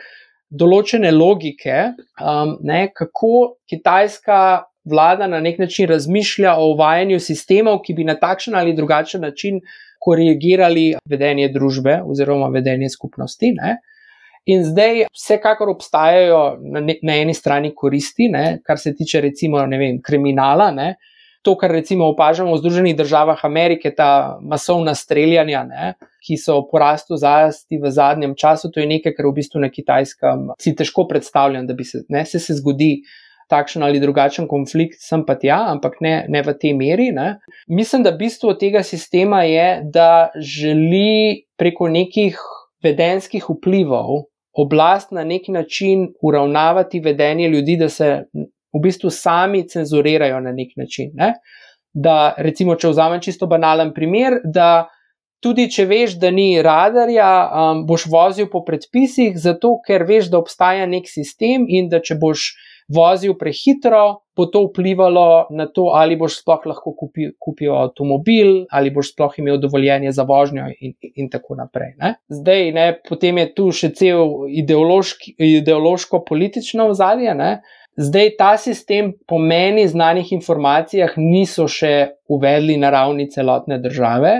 določene 0.51 1.13
logike, 1.15 1.93
um, 2.19 2.57
ne, 2.67 2.89
kako 2.93 3.55
kitajska 3.69 4.41
vlada 4.91 5.29
na 5.31 5.39
nek 5.39 5.61
način 5.63 5.87
razmišlja 5.87 6.57
o 6.59 6.73
uvajanju 6.73 7.21
sistemov, 7.23 7.79
ki 7.85 7.95
bi 7.95 8.07
na 8.07 8.17
takšen 8.19 8.59
ali 8.59 8.75
drugačen 8.75 9.23
način 9.23 9.61
korigirali 10.03 10.89
vedenje 11.07 11.47
družbe 11.53 12.01
oziroma 12.03 12.51
vedenje 12.51 12.91
skupnosti. 12.91 13.53
Ne. 13.55 13.77
In 14.51 14.65
zdaj, 14.67 15.05
vsekakor 15.15 15.71
obstajajo 15.71 16.41
na, 16.59 16.83
ne, 16.83 16.97
na 17.07 17.15
eni 17.23 17.31
strani 17.31 17.71
koristi, 17.71 18.27
ne, 18.27 18.59
kar 18.67 18.75
se 18.75 18.91
tiče 18.91 19.23
recimo 19.23 19.63
vem, 19.71 20.01
kriminala, 20.03 20.67
ne, 20.75 20.89
uh, 20.91 21.09
to, 21.43 21.55
kar 21.59 21.71
recimo 21.75 22.07
opažamo 22.11 22.53
v 22.55 22.61
Združenih 22.61 22.95
državah 22.97 23.43
Amerike, 23.45 23.91
ta 23.95 24.39
masovna 24.41 24.95
streljanja, 24.95 25.63
ne, 25.67 25.93
ki 26.23 26.37
so 26.39 26.61
porastu 26.71 27.19
zasti 27.19 27.77
v 27.83 27.91
zadnjem 27.91 28.37
času, 28.39 28.71
to 28.71 28.79
je 28.79 28.87
nekaj, 28.87 29.15
kar 29.17 29.27
v 29.27 29.35
bistvu 29.41 29.61
na 29.63 29.69
kitajskem 29.69 30.53
si 30.63 30.73
težko 30.75 31.05
predstavljam, 31.11 31.67
da 31.67 31.75
bi 31.75 31.83
se, 31.87 32.05
ne, 32.09 32.25
se, 32.25 32.39
se 32.39 32.59
zgodi. 32.61 32.95
Takšen 33.51 33.83
ali 33.83 33.99
drugačen 33.99 34.47
konflikt, 34.47 35.01
sem 35.03 35.25
pa 35.27 35.35
tja, 35.37 35.57
ampak 35.69 35.97
ne, 36.01 36.13
ne 36.31 36.41
v 36.41 36.53
tej 36.57 36.71
meri. 36.73 37.09
Ne. 37.13 37.43
Mislim, 37.67 38.01
da 38.01 38.13
bistvo 38.15 38.53
tega 38.57 38.81
sistema 38.87 39.43
je, 39.43 39.83
da 39.93 40.31
želi 40.39 41.43
preko 41.59 41.89
nekih 41.91 42.39
vedenskih 42.81 43.43
vplivov 43.51 44.23
oblast 44.53 45.11
na 45.11 45.27
neki 45.27 45.51
način 45.51 46.07
uravnavati 46.21 47.03
vedenje 47.03 47.51
ljudi, 47.51 47.77
da 47.77 47.89
se 47.89 48.23
v 48.73 48.81
bistvu 48.81 49.11
sami 49.13 49.67
cenzurirajo 49.69 50.39
na 50.41 50.51
nek 50.51 50.73
način. 50.77 51.11
Ne? 51.13 51.33
Da, 51.93 52.33
recimo, 52.37 52.75
če 52.75 52.89
vzamem 52.89 53.21
čisto 53.21 53.47
banalen 53.47 53.93
primer, 53.93 54.39
da 54.43 54.87
tudi 55.43 55.67
če 55.71 55.85
veš, 55.85 56.17
da 56.21 56.31
ni 56.31 56.61
radarja, 56.63 57.29
um, 57.45 57.85
boš 57.87 58.05
vozil 58.11 58.47
po 58.51 58.63
predpisih, 58.65 59.37
zato 59.37 59.81
ker 59.85 60.03
veš, 60.07 60.29
da 60.33 60.37
obstaja 60.39 60.85
nek 60.89 61.07
sistem 61.11 61.65
in 61.67 61.89
da 61.91 61.99
če 62.01 62.15
boš 62.21 62.39
vozil 62.93 63.33
prehitro, 63.39 64.19
bo 64.35 64.45
to 64.51 64.59
vplivalo 64.65 65.47
na 65.55 65.65
to, 65.71 65.83
ali 65.95 66.15
boš 66.19 66.41
sploh 66.41 66.65
lahko 66.67 66.91
kupil, 66.97 67.31
kupil 67.39 67.71
avtomobil, 67.75 68.65
ali 68.71 68.89
boš 68.91 69.13
sploh 69.13 69.33
imel 69.39 69.57
dovoljenje 69.61 70.11
za 70.15 70.23
vožnjo, 70.27 70.65
in, 70.79 70.93
in 71.15 71.29
tako 71.31 71.55
naprej. 71.59 71.93
Ne? 72.01 72.15
Zdaj, 72.33 72.71
ne, 72.75 72.87
potem 73.07 73.37
je 73.43 73.47
tu 73.55 73.65
še 73.71 73.89
cel 73.95 74.19
ideološko-politično 74.49 76.89
ozadje. 76.91 77.33
Zdaj 77.97 78.29
ta 78.37 78.57
sistem 78.57 79.13
po 79.27 79.37
meni 79.37 79.85
znanih 79.87 80.31
informacijah 80.33 81.13
niso 81.17 81.67
še 81.69 82.17
uvedli 82.25 82.77
na 82.81 82.89
ravni 82.89 83.27
celotne 83.29 83.77
države, 83.77 84.31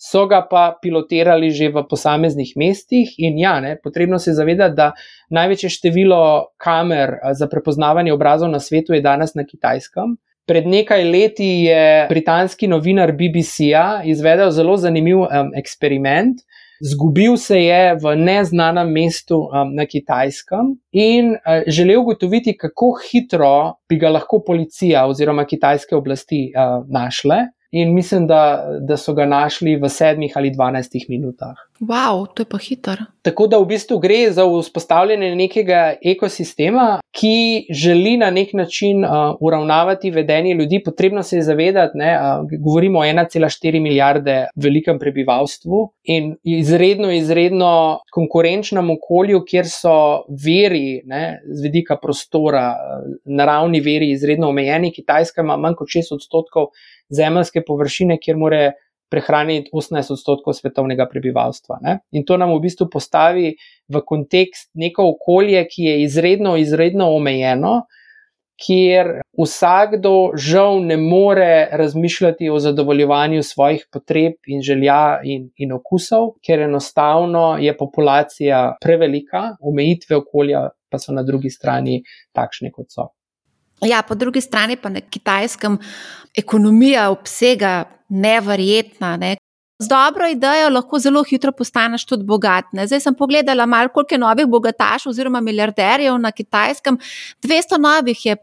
so 0.00 0.24
ga 0.28 0.40
pa 0.48 0.64
pilotirali 0.80 1.50
že 1.52 1.68
v 1.72 1.84
posameznih 1.88 2.54
mestih. 2.56 3.12
In 3.18 3.38
ja, 3.38 3.58
ne, 3.60 3.76
potrebno 3.76 4.18
se 4.18 4.32
zavedati, 4.32 4.76
da 4.76 4.92
največje 5.30 5.70
število 5.76 6.56
kamer 6.56 7.18
za 7.36 7.48
prepoznavanje 7.48 8.12
obrazov 8.12 8.48
na 8.52 8.60
svetu 8.60 8.96
je 8.96 9.04
danes 9.04 9.34
na 9.34 9.44
kitajskem. 9.44 10.16
Pred 10.48 10.66
nekaj 10.68 11.04
leti 11.04 11.64
je 11.64 12.06
britanski 12.08 12.68
novinar 12.68 13.12
BBC-ja 13.16 14.02
izvedel 14.04 14.50
zelo 14.52 14.76
zanimiv 14.76 15.24
um, 15.24 15.52
eksperiment. 15.56 16.40
Zgubil 16.84 17.36
se 17.40 17.58
je 17.64 17.96
v 17.96 18.12
neznanem 18.16 18.90
mestu 18.92 19.38
um, 19.48 19.70
na 19.72 19.86
Kitajskem 19.88 20.74
in 20.92 21.30
uh, 21.32 21.64
želel 21.66 22.02
ugotoviti, 22.02 22.52
kako 22.60 22.90
hitro 23.00 23.80
bi 23.88 23.96
ga 23.96 24.10
lahko 24.12 24.42
policija 24.46 25.06
oziroma 25.08 25.46
kitajske 25.48 25.96
oblasti 25.96 26.50
uh, 26.52 26.84
našle 26.92 27.46
in 27.74 27.94
mislim, 27.94 28.26
da, 28.26 28.42
da 28.80 28.96
so 28.96 29.12
ga 29.14 29.26
našli 29.26 29.74
v 29.82 29.88
sedmih 29.90 30.32
ali 30.36 30.52
dvanajstih 30.54 31.06
minutah. 31.08 31.58
Wow, 31.80 32.26
to 32.34 32.42
je 32.42 32.46
pa 32.46 32.58
hiter. 32.58 33.00
Tako 33.22 33.46
da 33.50 33.58
v 33.58 33.66
bistvu 33.66 33.98
gre 33.98 34.30
za 34.30 34.44
vzpostavljanje 34.46 35.32
nekega 35.34 35.96
ekosistema, 36.04 37.00
ki 37.10 37.66
želi 37.70 38.16
na 38.16 38.30
nek 38.30 38.52
način 38.54 39.04
uh, 39.04 39.10
uravnavati 39.40 40.10
vedenje 40.10 40.54
ljudi. 40.54 40.82
Potrebno 40.84 41.22
se 41.22 41.36
je 41.36 41.42
zavedati, 41.42 41.98
da 41.98 42.12
uh, 42.14 42.48
govorimo 42.64 43.00
o 43.00 43.02
1,4 43.02 43.80
milijarde 43.80 44.36
velikem 44.56 44.98
prebivalstvu 44.98 45.88
in 46.04 46.36
izredno, 46.44 47.10
izredno 47.10 47.98
konkurenčnem 48.12 48.90
okolju, 48.90 49.42
kjer 49.48 49.66
so 49.68 49.96
veri 50.46 51.02
ne, 51.04 51.40
z 51.50 51.62
vidika 51.62 51.98
prostora, 52.02 52.74
naravni 53.24 53.80
veri, 53.80 54.12
izredno 54.14 54.48
omejeni. 54.48 54.92
Kitajska 54.92 55.42
ima 55.42 55.56
manj 55.56 55.74
kot 55.80 55.88
6 55.88 56.14
odstotkov 56.14 56.70
zemeljske 57.12 57.64
površine, 57.66 58.18
kjer 58.22 58.36
more 58.40 58.62
prehraniti 59.12 59.70
18 59.72 60.12
odstotkov 60.12 60.56
svetovnega 60.58 61.06
prebivalstva. 61.10 61.78
Ne? 61.82 61.98
In 62.12 62.24
to 62.26 62.38
nam 62.40 62.54
v 62.56 62.62
bistvu 62.64 62.88
postavi 62.90 63.54
v 63.88 64.02
kontekst 64.06 64.70
neko 64.74 65.06
okolje, 65.14 65.60
ki 65.70 65.90
je 65.90 66.00
izredno, 66.02 66.56
izredno 66.58 67.12
omejeno, 67.14 67.84
kjer 68.60 69.20
vsakdo 69.38 70.34
žal 70.38 70.78
ne 70.86 70.96
more 70.96 71.68
razmišljati 71.72 72.50
o 72.50 72.58
zadovoljevanju 72.62 73.42
svojih 73.42 73.86
potreb 73.92 74.32
in 74.46 74.62
želja 74.62 75.20
in, 75.24 75.48
in 75.56 75.74
okusov, 75.74 76.36
ker 76.46 76.62
enostavno 76.68 77.56
je 77.60 77.76
populacija 77.76 78.76
prevelika, 78.82 79.56
omejitve 79.60 80.16
okolja 80.22 80.68
pa 80.90 80.98
so 80.98 81.12
na 81.12 81.22
drugi 81.26 81.50
strani 81.50 82.02
takšne, 82.32 82.70
kot 82.70 82.86
so. 82.94 83.08
Ja, 83.84 84.02
po 84.02 84.14
drugi 84.14 84.40
strani 84.40 84.76
pa 84.76 84.88
na 84.88 85.00
kitajskem 85.00 85.78
ekonomija 86.36 87.10
obsega 87.10 87.84
neverjetna. 88.08 89.16
Ne. 89.16 89.36
Z 89.78 89.88
dobro 89.90 90.28
idejo 90.30 90.68
lahko 90.70 90.98
zelo 91.02 91.24
hitro 91.26 91.52
postaneš 91.52 92.04
tudi 92.06 92.24
bogat. 92.24 92.68
Ne. 92.72 92.86
Zdaj 92.86 93.00
sem 93.00 93.14
pogledala, 93.18 93.66
malo, 93.66 93.90
koliko 93.94 94.14
je 94.14 94.18
novih 94.22 94.46
bogatašov 94.46 95.10
oziroma 95.10 95.40
milijarderjev 95.40 96.18
na 96.18 96.30
kitajskem. 96.32 96.98
200 97.42 97.80
novih 97.82 98.26
je, 98.26 98.36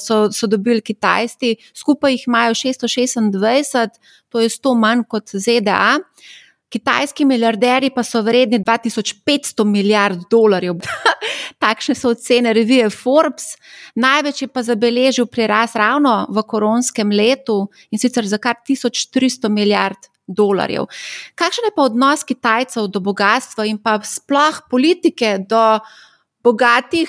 so, 0.00 0.20
so 0.32 0.46
dobili 0.46 0.80
Kitajci, 0.80 1.56
skupaj 1.74 2.12
jih 2.12 2.24
imajo 2.26 2.54
626, 2.54 4.00
to 4.28 4.40
je 4.40 4.48
100 4.48 4.74
manj 4.78 5.04
kot 5.08 5.30
ZDA. 5.32 5.98
Kitajski 6.68 7.24
milijarderji 7.24 7.90
pa 7.90 8.02
so 8.02 8.22
vredni 8.22 8.58
2500 8.64 9.64
milijard 9.64 10.24
dolarjev. 10.30 10.80
Takšne 11.58 11.94
so 11.94 12.12
ocene 12.12 12.52
revije 12.52 12.90
Forbes. 12.90 13.56
Največ 13.96 14.42
je 14.42 14.48
pa 14.48 14.62
zabeležil 14.62 15.26
prirast 15.26 15.76
ravno 15.76 16.26
v 16.28 16.44
koronskem 16.44 17.10
letu 17.10 17.68
in 17.90 17.98
sicer 17.98 18.26
za 18.26 18.38
kar 18.38 18.60
1300 18.68 19.48
milijard 19.48 20.10
dolarjev. 20.28 20.86
Kakšen 21.34 21.70
je 21.70 21.74
pa 21.76 21.88
odnos 21.88 22.24
Kitajcev 22.24 22.90
do 22.92 23.00
bogatstva 23.00 23.64
in 23.64 23.80
pa 23.80 23.96
sploh 24.04 24.60
politike 24.70 25.38
do 25.48 25.80
bogatih 26.44 27.08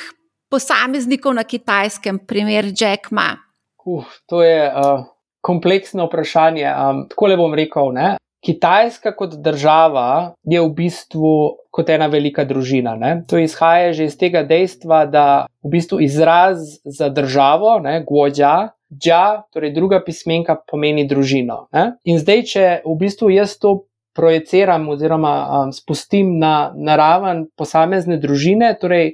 posameznikov 0.50 1.36
na 1.38 1.44
kitajskem, 1.44 2.26
primer 2.26 2.72
Jack 2.74 3.12
Ma? 3.12 3.38
Uh, 3.86 4.06
to 4.26 4.42
je 4.44 4.66
uh, 4.66 5.06
kompleksno 5.42 6.06
vprašanje. 6.10 6.66
Um, 6.66 7.06
tako 7.10 7.30
le 7.30 7.38
bom 7.38 7.54
rekel. 7.54 7.94
Ne? 7.94 8.18
Kitajska 8.46 9.12
kot 9.20 9.36
država 9.44 10.34
je 10.48 10.62
v 10.62 10.70
bistvu 10.76 11.32
kot 11.76 11.90
ena 11.90 12.08
velika 12.08 12.46
družina. 12.48 12.96
Ne? 12.96 13.24
To 13.28 13.40
izhaja 13.40 13.92
že 13.94 14.08
iz 14.08 14.18
tega 14.18 14.44
dejstva, 14.48 15.06
da 15.06 15.26
v 15.64 15.74
bistvu 15.76 16.00
izraz 16.02 16.80
za 16.86 17.10
državo, 17.10 17.80
guodja, 18.08 18.72
dža, 18.90 19.44
torej 19.54 19.74
druga 19.76 20.00
pismenka, 20.06 20.56
pomeni 20.72 21.06
družino. 21.08 21.68
Ne? 21.76 22.00
In 22.06 22.20
zdaj, 22.20 22.44
če 22.44 22.66
v 22.86 22.96
bistvu 23.00 23.30
jaz 23.36 23.58
to 23.60 23.84
projiciram 24.16 24.88
oziroma 24.90 25.34
um, 25.46 25.72
spustim 25.72 26.40
na, 26.40 26.72
na 26.76 26.96
raven 27.00 27.46
posamezne 27.58 28.18
družine, 28.20 28.74
torej 28.82 29.14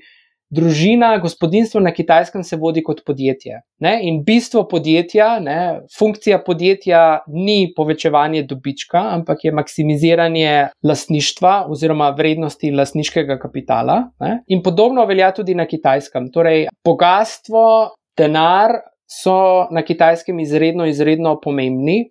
družina, 0.53 1.17
gospodinstvo 1.17 1.79
na 1.81 1.91
kitajskem 1.93 2.43
se 2.43 2.57
vodi 2.57 2.83
kot 2.83 3.01
podjetje. 3.05 3.61
Ne? 3.81 3.99
In 4.07 4.21
bistvo 4.23 4.65
podjetja, 4.69 5.39
ne, 5.39 5.57
funkcija 5.97 6.39
podjetja 6.45 7.01
ni 7.27 7.73
povečevanje 7.75 8.43
dobička, 8.49 9.01
ampak 9.15 9.43
je 9.43 9.51
maksimiziranje 9.51 10.53
lastništva 10.83 11.55
oziroma 11.69 12.09
vrednosti 12.17 12.71
lastniškega 12.71 13.39
kapitala. 13.41 14.01
Ne? 14.21 14.39
In 14.47 14.63
podobno 14.63 15.05
velja 15.05 15.31
tudi 15.33 15.55
na 15.55 15.65
kitajskem. 15.67 16.31
Torej, 16.33 16.67
bogatstvo, 16.85 17.95
denar 18.17 18.79
so 19.09 19.67
na 19.71 19.81
kitajskem 19.81 20.39
izredno, 20.39 20.85
izredno 20.85 21.39
pomembni. 21.41 22.03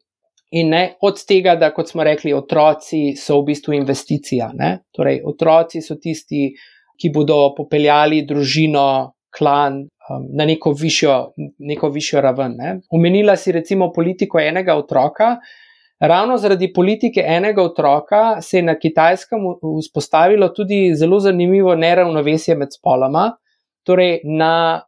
In 0.55 0.69
ne 0.71 0.83
od 1.03 1.19
tega, 1.27 1.57
da 1.59 1.73
kot 1.75 1.89
smo 1.91 2.05
rekli, 2.07 2.31
otroci 2.33 3.17
so 3.19 3.41
v 3.41 3.49
bistvu 3.49 3.75
investicija. 3.75 4.53
Ne? 4.55 4.85
Torej, 4.95 5.19
otroci 5.27 5.83
so 5.83 5.97
tisti, 5.99 6.53
ki 7.01 7.11
bodo 7.15 7.55
popeljali 7.57 8.23
družino, 8.27 9.15
klan 9.35 9.81
um, 9.83 10.27
na 10.37 10.47
neko 10.47 10.73
višjo, 10.79 11.35
neko 11.59 11.91
višjo 11.91 12.21
raven. 12.21 12.57
Ne. 12.59 12.79
Umenila 12.95 13.37
si 13.37 13.53
recimo 13.53 13.93
politiko 13.93 14.41
enega 14.41 14.77
otroka. 14.79 15.37
Ravno 16.01 16.37
zaradi 16.39 16.73
politike 16.73 17.23
enega 17.27 17.63
otroka 17.63 18.41
se 18.43 18.59
je 18.59 18.63
na 18.63 18.75
kitajskem 18.79 19.47
vzpostavilo 19.81 20.49
tudi 20.49 20.95
zelo 20.95 21.21
zanimivo 21.21 21.75
neravnovesje 21.75 22.57
med 22.59 22.75
spoloma. 22.75 23.31
Torej, 23.87 24.21
na 24.25 24.83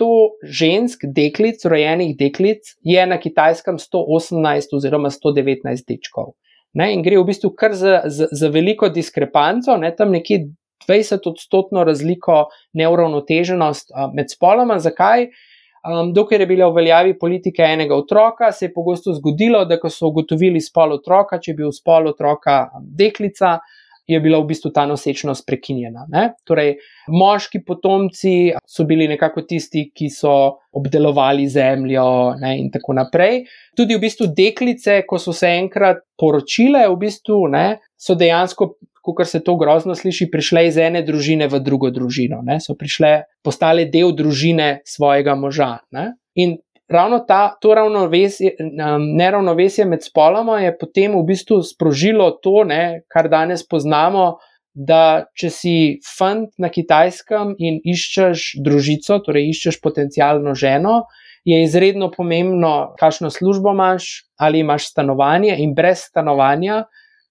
100 0.00 0.08
žensk, 0.42 1.04
deklic, 1.14 1.64
rojenih 1.64 2.16
deklic, 2.16 2.76
je 2.80 3.06
na 3.06 3.18
kitajskem 3.20 3.78
118 3.78 4.76
oziroma 4.76 5.10
119 5.10 5.84
dečkov. 5.88 6.34
Ne, 6.76 6.92
in 6.94 7.02
gre 7.02 7.18
v 7.18 7.24
bistvu 7.28 7.50
kar 7.56 7.74
za, 7.74 8.02
za, 8.04 8.28
za 8.32 8.48
veliko 8.52 8.88
diskrepanco, 8.92 9.76
ne, 9.80 9.90
tam 9.96 10.12
nekje 10.12 10.46
20-odstotno 10.84 11.84
razliko 11.84 12.46
neuravnoteženost 12.76 13.92
med 14.14 14.30
spoloma. 14.30 14.78
Zakaj? 14.78 15.30
Um, 15.86 16.10
dokler 16.12 16.40
je 16.40 16.46
bila 16.50 16.66
v 16.68 16.80
veljavi 16.80 17.18
politika 17.18 17.64
enega 17.64 17.94
otroka, 17.94 18.50
se 18.52 18.64
je 18.64 18.72
pogosto 18.74 19.12
zgodilo, 19.14 19.64
da 19.64 19.78
so 19.88 20.08
ugotovili 20.08 20.60
spol 20.60 20.96
otroka, 20.98 21.38
če 21.38 21.52
je 21.52 21.56
bil 21.60 21.72
spol 21.72 22.08
otroka 22.10 22.70
deklica, 22.82 23.60
je 24.06 24.18
bila 24.20 24.38
v 24.38 24.46
bistvu 24.50 24.70
ta 24.70 24.86
nosečnost 24.86 25.46
prekinjena. 25.46 26.06
Ne? 26.10 26.24
Torej, 26.46 26.76
moški 27.10 27.60
potomci 27.66 28.52
so 28.66 28.86
bili 28.86 29.08
nekako 29.10 29.42
tisti, 29.46 29.88
ki 29.94 30.10
so 30.10 30.32
obdelovali 30.78 31.46
zemljo 31.50 32.34
ne? 32.40 32.56
in 32.58 32.70
tako 32.70 32.94
naprej. 32.98 33.44
Tudi 33.76 33.94
v 33.94 34.02
bistvu 34.06 34.30
deklice, 34.34 35.00
ko 35.06 35.18
so 35.22 35.34
se 35.34 35.50
enkrat 35.58 36.02
poročile, 36.18 36.86
v 36.88 36.98
bistvu, 37.02 37.40
ne, 37.52 37.66
so 37.98 38.14
dejansko 38.18 38.74
kot 39.14 39.28
se 39.28 39.42
to 39.44 39.56
grozno 39.56 39.94
sliši, 39.94 40.30
prišle 40.32 40.66
iz 40.68 40.78
ene 40.80 41.02
družine 41.06 41.46
v 41.52 41.60
drugo 41.62 41.90
družino, 41.94 42.40
ne? 42.42 42.58
so 42.60 42.74
prišle, 42.74 43.26
postale 43.44 43.86
del 43.92 44.14
družine 44.16 44.80
svojega 44.88 45.36
moža. 45.38 45.76
Ne? 45.94 46.14
In 46.34 46.56
ravno 46.88 47.20
ta, 47.28 47.56
to 47.60 47.74
ravnovesje, 47.74 48.56
neravnovesje 49.18 49.86
med 49.86 50.04
spoloma 50.04 50.60
je 50.64 50.74
potem 50.78 51.14
v 51.18 51.22
bistvu 51.26 51.62
sprožilo 51.62 52.30
to, 52.42 52.64
ne, 52.64 53.06
kar 53.08 53.30
danes 53.32 53.66
poznamo. 53.66 54.36
da 54.76 55.24
če 55.32 55.48
si 55.48 55.74
fant 56.04 56.50
na 56.60 56.68
kitajskem 56.68 57.54
in 57.56 57.78
iščeš 57.80 58.58
družico, 58.60 59.16
torej 59.24 59.46
iščeš 59.48 59.78
potencijalno 59.80 60.52
ženo, 60.52 61.06
je 61.48 61.62
izredno 61.64 62.10
pomembno, 62.12 62.92
kakšno 63.00 63.30
službo 63.32 63.72
imaš, 63.72 64.26
ali 64.36 64.60
imaš 64.60 64.90
stanovanje, 64.90 65.54
in 65.64 65.72
brez 65.72 66.04
stanovanja 66.10 66.82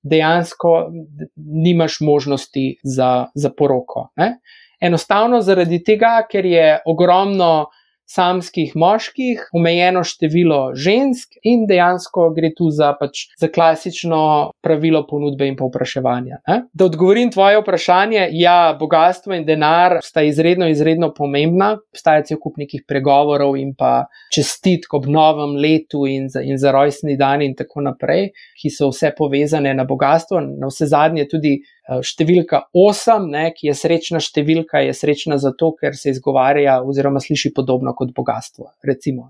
dejansko 0.06 0.92
nimaš 1.36 2.00
možnosti 2.02 2.80
za, 2.84 3.26
za 3.34 3.50
poroko. 3.58 4.10
Ne? 4.16 4.38
Enostavno 4.82 5.42
zaradi 5.42 5.84
tega, 5.84 6.20
ker 6.32 6.46
je 6.46 6.80
ogromno 6.86 7.66
samskih 8.06 8.76
moških, 8.76 9.50
omejeno 9.54 10.04
število 10.06 10.60
žensk, 10.78 11.40
in 11.44 11.66
dejansko 11.70 12.30
gre 12.36 12.52
tu 12.58 12.70
za, 12.74 12.94
pač, 13.00 13.26
za 13.42 13.50
klasično 13.50 14.20
pravilo 14.64 15.04
ponudbe 15.10 15.48
in 15.50 15.58
povpraševanja. 15.58 16.42
Ne? 16.48 16.58
Da 16.74 16.86
odgovorim 16.86 17.32
tvoje 17.34 17.60
vprašanje, 17.62 18.28
ja, 18.38 18.76
bogatstvo 18.80 19.34
in 19.34 19.46
denar 19.46 20.00
sta 20.04 20.24
izredno, 20.26 20.70
izredno 20.70 21.12
pomembna. 21.14 21.76
Obstaja 21.94 22.24
cel 22.30 22.40
kup 22.42 22.60
nekih 22.62 22.86
pregovorov 22.88 23.58
in 23.58 23.74
pa 23.78 24.06
čestitk 24.34 24.94
ob 24.94 25.10
novem 25.10 25.58
letu 25.62 26.06
in 26.10 26.30
za, 26.30 26.44
in 26.46 26.62
za 26.62 26.74
rojstni 26.76 27.18
dan 27.18 27.42
in 27.42 27.56
tako 27.58 27.86
naprej, 27.90 28.30
ki 28.62 28.70
so 28.74 28.92
vse 28.94 29.14
povezane 29.18 29.74
na 29.74 29.86
bogatstvo, 29.88 30.44
na 30.46 30.70
vse 30.72 30.92
zadnje 30.94 31.28
tudi. 31.32 31.58
Eh, 31.86 32.02
številka 32.02 32.64
8, 32.74 33.28
ne, 33.30 33.50
ki 33.54 33.70
je 33.70 33.76
srečna 33.78 34.22
številka, 34.24 34.82
je 34.82 34.94
srečna 34.98 35.38
zato, 35.42 35.76
ker 35.78 35.94
se 35.94 36.16
izgovarja 36.16 36.80
oziroma 36.82 37.22
sliši 37.22 37.52
podobno 37.54 37.94
kot 37.94 38.14
bogatstvo. 38.16 38.72
Recimo, 38.82 39.30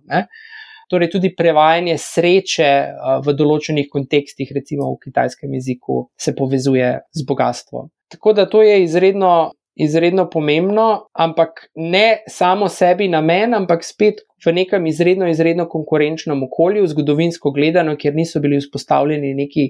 torej, 0.87 1.09
tudi 1.11 1.33
prevajanje 1.35 1.97
sreče 1.99 2.69
eh, 2.69 3.17
v 3.25 3.35
določenih 3.35 3.89
kontekstih, 3.91 4.53
recimo 4.55 4.93
v 4.93 5.01
kitajskem 5.03 5.51
jeziku, 5.59 6.05
se 6.15 6.31
povezuje 6.37 6.93
z 7.11 7.27
bogatstvom. 7.27 7.91
Tako 8.15 8.35
da 8.37 8.45
to 8.47 8.61
je 8.63 8.85
izredno, 8.85 9.51
izredno 9.75 10.29
pomembno, 10.31 11.09
ampak 11.11 11.67
ne 11.75 12.23
samo 12.31 12.69
sebi 12.71 13.09
namen, 13.11 13.57
ampak 13.57 13.83
spet 13.83 14.23
v 14.45 14.53
nekem 14.55 14.87
izredno, 14.87 15.27
izredno 15.27 15.65
konkurenčnem 15.67 16.39
okolju, 16.47 16.87
zgodovinsko 16.87 17.51
gledano, 17.51 17.97
kjer 17.99 18.15
niso 18.15 18.39
bili 18.39 18.61
vzpostavljeni 18.63 19.33
neki 19.35 19.67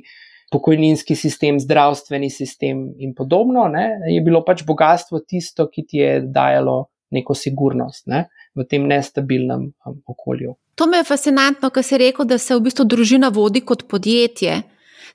pokojninski 0.51 1.15
sistem, 1.15 1.59
zdravstveni 1.59 2.29
sistem 2.29 2.89
in 2.97 3.15
podobno, 3.15 3.67
ne, 3.67 3.87
je 4.13 4.21
bilo 4.21 4.43
pač 4.45 4.63
bogatstvo 4.65 5.19
tisto, 5.27 5.67
ki 5.71 5.85
ti 5.87 6.03
je 6.03 6.19
dajalo 6.21 6.85
neko 7.15 7.35
sigurnost 7.37 8.07
ne, 8.11 8.25
v 8.55 8.65
tem 8.69 8.85
nestabilnem 8.87 9.71
um, 9.71 9.97
okolju. 10.07 10.55
To 10.75 10.87
me 10.91 10.99
je 10.99 11.07
fascinantno, 11.07 11.69
kar 11.71 11.83
si 11.83 11.97
rekel, 11.97 12.27
da 12.27 12.37
se 12.37 12.55
v 12.55 12.65
bistvu 12.67 12.85
družina 12.85 13.29
vodi 13.33 13.61
kot 13.63 13.85
podjetje. 13.87 14.61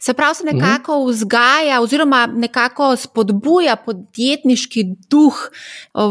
Se 0.01 0.15
pravi, 0.17 0.35
se 0.35 0.45
nekako 0.49 0.95
mhm. 0.97 1.11
vzgaja 1.11 1.81
oziroma 1.83 2.23
nekako 2.27 2.95
spodbuja 2.97 3.77
podjetniški 3.85 4.85
duh 5.13 5.37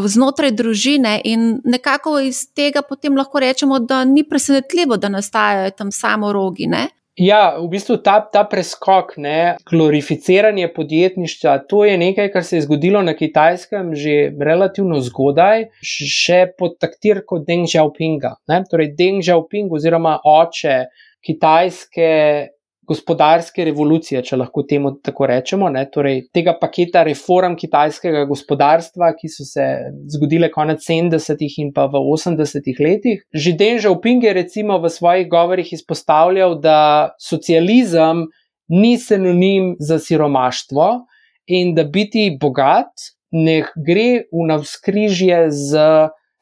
znotraj 0.06 0.52
družine, 0.52 1.16
in 1.26 1.56
nekako 1.66 2.20
iz 2.22 2.44
tega 2.54 2.84
potem 2.86 3.18
lahko 3.18 3.42
rečemo, 3.42 3.80
da 3.80 4.04
ni 4.06 4.24
presenetljivo, 4.30 4.98
da 4.98 5.10
nastajajo 5.10 5.72
tam 5.72 5.92
samo 5.92 6.34
rogi. 6.34 6.68
Ne? 6.70 6.88
Ja, 7.20 7.60
v 7.60 7.68
bistvu 7.68 7.98
ta, 8.00 8.22
ta 8.24 8.46
preskok, 8.48 9.18
ne, 9.20 9.58
glorificiranje 9.68 10.70
podjetništva, 10.72 11.58
to 11.68 11.84
je 11.84 11.98
nekaj, 12.00 12.30
kar 12.32 12.46
se 12.48 12.56
je 12.58 12.62
zgodilo 12.64 13.02
na 13.04 13.14
kitajskem 13.14 13.92
že 13.96 14.14
relativno 14.40 15.02
zgodaj, 15.04 15.68
še 15.84 16.46
pod 16.56 16.78
taktirko 16.80 17.42
Deng 17.44 17.68
Xiaopinga. 17.68 18.38
Ne. 18.48 18.62
Torej, 18.72 18.94
Deng 18.96 19.20
Xiaoping 19.26 19.68
oziroma 19.76 20.16
oče 20.24 20.86
kitajske 21.26 22.10
gospodarske 22.90 23.66
revolucije, 23.68 24.22
če 24.26 24.40
lahko 24.42 24.64
temu 24.70 24.96
tako 25.06 25.28
rečemo, 25.30 25.70
ne, 25.70 25.84
torej 25.94 26.24
tega 26.34 26.56
paketa 26.58 27.04
reform 27.06 27.56
kitajskega 27.60 28.26
gospodarstva, 28.30 29.12
ki 29.20 29.30
so 29.30 29.46
se 29.46 29.68
zgodile 30.16 30.50
konec 30.54 30.82
70-ih 30.86 31.60
in 31.64 31.72
pa 31.76 31.86
v 31.92 32.02
80-ih 32.02 32.82
letih. 32.82 33.22
Že 33.34 33.56
Deng 33.60 33.84
Xiaoping 33.84 34.26
je 34.26 34.34
recimo 34.34 34.80
v 34.82 34.90
svojih 34.90 35.30
govorih 35.30 35.74
izpostavljal, 35.78 36.58
da 36.64 37.14
socializem 37.22 38.26
ni 38.70 38.98
sinonim 38.98 39.76
za 39.80 40.00
siromaštvo 40.00 40.90
in 41.50 41.74
da 41.76 41.84
biti 41.84 42.30
bogat 42.42 43.10
ne 43.32 43.62
gre 43.86 44.26
v 44.34 44.46
navskrižje 44.50 45.50
z 45.54 45.90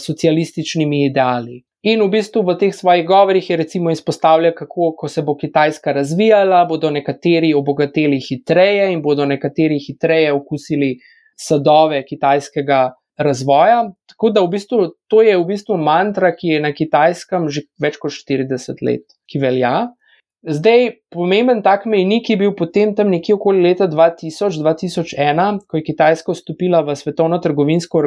socialističnimi 0.01 1.05
ideali. 1.05 1.66
In 1.87 2.01
v 2.03 2.09
bistvu 2.11 2.41
v 2.43 2.57
teh 2.59 2.73
svojih 2.75 3.05
govorih 3.07 3.49
je 3.49 3.57
recimo 3.57 3.91
izpostavljal, 3.93 4.51
kako 4.57 4.91
ko 4.97 5.07
se 5.07 5.21
bo 5.23 5.37
Kitajska 5.37 5.93
razvijala, 5.95 6.65
bodo 6.67 6.89
nekateri 6.91 7.53
obogateli 7.55 8.19
hitreje 8.19 8.89
in 8.91 9.01
bodo 9.01 9.25
nekateri 9.25 9.77
hitreje 9.79 10.33
okusili 10.33 10.97
sadove 11.39 12.01
kitajskega 12.05 12.81
razvoja. 13.17 13.85
Tako 14.09 14.31
da 14.35 14.43
v 14.43 14.51
bistvu 14.57 14.89
to 15.07 15.21
je 15.21 15.37
v 15.37 15.45
bistvu 15.47 15.77
mantra, 15.77 16.33
ki 16.35 16.57
je 16.57 16.59
na 16.65 16.73
kitajskem 16.75 17.47
že 17.47 17.63
več 17.79 17.95
kot 18.01 18.11
40 18.11 18.83
let, 18.83 19.07
ki 19.29 19.39
velja. 19.39 19.87
Zdaj, 20.47 21.03
pomemben 21.11 21.59
tak 21.59 21.83
mejnik 21.85 22.29
je 22.31 22.37
bil 22.39 22.53
potem 22.55 22.93
tam 22.95 23.09
nekje 23.11 23.35
okoli 23.35 23.59
leta 23.65 23.83
2000-2001, 23.91 25.65
ko 25.67 25.75
je 25.75 25.83
Kitajska 25.83 26.31
vstopila 26.31 26.79
v 26.87 26.95
Svetovno 26.95 27.39
trgovinsko 27.43 27.99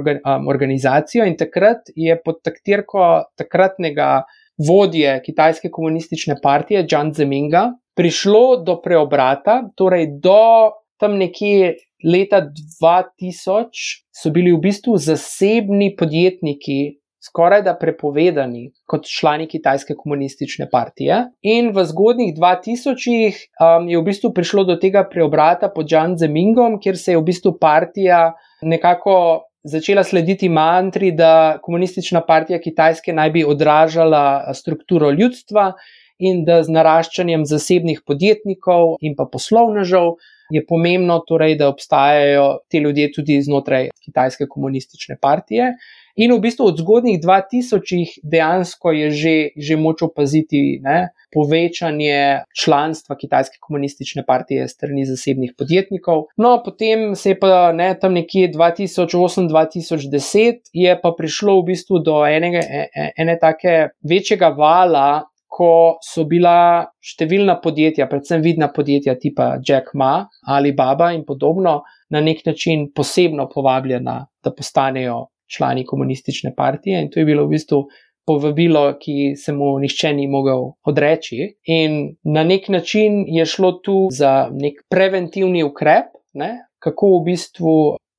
organizacijo 0.49 1.27
in 1.29 1.37
takrat 1.37 1.93
je 1.93 2.17
pod 2.25 2.41
taktirko 2.41 3.27
takratnega 3.37 4.23
vodje 4.57 5.19
Kitajske 5.21 5.69
komunistične 5.69 6.39
partije, 6.41 6.87
Jiang 6.89 7.13
Zeminga, 7.13 7.75
prišlo 7.93 8.63
do 8.65 8.79
preobrata, 8.81 9.61
torej 9.77 10.09
do 10.25 10.73
tam 10.97 11.21
nekje 11.21 11.75
leta 12.01 12.41
2000 12.81 13.69
so 14.17 14.33
bili 14.33 14.57
v 14.57 14.63
bistvu 14.65 14.97
zasebni 14.97 15.93
podjetniki 15.93 16.81
skoraj 17.21 17.63
da 17.63 17.75
prepovedani 17.77 18.71
kot 18.89 19.05
člani 19.09 19.47
Kitajske 19.49 19.95
komunistične 19.99 20.71
partije. 20.71 21.27
In 21.43 21.71
v 21.77 21.85
zgodnjih 21.85 22.33
2000-ih 22.37 23.37
um, 23.61 23.89
je 23.89 24.01
v 24.01 24.07
bistvu 24.09 24.33
prišlo 24.35 24.65
do 24.65 24.79
tega 24.81 25.05
preobrata 25.09 25.69
pod 25.75 25.89
Džan 25.89 26.17
Zemingom, 26.19 26.81
kjer 26.81 26.99
se 26.99 27.13
je 27.13 27.21
v 27.21 27.27
bistvu 27.29 27.59
partija 27.61 28.33
nekako 28.63 29.45
začela 29.63 30.05
slediti 30.05 30.49
mantri, 30.49 31.13
da 31.13 31.59
komunistična 31.63 32.25
partija 32.27 32.61
Kitajske 32.61 33.13
naj 33.13 33.31
bi 33.31 33.45
odražala 33.45 34.55
strukturo 34.55 35.11
ljudstva 35.11 35.73
in 36.19 36.45
da 36.45 36.63
z 36.63 36.73
naraščanjem 36.73 37.47
zasebnih 37.49 38.03
podjetnikov 38.07 38.97
in 39.01 39.17
pa 39.17 39.29
poslovnežev. 39.33 40.17
Je 40.51 40.65
pomembno, 40.67 41.21
torej, 41.29 41.55
da 41.61 41.69
obstajajo 41.71 42.47
ti 42.69 42.81
ljudje 42.83 43.13
tudi 43.15 43.37
znotraj 43.43 43.93
Kitajske 44.03 44.49
komunistične 44.51 45.15
partije. 45.23 45.77
In 46.17 46.35
v 46.35 46.41
bistvu 46.43 46.67
od 46.73 46.79
zgodnjih 46.83 47.21
2000 47.23 48.19
dejansko 48.23 48.93
je 48.93 49.11
že, 49.11 49.49
že 49.57 49.77
moč 49.77 50.03
opaziti 50.03 50.81
ne, 50.83 51.09
povečanje 51.33 52.39
članstva 52.63 53.17
Kitajske 53.17 53.57
komunistične 53.61 54.25
partije 54.27 54.69
strani 54.69 55.07
zasebnih 55.07 55.53
podjetnikov. 55.59 56.25
No, 56.37 56.63
potem 56.65 57.15
se 57.15 57.31
je 57.31 57.39
pa 57.39 57.73
ne, 57.73 57.99
tam 58.01 58.13
nekje 58.19 58.49
2008-2010 58.53 60.55
je 60.73 61.01
pa 61.03 61.13
prišlo 61.19 61.61
v 61.61 61.65
bistvu 61.73 61.99
do 62.03 62.27
enega, 62.27 62.59
e, 62.59 62.89
e, 62.95 63.13
ene 63.17 63.39
take 63.41 63.89
večjega 64.03 64.49
vala. 64.49 65.25
Ko 65.51 65.99
so 65.99 66.23
bila 66.31 66.87
številna 67.03 67.59
podjetja, 67.59 68.07
predvsem 68.07 68.39
vidna 68.41 68.71
podjetja 68.71 69.19
tipa 69.19 69.59
Jack 69.59 69.91
Ma, 69.99 70.31
Alibaba 70.47 71.11
in 71.11 71.27
podobno, 71.27 71.83
na 72.15 72.23
nek 72.23 72.47
način 72.47 72.95
posebno 72.95 73.51
povabljena, 73.51 74.31
da 74.45 74.55
postanejo 74.55 75.27
člani 75.57 75.85
komunistične 75.87 76.55
partije 76.57 77.03
in 77.03 77.11
to 77.11 77.21
je 77.21 77.27
bilo 77.27 77.47
v 77.47 77.57
bistvu 77.57 77.85
povabilo, 78.27 78.85
ki 79.01 79.35
se 79.37 79.53
mu 79.53 79.73
nihče 79.83 80.13
ni 80.15 80.29
mogel 80.29 80.71
odreči. 80.87 81.55
In 81.65 82.15
na 82.25 82.45
nek 82.45 82.69
način 82.69 83.25
je 83.27 83.47
šlo 83.47 83.73
tu 83.85 84.07
za 84.13 84.49
nek 84.53 84.85
preventivni 84.91 85.65
ukrep, 85.67 86.15
ne, 86.35 86.53
kako 86.79 87.17
v 87.17 87.25
bistvu 87.33 87.75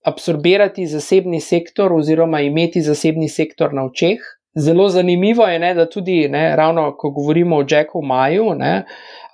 absorbirati 0.06 0.88
zasebni 0.90 1.40
sektor 1.40 1.94
oziroma 1.94 2.42
imeti 2.42 2.82
zasebni 2.82 3.30
sektor 3.30 3.74
na 3.74 3.86
očeh. 3.86 4.20
Zelo 4.58 4.90
zanimivo 4.92 5.46
je, 5.48 5.60
ne, 5.60 5.74
da 5.74 5.86
tudi, 5.90 6.28
ne, 6.30 6.56
ravno 6.56 6.90
ko 7.00 7.14
govorimo 7.16 7.62
o 7.62 7.66
Jacku 7.70 8.02
Maju, 8.04 8.50
ne, 8.60 8.74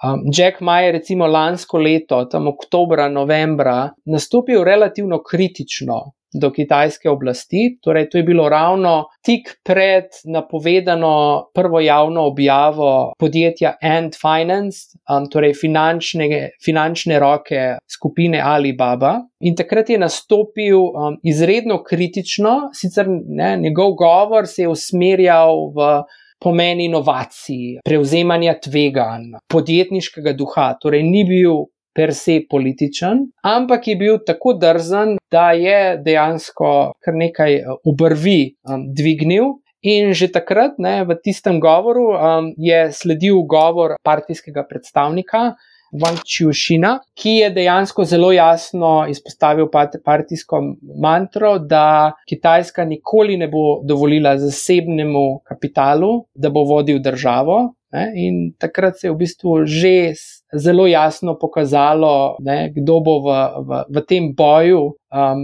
um, 0.06 0.22
Jack 0.30 0.62
Maj 0.62 0.86
je 0.86 0.92
recimo 0.92 1.28
lansko 1.28 1.82
leto, 1.82 2.20
tam 2.30 2.48
oktobra, 2.48 3.08
novembra, 3.10 3.90
nastopil 4.06 4.64
relativno 4.64 5.18
kritično 5.24 5.98
do 6.34 6.52
kitajske 6.52 7.10
oblasti. 7.10 7.78
Torej, 7.82 8.10
to 8.10 8.18
je 8.18 8.24
bilo 8.24 8.50
ravno 8.50 9.06
tik 9.26 9.50
pred 9.64 10.12
napovedano 10.26 11.48
prvo 11.54 11.80
javno 11.80 12.26
objavo 12.28 13.14
podjetja 13.20 13.76
Ant 13.82 14.16
Finance, 14.16 14.98
um, 15.10 15.30
torej 15.30 15.54
finančne, 15.54 16.50
finančne 16.66 17.20
roke 17.20 17.78
skupine 17.88 18.42
Alibaba. 18.42 19.18
In 19.40 19.56
takrat 19.56 19.90
je 19.90 19.98
nastopil 19.98 20.80
um, 20.80 21.18
izredno 21.24 21.82
kritično, 21.84 22.70
sicer 22.74 23.08
ne, 23.10 23.58
njegov 23.58 23.94
govor 23.94 24.48
se 24.48 24.62
je 24.62 24.70
usmerjal 24.70 25.72
v. 25.76 25.92
Pomen 26.38 26.78
inovacij, 26.78 27.80
prevzemanja 27.82 28.52
tveganj, 28.62 29.32
podjetniškega 29.50 30.36
duha, 30.38 30.68
torej 30.78 31.02
ni 31.02 31.24
bil 31.26 31.64
per 31.98 32.14
se 32.14 32.44
političen, 32.50 33.24
ampak 33.42 33.88
je 33.90 33.96
bil 33.98 34.20
tako 34.26 34.54
drzen, 34.62 35.16
da 35.34 35.52
je 35.58 35.98
dejansko 36.06 36.74
kar 37.04 37.18
nekaj 37.18 37.56
eh, 37.56 37.72
obrvi 37.86 38.42
um, 38.70 38.86
dvignil. 38.94 39.58
In 39.88 40.12
že 40.18 40.28
takrat, 40.34 40.80
ne, 40.82 41.04
v 41.06 41.16
tistem 41.24 41.60
govoru, 41.62 42.10
um, 42.12 42.52
je 42.58 42.88
sledil 42.92 43.44
govor 43.50 43.96
partijskega 44.04 44.66
predstavnika 44.70 45.52
Wang 45.94 46.20
Qiushina, 46.26 46.98
ki 47.16 47.34
je 47.42 47.50
dejansko 47.56 48.04
zelo 48.06 48.32
jasno 48.36 49.06
izpostavil 49.10 49.70
partijsko 50.06 50.60
mantro, 51.02 51.58
da 51.60 52.14
Kitajska 52.28 52.86
nikoli 52.86 53.38
ne 53.38 53.48
bo 53.48 53.80
dovolila 53.88 54.36
zasebnemu 54.38 55.40
kapitalu, 55.48 56.26
da 56.36 56.50
bo 56.50 56.66
vodil 56.68 57.00
državo. 57.00 57.74
Ne, 57.96 58.10
in 58.20 58.40
takrat 58.60 59.00
se 59.00 59.08
je 59.08 59.14
v 59.14 59.22
bistvu 59.22 59.62
že 59.64 60.12
zelo 60.56 60.88
jasno 60.88 61.36
pokazalo, 61.40 62.38
ne, 62.40 62.72
kdo 62.76 63.00
bo 63.00 63.20
v, 63.20 63.28
v, 63.68 63.84
v 63.90 64.06
tem 64.08 64.32
boju 64.36 64.96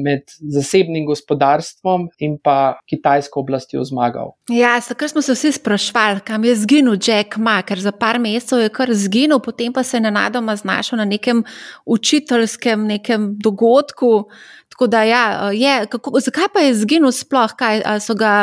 med 0.03 0.21
zasebnim 0.51 1.05
gospodarstvom 1.05 2.09
in 2.19 2.35
pa 2.43 2.79
kitajsko 2.89 3.39
oblastjo 3.39 3.83
zmagal. 3.87 4.33
Ja, 4.51 4.75
takrat 4.81 5.11
smo 5.11 5.21
se 5.21 5.33
vsi 5.33 5.51
sprašvali, 5.51 6.19
kam 6.25 6.43
je 6.43 6.55
zginil 6.55 6.97
Jack 6.99 7.37
Ma, 7.37 7.61
ker 7.63 7.79
za 7.79 7.91
par 7.91 8.19
mesecev 8.19 8.59
je 8.59 8.71
kar 8.73 8.91
zginil, 8.93 9.39
potem 9.39 9.73
pa 9.73 9.83
se 9.83 9.97
je 9.97 10.01
nenadoma 10.01 10.55
znašel 10.55 10.97
na 10.97 11.05
nekem 11.05 11.43
učiteljskem 11.85 12.87
nekem 12.87 13.35
dogodku. 13.39 14.25
Tako 14.73 14.87
da, 14.87 15.03
ja, 15.03 15.51
je, 15.53 15.85
kako, 15.85 16.19
zakaj 16.19 16.47
pa 16.53 16.59
je 16.65 16.73
zginil 16.75 17.11
sploh? 17.13 17.51
Kaj, 17.57 17.83
ga, 18.17 18.33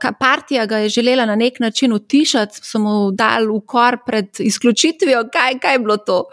kaj, 0.00 0.12
partija 0.20 0.66
ga 0.66 0.84
je 0.84 0.88
želela 0.88 1.24
na 1.26 1.36
nek 1.36 1.60
način 1.60 1.92
utišati, 1.92 2.60
so 2.62 2.78
mu 2.78 3.10
dali 3.10 3.48
ukor 3.48 3.96
pred 4.06 4.28
izključitvijo, 4.38 5.24
kaj, 5.32 5.58
kaj 5.58 5.74
je 5.74 5.78
bilo 5.78 5.96
to? 5.96 6.24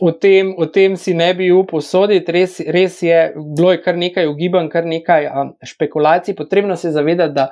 O 0.00 0.10
tem, 0.12 0.54
o 0.58 0.66
tem 0.66 0.96
si 0.96 1.14
ne 1.14 1.28
bi 1.34 1.52
upal 1.52 1.82
soditi, 1.82 2.32
res, 2.32 2.58
res 2.60 2.98
je, 3.02 3.18
bilo 3.36 3.70
je 3.72 3.82
kar 3.82 3.96
nekaj 3.96 4.26
ugibanj, 4.26 4.68
kar 4.72 4.88
nekaj 4.88 5.28
um, 5.30 5.52
špekulacij. 5.62 6.34
Potrebno 6.34 6.76
se 6.76 6.90
zavedati, 6.90 7.34
da 7.34 7.50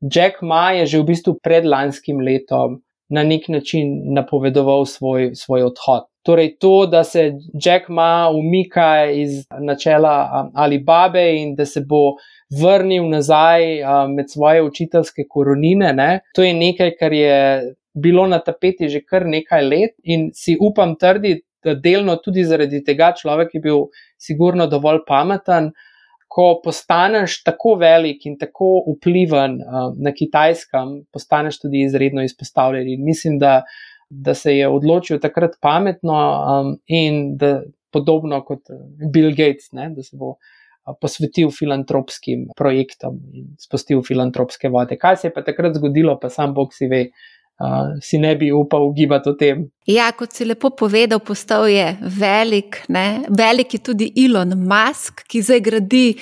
Jack 0.00 0.42
Ma 0.42 0.72
je 0.72 0.86
že 0.86 0.98
v 1.00 1.06
bistvu 1.12 1.38
pred 1.42 1.64
lanskim 1.64 2.20
letom 2.20 2.80
na 3.08 3.22
nek 3.22 3.48
način 3.48 4.14
napovedoval 4.14 4.84
svoj, 4.84 5.30
svoj 5.34 5.68
odhod. 5.70 6.08
Torej, 6.24 6.56
to, 6.58 6.86
da 6.86 7.04
se 7.04 7.32
Jack 7.52 7.88
Ma 7.88 8.30
umika 8.32 9.04
iz 9.12 9.44
načela 9.60 10.16
um, 10.24 10.50
Alibabe 10.54 11.24
in 11.36 11.54
da 11.54 11.66
se 11.66 11.84
bo 11.88 12.16
vrnil 12.60 13.08
nazaj 13.08 13.82
um, 13.82 14.14
med 14.14 14.30
svoje 14.30 14.62
učiteljske 14.62 15.28
koronine, 15.28 15.92
ne, 15.92 16.20
to 16.34 16.42
je 16.42 16.54
nekaj, 16.54 16.94
kar 16.98 17.12
je 17.12 17.36
bilo 17.94 18.26
na 18.26 18.38
tapeti 18.38 18.88
že 18.88 19.04
kar 19.04 19.26
nekaj 19.26 19.62
let 19.62 19.94
in 20.02 20.30
si 20.34 20.56
upam 20.60 20.96
trditi, 20.96 21.46
delno 21.74 22.16
tudi 22.22 22.44
zaradi 22.44 22.82
tega 22.84 23.12
človek 23.16 23.54
je 23.54 23.60
bil 23.64 23.88
sigurno 24.20 24.66
dovolj 24.70 25.04
pameten. 25.08 25.72
Ko 26.34 26.58
postaneš 26.64 27.36
tako 27.46 27.76
velik 27.78 28.24
in 28.26 28.34
tako 28.40 28.80
vpliven 28.96 29.60
um, 29.62 29.92
na 30.02 30.10
kitajskem, 30.10 31.04
postaneš 31.14 31.60
tudi 31.62 31.84
izredno 31.86 32.24
izpostavljen. 32.26 32.88
In 32.90 33.04
mislim, 33.06 33.38
da, 33.38 33.60
da 34.10 34.34
se 34.34 34.56
je 34.56 34.68
odločil 34.68 35.20
takrat 35.22 35.54
pametno 35.62 36.16
um, 36.16 36.72
in 36.86 37.36
da 37.38 37.60
podobno 37.94 38.40
kot 38.42 38.66
Bill 39.12 39.30
Gates, 39.30 39.70
ne, 39.78 39.92
da 39.94 40.02
se 40.02 40.16
bo 40.18 40.32
uh, 40.32 40.50
posvetil 41.00 41.50
filantropskim 41.54 42.48
projektom 42.56 43.20
in 43.32 43.54
spustil 43.60 44.02
filantropske 44.04 44.68
vode. 44.68 44.98
Kaj 45.00 45.16
se 45.16 45.28
je 45.28 45.34
pa 45.34 45.44
takrat 45.44 45.76
zgodilo, 45.78 46.18
pa 46.20 46.28
sam 46.28 46.54
Bog 46.54 46.74
si 46.74 46.88
ve. 46.90 47.06
Uh, 47.54 47.94
si 48.02 48.18
ne 48.18 48.32
bi 48.34 48.48
upal 48.50 48.82
ugibati 48.82 49.28
o 49.30 49.36
tem. 49.38 49.60
Ja, 49.86 50.08
kot 50.18 50.32
si 50.34 50.42
lepo 50.42 50.72
povedal, 50.74 51.20
postal 51.22 51.68
je 51.70 51.84
velik. 52.18 52.80
Ne? 52.90 53.28
Velik 53.30 53.76
je 53.76 53.80
tudi 53.86 54.08
Elon 54.24 54.56
Musk, 54.58 55.22
ki 55.30 55.42
zdaj 55.46 55.60
gradi 55.62 56.16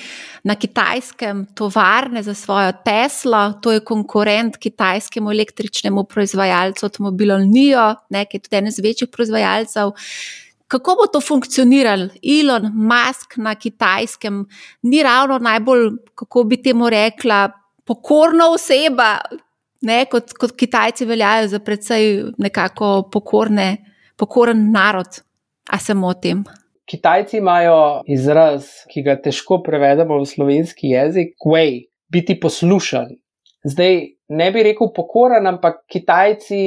na 0.45 0.53
kitajskem 0.53 1.47
tovarne 1.57 2.21
za 2.21 2.35
svojo 2.37 2.75
Teslo, 2.85 3.41
to 3.65 3.73
je 3.73 3.81
konkurent 3.81 4.59
kitajskemu 4.61 5.33
električnemu 5.33 6.03
proizvajalcu 6.05 6.85
avtomobilov 6.85 7.41
NIO, 7.49 7.87
ne? 8.13 8.27
ki 8.29 8.37
je 8.37 8.45
tudi 8.45 8.55
eden 8.59 8.69
iz 8.69 8.77
večjih 8.85 9.09
proizvajalcev. 9.09 9.95
Kako 10.69 10.97
bo 11.01 11.09
to 11.09 11.21
funkcioniralo? 11.21 12.11
Elon 12.21 12.69
Musk 12.77 13.39
na 13.41 13.55
kitajskem 13.55 14.45
ni 14.85 15.01
ravno 15.03 15.41
najbolj, 15.41 15.89
kako 16.13 16.43
bi 16.43 16.61
temu 16.61 16.93
rekla, 16.93 17.47
pokorna 17.85 18.47
oseba, 18.53 19.17
ne, 19.83 20.03
kot, 20.11 20.33
kot 20.39 20.55
Kitajci 20.57 21.05
veljajo 21.05 21.47
za 21.51 21.59
precej 21.59 22.09
nekako 22.41 23.09
pokorne, 23.11 23.77
pokoren 24.17 24.71
narod. 24.71 25.21
A 25.69 25.79
se 25.79 25.93
motim? 25.93 26.43
Kitajci 26.89 27.37
imajo 27.37 28.03
izraz, 28.11 28.67
ki 28.91 29.03
ga 29.05 29.15
težko 29.21 29.61
prevedemo 29.63 30.17
v 30.19 30.27
slovenski 30.27 30.91
jezik, 30.91 31.37
kuej, 31.39 31.85
biti 32.11 32.35
poslušan. 32.39 33.13
Zdaj 33.63 34.01
ne 34.29 34.49
bi 34.51 34.63
rekel 34.67 34.91
pokoren, 34.95 35.47
ampak 35.47 35.85
Kitajci 35.87 36.59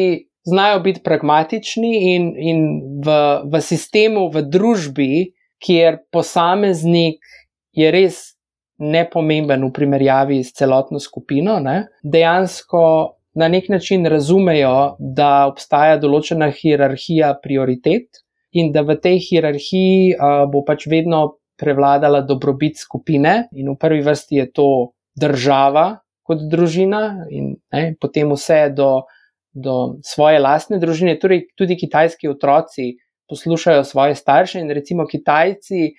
znajo 0.47 0.81
biti 0.81 1.03
pragmatični 1.05 1.93
in, 2.15 2.31
in 2.39 2.63
v, 3.05 3.19
v 3.53 3.61
sistemu, 3.61 4.31
v 4.33 4.47
družbi, 4.49 5.11
kjer 5.61 6.01
posameznik 6.13 7.21
je 7.77 7.91
res 7.93 8.36
nepomemben 8.79 9.65
v 9.65 9.73
primerjavi 9.73 10.43
s 10.45 10.53
celotno 10.57 11.01
skupino, 11.01 11.59
ne, 11.61 11.87
dejansko 12.03 12.83
na 13.37 13.49
nek 13.49 13.69
način 13.69 14.07
razumejo, 14.09 14.97
da 14.99 15.47
obstaja 15.49 15.99
določena 16.01 16.51
hierarhija 16.53 17.35
prioritet 17.43 18.23
in 18.57 18.73
da 18.73 18.83
v 18.87 18.97
tej 19.01 19.21
hierarhiji 19.29 20.15
uh, 20.17 20.45
bo 20.49 20.63
pač 20.65 20.87
vedno 20.89 21.39
prevladala 21.61 22.23
dobrobit 22.25 22.81
skupine, 22.81 23.49
in 23.57 23.73
v 23.73 23.77
prvi 23.81 24.03
vrsti 24.05 24.41
je 24.41 24.47
to 24.53 24.69
država 25.17 25.87
kot 26.27 26.43
družina, 26.51 27.29
in 27.33 27.55
ne, 27.73 27.83
potem 28.01 28.33
vse 28.33 28.67
do, 28.77 29.07
do 29.53 29.97
svoje 30.05 30.41
lastne 30.43 30.81
družine, 30.83 31.17
torej 31.21 31.47
tudi 31.57 31.79
kitajski 31.81 32.29
otroci. 32.29 32.97
Poslušajo 33.27 33.83
svoje 33.83 34.15
starše, 34.15 34.61
in 34.63 34.71
recimo 34.71 35.03
Kitajci 35.07 35.97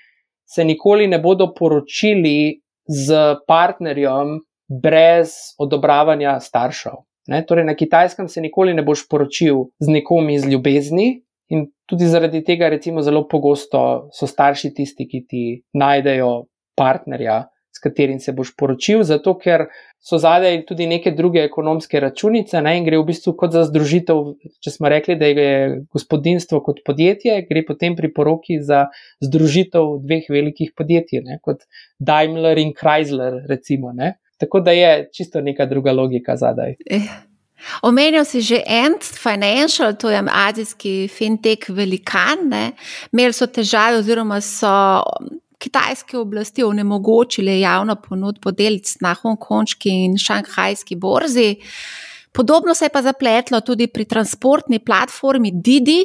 se 0.48 0.64
nikoli 0.64 1.10
ne 1.12 1.20
bodo 1.20 1.50
poročili 1.52 2.62
z 2.88 3.38
partnerjem 3.48 4.40
brez 4.68 5.56
odobravanja 5.60 6.40
staršev. 6.40 7.04
Ne? 7.28 7.44
Torej, 7.46 7.66
na 7.68 7.76
kitajskem 7.76 8.28
se 8.32 8.42
nikoli 8.42 8.74
ne 8.74 8.84
boš 8.84 9.08
poročil 9.12 9.68
z 9.80 9.92
nekom 9.92 10.30
iz 10.32 10.48
ljubezni, 10.48 11.28
in 11.50 11.68
tudi 11.88 12.08
zaradi 12.08 12.44
tega, 12.44 12.70
recimo, 12.70 13.02
zelo 13.02 13.28
pogosto 13.28 14.10
so 14.16 14.28
starši 14.28 14.74
tisti, 14.76 15.08
ki 15.08 15.24
ti 15.28 15.44
najdejo 15.74 16.48
partnerja, 16.78 17.46
s 17.78 17.84
katerim 17.84 18.20
se 18.20 18.34
boš 18.34 18.56
poročil, 18.58 19.04
zato 19.06 19.36
ker 19.38 19.68
so 20.02 20.18
zadaj 20.22 20.64
tudi 20.66 20.88
neke 20.90 21.12
druge 21.14 21.44
ekonomske 21.46 22.00
računice 22.02 22.62
ne? 22.66 22.78
in 22.80 22.86
gre 22.88 22.98
v 22.98 23.06
bistvu 23.12 23.36
kot 23.38 23.54
za 23.54 23.64
združitev. 23.70 24.24
Če 24.64 24.74
smo 24.74 24.90
rekli, 24.90 25.18
da 25.20 25.30
je 25.30 25.52
gospodinstvo 25.94 26.62
kot 26.66 26.82
podjetje, 26.88 27.40
gre 27.50 27.64
potem 27.68 27.98
pri 27.98 28.10
poroki 28.14 28.60
za 28.64 28.88
združitev 29.24 29.98
dveh 30.06 30.30
velikih 30.34 30.74
podjetij, 30.78 31.22
ne? 31.28 31.40
kot 31.46 31.68
Daimler 32.00 32.58
in 32.62 32.74
Chrysler, 32.78 33.44
recimo. 33.50 33.94
Ne? 33.94 34.16
Tako 34.42 34.66
da 34.66 34.74
je 34.74 35.10
čisto 35.14 35.42
neka 35.42 35.70
druga 35.70 35.94
logika 35.94 36.38
zadaj. 36.38 36.78
Eh. 36.90 37.10
Omenil 37.82 38.22
si 38.22 38.42
že 38.46 38.62
Ant 38.70 39.02
Financial, 39.02 39.96
to 39.98 40.10
je 40.14 40.22
azijski 40.22 41.10
fintech 41.10 41.70
velikan. 41.74 42.54
Imeli 43.10 43.34
so 43.34 43.48
težave, 43.50 43.98
oziroma 43.98 44.38
so 44.46 45.02
kitajske 45.58 46.18
oblasti 46.18 46.64
onemogočile 46.64 47.60
javno 47.60 47.96
ponudbo 47.96 48.52
delnic 48.52 48.96
na 49.02 49.14
hongkonški 49.14 49.90
in 49.90 50.18
šanghajski 50.18 50.96
borzi. 50.96 51.56
Podobno 52.32 52.76
se 52.76 52.86
je 52.86 52.90
pa 52.90 53.02
zapletlo 53.02 53.62
tudi 53.62 53.88
pri 53.88 54.06
transportni 54.06 54.80
platformi 54.80 55.52
Didi. 55.54 56.04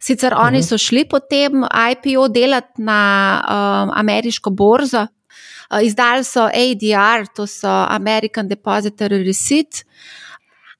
Sicer 0.00 0.34
oni 0.34 0.58
mhm. 0.58 0.66
so 0.66 0.78
šli 0.78 1.04
potem 1.08 1.62
IPO 1.92 2.28
delati 2.28 2.82
na 2.82 3.00
um, 3.42 3.92
ameriško 3.94 4.50
borzo, 4.50 5.06
uh, 5.70 5.78
izdali 5.82 6.24
so 6.24 6.48
ADR, 6.50 7.26
to 7.36 7.46
so 7.46 7.68
American 7.88 8.48
Depository 8.48 9.22
Receipt. 9.26 9.84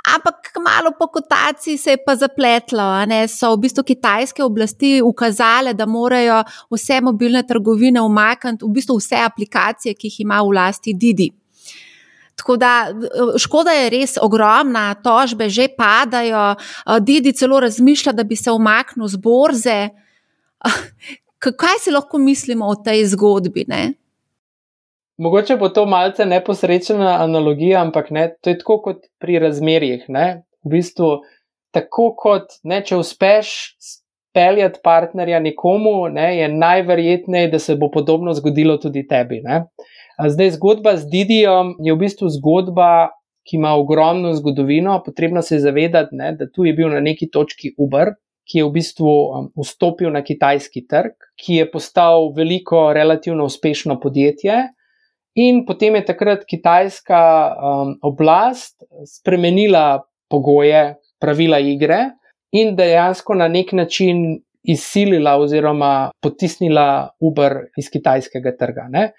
Ampak 0.03 0.51
malo 0.59 0.91
po 0.99 1.07
kotaciji 1.07 1.79
se 1.79 1.91
je 1.91 1.99
pa 2.05 2.17
zapletlo. 2.17 2.83
So 3.29 3.53
v 3.55 3.61
bistvu 3.63 3.85
kitajske 3.87 4.43
oblasti 4.45 5.03
ukazale, 5.03 5.75
da 5.75 5.87
morajo 5.87 6.43
vse 6.71 7.01
mobilne 7.01 7.47
trgovine 7.47 8.01
umakniti, 8.03 8.65
v 8.65 8.69
bistvu 8.69 8.99
vse 8.99 9.23
aplikacije, 9.23 9.95
ki 9.95 10.11
jih 10.11 10.21
ima 10.21 10.43
v 10.43 10.59
lasti 10.59 10.95
Didi. 10.95 11.31
Tako 12.35 12.57
da 12.57 12.91
škoda 13.39 13.71
je 13.71 13.91
res 13.91 14.17
ogromna, 14.19 14.95
tožbe 14.95 15.47
že 15.51 15.69
padajo, 15.77 16.57
Didi 17.01 17.33
celo 17.33 17.61
razmišlja, 17.61 18.13
da 18.13 18.25
bi 18.25 18.37
se 18.37 18.51
umaknil 18.51 19.07
z 19.09 19.17
borze. 19.17 19.81
Kaj 21.39 21.79
si 21.79 21.91
lahko 21.91 22.19
mislimo 22.19 22.67
o 22.67 22.75
tej 22.75 23.07
zgodbi? 23.15 23.65
Ne? 23.69 23.93
Mogoče 25.19 25.57
bo 25.57 25.69
to 25.69 25.85
malce 25.87 26.25
neposrečena 26.27 27.17
analogija, 27.23 27.83
ampak 27.83 28.11
ne, 28.11 28.31
to 28.41 28.51
je 28.51 28.59
tako 28.59 28.79
kot 28.83 29.03
pri 29.21 29.39
razmerjih. 29.39 30.05
Ne? 30.09 30.43
V 30.65 30.77
bistvu, 30.77 31.11
tako 31.75 32.13
kot 32.19 32.57
ne, 32.65 32.81
če 32.85 32.97
uspeš 32.97 33.53
peljati 34.33 34.81
partnerja 34.85 35.41
nekomu, 35.45 36.09
ne, 36.09 36.31
je 36.39 36.49
najverjetneje, 36.49 37.51
da 37.53 37.59
se 37.59 37.77
bo 37.77 37.91
podobno 37.93 38.33
zgodilo 38.35 38.79
tudi 38.81 39.05
tebi. 39.09 39.43
Ne. 39.45 39.67
Zdaj, 40.29 40.55
zgodba 40.57 40.97
z 40.97 41.09
Didijem 41.13 41.75
je 41.85 41.93
v 41.93 42.01
bistvu 42.01 42.31
zgodba, 42.33 43.11
ki 43.49 43.57
ima 43.59 43.75
ogromno 43.75 44.33
zgodovino. 44.35 45.01
Potrebno 45.05 45.43
se 45.43 45.57
je 45.57 45.61
zavedati, 45.61 46.17
ne, 46.17 46.33
da 46.39 46.47
tu 46.51 46.65
je 46.65 46.73
bil 46.73 46.89
na 46.89 47.01
neki 47.01 47.29
točki 47.31 47.75
Uber, 47.79 48.15
ki 48.49 48.59
je 48.59 48.67
v 48.67 48.73
bistvu 48.75 49.13
um, 49.13 49.49
vstopil 49.59 50.11
na 50.15 50.23
kitajski 50.25 50.87
trg, 50.87 51.15
ki 51.39 51.61
je 51.61 51.71
postal 51.71 52.33
veliko, 52.37 52.93
relativno 52.93 53.45
uspešno 53.45 54.01
podjetje. 54.01 54.63
In 55.35 55.65
potem 55.65 55.97
je 55.97 56.05
takrat 56.05 56.45
kitajska 56.45 57.21
um, 57.57 57.95
oblast 58.05 58.83
spremenila 59.09 60.03
pogoje, 60.29 60.97
pravila 61.21 61.61
igre 61.61 62.11
in 62.53 62.75
dejansko 62.77 63.35
na 63.35 63.49
nek 63.49 63.73
način 63.73 64.43
izsilila 64.63 65.37
oziroma 65.41 66.11
potisnila 66.23 67.15
Uber 67.21 67.57
iz 67.81 67.89
kitajskega 67.91 68.53
trga. 68.59 68.87
Ne? 68.91 69.13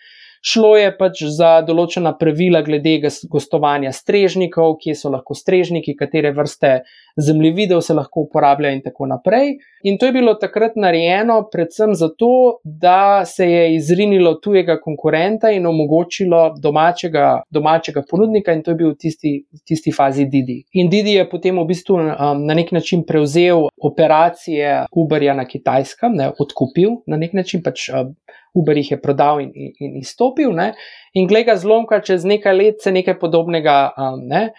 Šlo 0.43 0.73
je 0.75 0.89
pač 0.97 1.21
za 1.31 1.61
določena 1.63 2.11
pravila 2.19 2.59
glede 2.67 2.97
gostovanja 3.31 3.93
strežnikov, 3.95 4.75
kje 4.81 4.95
so 4.99 5.11
lahko 5.13 5.37
strežniki, 5.39 5.95
katere 5.95 6.33
vrste 6.35 6.81
zemljevidov 7.15 7.79
se 7.85 7.95
lahko 7.95 8.25
uporablja 8.25 8.73
in 8.75 8.81
tako 8.83 9.07
naprej. 9.07 9.53
In 9.87 9.95
to 9.97 10.09
je 10.09 10.15
bilo 10.15 10.33
takrat 10.39 10.75
narejeno 10.75 11.37
predvsem 11.51 11.93
zato, 11.95 12.59
da 12.63 13.23
se 13.25 13.47
je 13.47 13.63
izrinilo 13.77 14.33
tujega 14.43 14.81
konkurenta 14.83 15.51
in 15.51 15.65
omogočilo 15.69 16.41
domačega, 16.59 17.43
domačega 17.47 18.03
ponudnika, 18.09 18.51
in 18.51 18.65
to 18.67 18.75
je 18.75 18.79
bil 18.81 18.91
v 18.91 18.99
tisti, 18.99 19.33
v 19.47 19.63
tisti 19.63 19.95
fazi 19.95 20.27
Didi. 20.27 20.59
In 20.73 20.91
Didi 20.91 21.15
je 21.21 21.27
potem 21.29 21.55
v 21.59 21.69
bistvu 21.71 22.01
um, 22.01 22.43
na 22.43 22.57
nek 22.57 22.75
način 22.75 23.07
prevzel 23.07 23.69
operacije 23.79 24.89
Uberja 24.91 25.39
na 25.39 25.47
kitajskem, 25.47 26.19
ne, 26.19 26.33
odkupil 26.35 26.99
na 27.07 27.19
nek 27.19 27.31
način 27.31 27.63
pač. 27.63 27.87
Um, 27.93 28.15
Uber 28.53 28.77
jih 28.77 28.91
je 28.91 28.99
prodal 29.01 29.41
in, 29.41 29.51
in, 29.55 29.71
in 29.79 29.97
izstopil, 30.01 30.53
ne? 30.53 30.73
in 31.13 31.27
glede 31.27 31.55
zlomka, 31.57 32.01
čez 32.05 32.25
nekaj 32.25 32.55
let 32.57 32.83
se 32.83 32.91
nekaj 32.91 33.17
podobnega. 33.19 33.77
Um, 33.97 34.27
ne? 34.29 34.49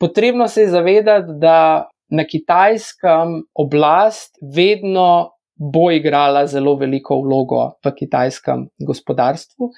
Potrebno 0.00 0.48
se 0.48 0.66
je 0.66 0.72
zavedati, 0.74 1.38
da 1.40 1.88
na 2.10 2.24
kitajskem 2.24 3.40
oblast 3.54 4.36
vedno 4.54 5.36
bo 5.56 5.90
igrala 5.90 6.46
zelo 6.46 6.76
veliko 6.76 7.16
vlogo 7.24 7.62
v 7.84 7.92
kitajskem 7.96 8.66
gospodarstvu. 8.86 9.70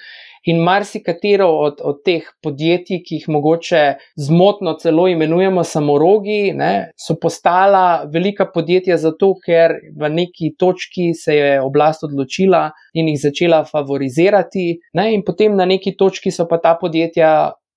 In 0.49 0.61
marsikatero 0.65 1.47
od, 1.65 1.81
od 1.85 1.99
teh 2.05 2.25
podjetij, 2.43 3.03
ki 3.05 3.19
jih 3.19 3.27
mogoče 3.29 3.81
zmotno 4.27 4.73
celo 4.81 5.05
imenujemo 5.11 5.63
samorogi, 5.67 6.53
ne, 6.57 6.71
so 6.97 7.17
postala 7.21 8.05
velika 8.13 8.47
podjetja 8.53 8.97
zato, 8.97 9.33
ker 9.45 9.75
v 9.99 10.09
neki 10.15 10.53
točki 10.57 11.11
se 11.13 11.35
je 11.37 11.51
oblast 11.61 12.07
odločila 12.07 12.69
in 12.97 13.11
jih 13.11 13.19
začela 13.27 13.63
favorizirati, 13.67 14.67
ne, 14.97 15.09
in 15.13 15.25
potem 15.27 15.57
na 15.59 15.69
neki 15.69 15.93
točki 15.99 16.33
so 16.33 16.47
pa 16.49 16.57
ta 16.63 16.73
podjetja 16.81 17.33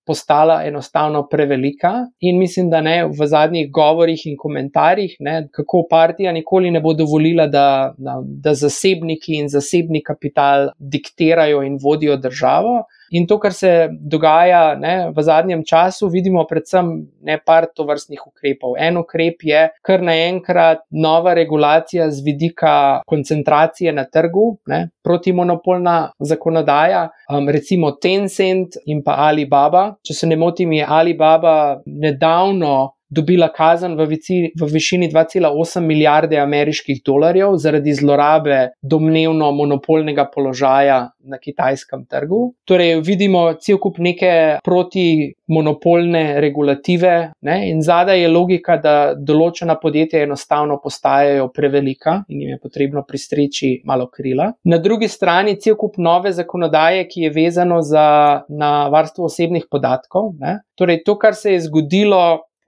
postala 0.06 0.62
enostavno 0.66 1.26
prevelika. 1.30 1.92
In 2.20 2.38
mislim, 2.38 2.70
da 2.70 2.80
ne 2.80 3.04
v 3.06 3.26
zadnjih 3.26 3.70
govorih 3.70 4.26
in 4.26 4.36
komentarjih, 4.38 5.16
ne, 5.20 5.48
kako 5.52 5.86
partija 5.90 6.32
nikoli 6.32 6.70
ne 6.70 6.80
bo 6.80 6.94
dovolila, 6.94 7.46
da, 7.46 7.94
da, 7.98 8.18
da 8.24 8.54
zasebniki 8.54 9.38
in 9.38 9.48
zasebni 9.48 10.02
kapital 10.02 10.70
diktirajo 10.78 11.62
in 11.62 11.78
vodijo 11.82 12.16
državo. 12.16 12.82
In 13.12 13.26
to, 13.28 13.38
kar 13.38 13.52
se 13.52 13.88
dogaja 13.92 14.74
ne, 14.80 14.94
v 15.12 15.22
zadnjem 15.22 15.64
času, 15.68 16.08
vidimo 16.12 16.44
predvsem 16.48 16.88
ne 17.28 17.36
par 17.44 17.66
tovrstnih 17.76 18.22
ukrepov. 18.24 18.76
En 18.80 18.96
ukrep 19.02 19.44
je 19.44 19.66
kar 19.84 20.04
naenkrat 20.04 20.86
nova 20.90 21.34
regulacija 21.36 22.08
z 22.10 22.24
vidika 22.24 22.74
koncentracije 23.06 23.92
na 23.92 24.06
trgu, 24.08 24.46
ne, 24.72 24.86
protimonopolna 25.04 26.12
zakonodaja, 26.18 27.08
um, 27.28 27.48
recimo 27.52 27.92
Tencent 28.00 28.80
in 28.86 29.04
pa 29.04 29.18
Alibaba. 29.28 29.84
Če 30.02 30.16
se 30.16 30.30
ne 30.30 30.40
motim, 30.40 30.72
je 30.72 30.86
Alibaba 30.88 31.82
nedavno 31.86 32.94
dobila 33.12 33.48
kazen 33.52 33.96
v, 33.98 34.06
vici, 34.08 34.36
v 34.56 34.68
višini 34.72 35.10
2,8 35.12 35.84
milijarde 35.84 36.38
ameriških 36.40 37.02
dolarjev 37.04 37.56
zaradi 37.60 37.94
zlorabe 37.94 38.58
domnevno 38.82 39.50
monopolnega 39.52 40.28
položaja 40.34 41.10
na 41.24 41.38
kitajskem 41.38 42.06
trgu. 42.10 42.54
Torej, 42.64 43.00
vidimo 43.04 43.44
cel 43.60 43.78
kup 43.82 43.98
neke 44.02 44.58
protimonopolne 44.64 46.40
regulative, 46.40 47.14
ne? 47.46 47.56
in 47.70 47.82
zadaj 47.82 48.20
je 48.22 48.30
logika, 48.32 48.78
da 48.82 48.94
določena 49.14 49.76
podjetja 49.82 50.24
enostavno 50.26 50.78
postajajo 50.82 51.50
prevelika 51.54 52.22
in 52.28 52.42
jim 52.42 52.54
je 52.54 52.60
potrebno 52.62 53.04
pristreči 53.08 53.74
malo 53.86 54.08
krila. 54.10 54.52
Na 54.64 54.78
drugi 54.82 55.08
strani 55.08 55.58
cel 55.60 55.76
kup 55.78 55.98
nove 55.98 56.32
zakonodaje, 56.32 57.04
ki 57.10 57.28
je 57.28 57.34
vezano 57.34 57.82
za, 57.86 58.06
na 58.48 58.72
varstvo 58.92 59.28
osebnih 59.28 59.68
podatkov. 59.70 60.32
Ne? 60.40 60.62
Torej, 60.78 61.02
to, 61.06 61.18
kar 61.20 61.36
se 61.38 61.54
je 61.54 61.66
zgodilo 61.68 62.22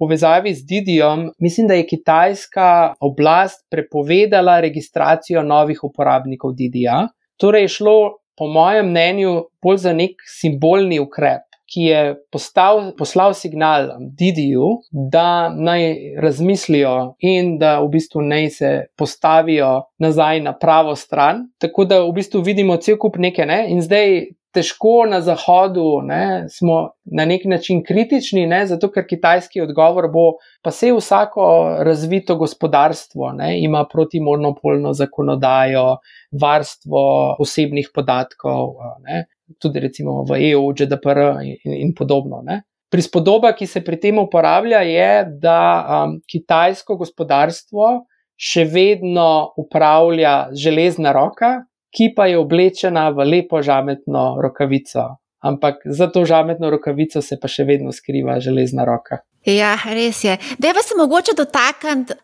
povezavi 0.05 0.55
z 0.55 0.67
Didijem, 0.67 1.31
mislim, 1.39 1.69
da 1.69 1.75
je 1.75 1.87
kitajska 1.87 2.95
oblast 3.01 3.65
prepovedala 3.71 4.61
registracijo 4.61 5.43
novih 5.43 5.81
uporabnikov 5.85 6.53
Didija. 6.53 7.09
Torej 7.41 7.65
je 7.65 7.69
šlo, 7.79 7.97
po 8.37 8.47
mojem 8.47 8.91
mnenju, 8.91 9.35
bolj 9.63 9.77
za 9.87 9.93
nek 9.93 10.23
simbolni 10.41 11.01
ukrep. 11.01 11.49
Ki 11.75 11.87
je 11.89 12.01
postal, 12.33 12.91
poslal 12.99 13.33
signal 13.35 13.89
Didiju, 14.19 14.67
da 14.93 15.49
naj 15.49 15.95
razmislijo 16.21 17.15
in 17.25 17.55
da 17.59 17.79
v 17.81 17.89
bistvu 17.97 18.21
naj 18.23 18.51
se 18.59 18.73
postavijo 18.99 19.71
nazaj 19.99 20.43
na 20.45 20.53
pravo 20.59 20.93
stran. 20.97 21.47
Tako 21.59 21.89
da 21.89 22.03
v 22.05 22.13
bistvu 22.13 22.43
vidimo 22.45 22.77
cel 22.77 23.01
kup 23.01 23.17
neke, 23.17 23.47
ne? 23.49 23.65
in 23.73 23.81
zdaj 23.83 24.27
težko 24.55 25.05
na 25.11 25.21
Zahodu, 25.21 26.01
ne, 26.07 26.47
smo 26.49 26.95
na 27.05 27.25
nek 27.29 27.45
način 27.51 27.83
kritični, 27.85 28.47
ne, 28.47 28.63
zato 28.71 28.89
ker 28.93 29.07
kitajski 29.09 29.63
odgovor 29.65 30.09
bo, 30.13 30.25
pa 30.63 30.71
se 30.71 30.93
vsako 30.95 31.47
razvito 31.87 32.37
gospodarstvo 32.41 33.33
ne, 33.39 33.57
ima 33.63 33.85
protimonopolno 33.93 34.93
zakonodajo, 34.95 35.87
varstvo 36.41 37.03
osebnih 37.43 37.91
podatkov, 37.95 38.79
ne, 39.05 39.25
tudi 39.59 39.81
recimo 39.81 40.23
v 40.29 40.41
EU, 40.53 40.71
GDPR 40.73 41.43
in, 41.43 41.59
in 41.65 41.95
podobno. 41.95 42.43
Ne. 42.47 42.63
Prispodoba, 42.95 43.53
ki 43.53 43.67
se 43.67 43.83
pri 43.85 43.99
tem 44.01 44.19
uporablja, 44.23 44.85
je, 44.87 45.13
da 45.43 45.61
um, 45.83 46.19
kitajsko 46.31 46.97
gospodarstvo 47.01 48.05
še 48.39 48.65
vedno 48.71 49.55
upravlja 49.59 50.55
železna 50.55 51.13
roka, 51.15 51.65
ki 51.95 52.11
pa 52.17 52.27
je 52.27 52.39
oblečena 52.39 53.09
v 53.15 53.27
lepo 53.29 53.63
žametno 53.63 54.43
rokavico. 54.43 55.15
Ampak 55.45 55.85
za 55.85 56.09
to 56.09 56.25
žametno 56.25 56.71
rokavico 56.73 57.21
se 57.23 57.37
pa 57.41 57.49
še 57.49 57.67
vedno 57.69 57.93
skriva 57.93 58.39
železna 58.41 58.85
roka. 58.89 59.21
Ja, 59.45 59.77
res 59.93 60.23
je. 60.25 60.39
Deva 60.59 60.81
se 60.83 60.97
mogoče 60.97 61.37
dotakniti 61.37 62.17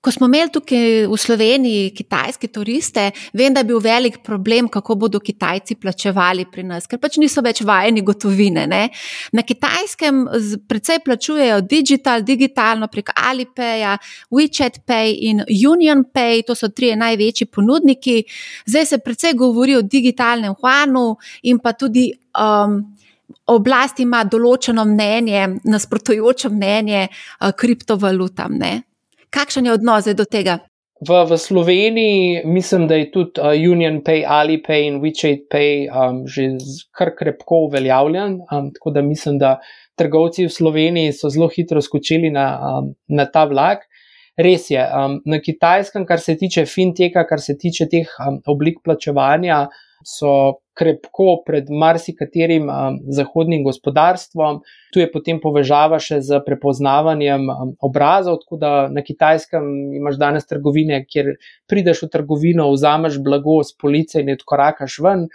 Ko 0.00 0.12
smo 0.14 0.28
imeli 0.30 0.52
tukaj 0.54 1.08
v 1.10 1.16
Sloveniji 1.18 1.90
kitajske 1.90 2.46
turiste, 2.54 3.08
vem, 3.34 3.50
da 3.54 3.64
je 3.64 3.66
bil 3.66 3.80
velik 3.82 4.20
problem, 4.22 4.68
kako 4.70 4.94
bodo 4.94 5.18
Kitajci 5.18 5.74
plačevali 5.74 6.44
pri 6.52 6.62
nas, 6.68 6.86
ker 6.86 7.00
pač 7.02 7.16
niso 7.18 7.42
več 7.42 7.64
vajeni 7.66 8.04
gotovine. 8.06 8.68
Ne? 8.70 8.84
Na 9.34 9.42
kitajskem 9.42 10.20
precej 10.70 11.02
plačujejo 11.02 11.58
digital, 11.66 12.22
digitalno 12.22 12.86
prek 12.86 13.10
Alipaya, 13.10 13.96
WeChat 14.30 14.84
Pay 14.86 15.16
in 15.32 15.42
Union 15.66 16.06
Pay, 16.14 16.44
to 16.46 16.54
so 16.54 16.70
tri 16.70 16.92
največji 16.94 17.50
ponudniki. 17.50 18.20
Zdaj 18.70 18.86
se 18.86 19.00
precej 19.02 19.34
govori 19.34 19.74
o 19.74 19.82
digitalnem 19.82 20.54
huanu 20.62 21.16
in 21.42 21.58
pa 21.58 21.74
tudi. 21.74 22.12
Um, 22.38 22.84
Oblast 23.48 23.98
ima 24.00 24.22
določeno 24.24 24.86
mnenje, 24.88 25.42
nasprotujoče 25.68 26.48
mnenje 26.48 27.02
uh, 27.08 27.50
kriptovalutam. 27.56 28.54
Ne? 28.56 28.87
Kakšen 29.30 29.66
je 29.66 29.72
odnos 29.72 30.08
do 30.16 30.24
tega? 30.24 30.58
V, 30.98 31.14
v 31.30 31.38
Sloveniji 31.38 32.42
mislim, 32.44 32.88
da 32.88 32.96
je 32.98 33.10
tudi 33.14 33.40
uh, 33.40 33.54
Union 33.72 34.00
Pay, 34.02 34.24
Alipay 34.26 34.88
in 34.88 34.98
WeChat 35.02 35.46
Pay 35.50 35.86
um, 35.86 36.24
že 36.26 36.58
kar 36.90 37.12
krepko 37.14 37.68
uveljavljen. 37.68 38.40
Um, 38.50 38.72
tako 38.74 38.90
da 38.90 39.02
mislim, 39.02 39.38
da 39.38 39.60
trgovci 39.98 40.46
v 40.46 40.50
Sloveniji 40.50 41.12
so 41.12 41.30
zelo 41.30 41.48
hitro 41.54 41.82
skočili 41.82 42.30
na, 42.34 42.48
um, 42.58 42.94
na 43.08 43.28
ta 43.30 43.44
vlak. 43.44 43.86
Res 44.38 44.70
je, 44.70 44.82
um, 44.82 45.20
na 45.26 45.38
kitajskem, 45.42 46.06
kar 46.06 46.20
se 46.22 46.36
tiče 46.38 46.66
finteka, 46.66 47.24
kar 47.26 47.40
se 47.42 47.56
tiče 47.58 47.86
teh 47.90 48.10
um, 48.26 48.40
oblik 48.46 48.82
plačevanja, 48.84 49.66
so 50.08 50.60
krepko 50.78 51.42
pred 51.46 51.68
marsikaterim 51.70 52.68
um, 52.70 52.98
zahodnim 53.12 53.64
gospodarstvom. 53.66 54.62
Tu 54.94 55.02
je 55.02 55.08
potem 55.12 55.40
povezava 55.42 55.98
še 56.00 56.20
z 56.24 56.40
prepoznavanjem 56.46 57.48
um, 57.52 57.74
obrazov, 57.84 58.40
tako 58.44 58.60
da 58.62 58.72
na 58.92 59.04
kitajskem 59.04 59.68
imaš 59.98 60.20
danes 60.22 60.48
trgovine, 60.48 61.02
kjer 61.04 61.34
prideš 61.68 62.06
v 62.06 62.12
trgovino, 62.14 62.70
vzameš 62.72 63.20
blago 63.24 63.60
z 63.66 63.76
police 63.80 64.22
in 64.22 64.32
odkorakaš 64.36 65.00
ven. 65.04 65.28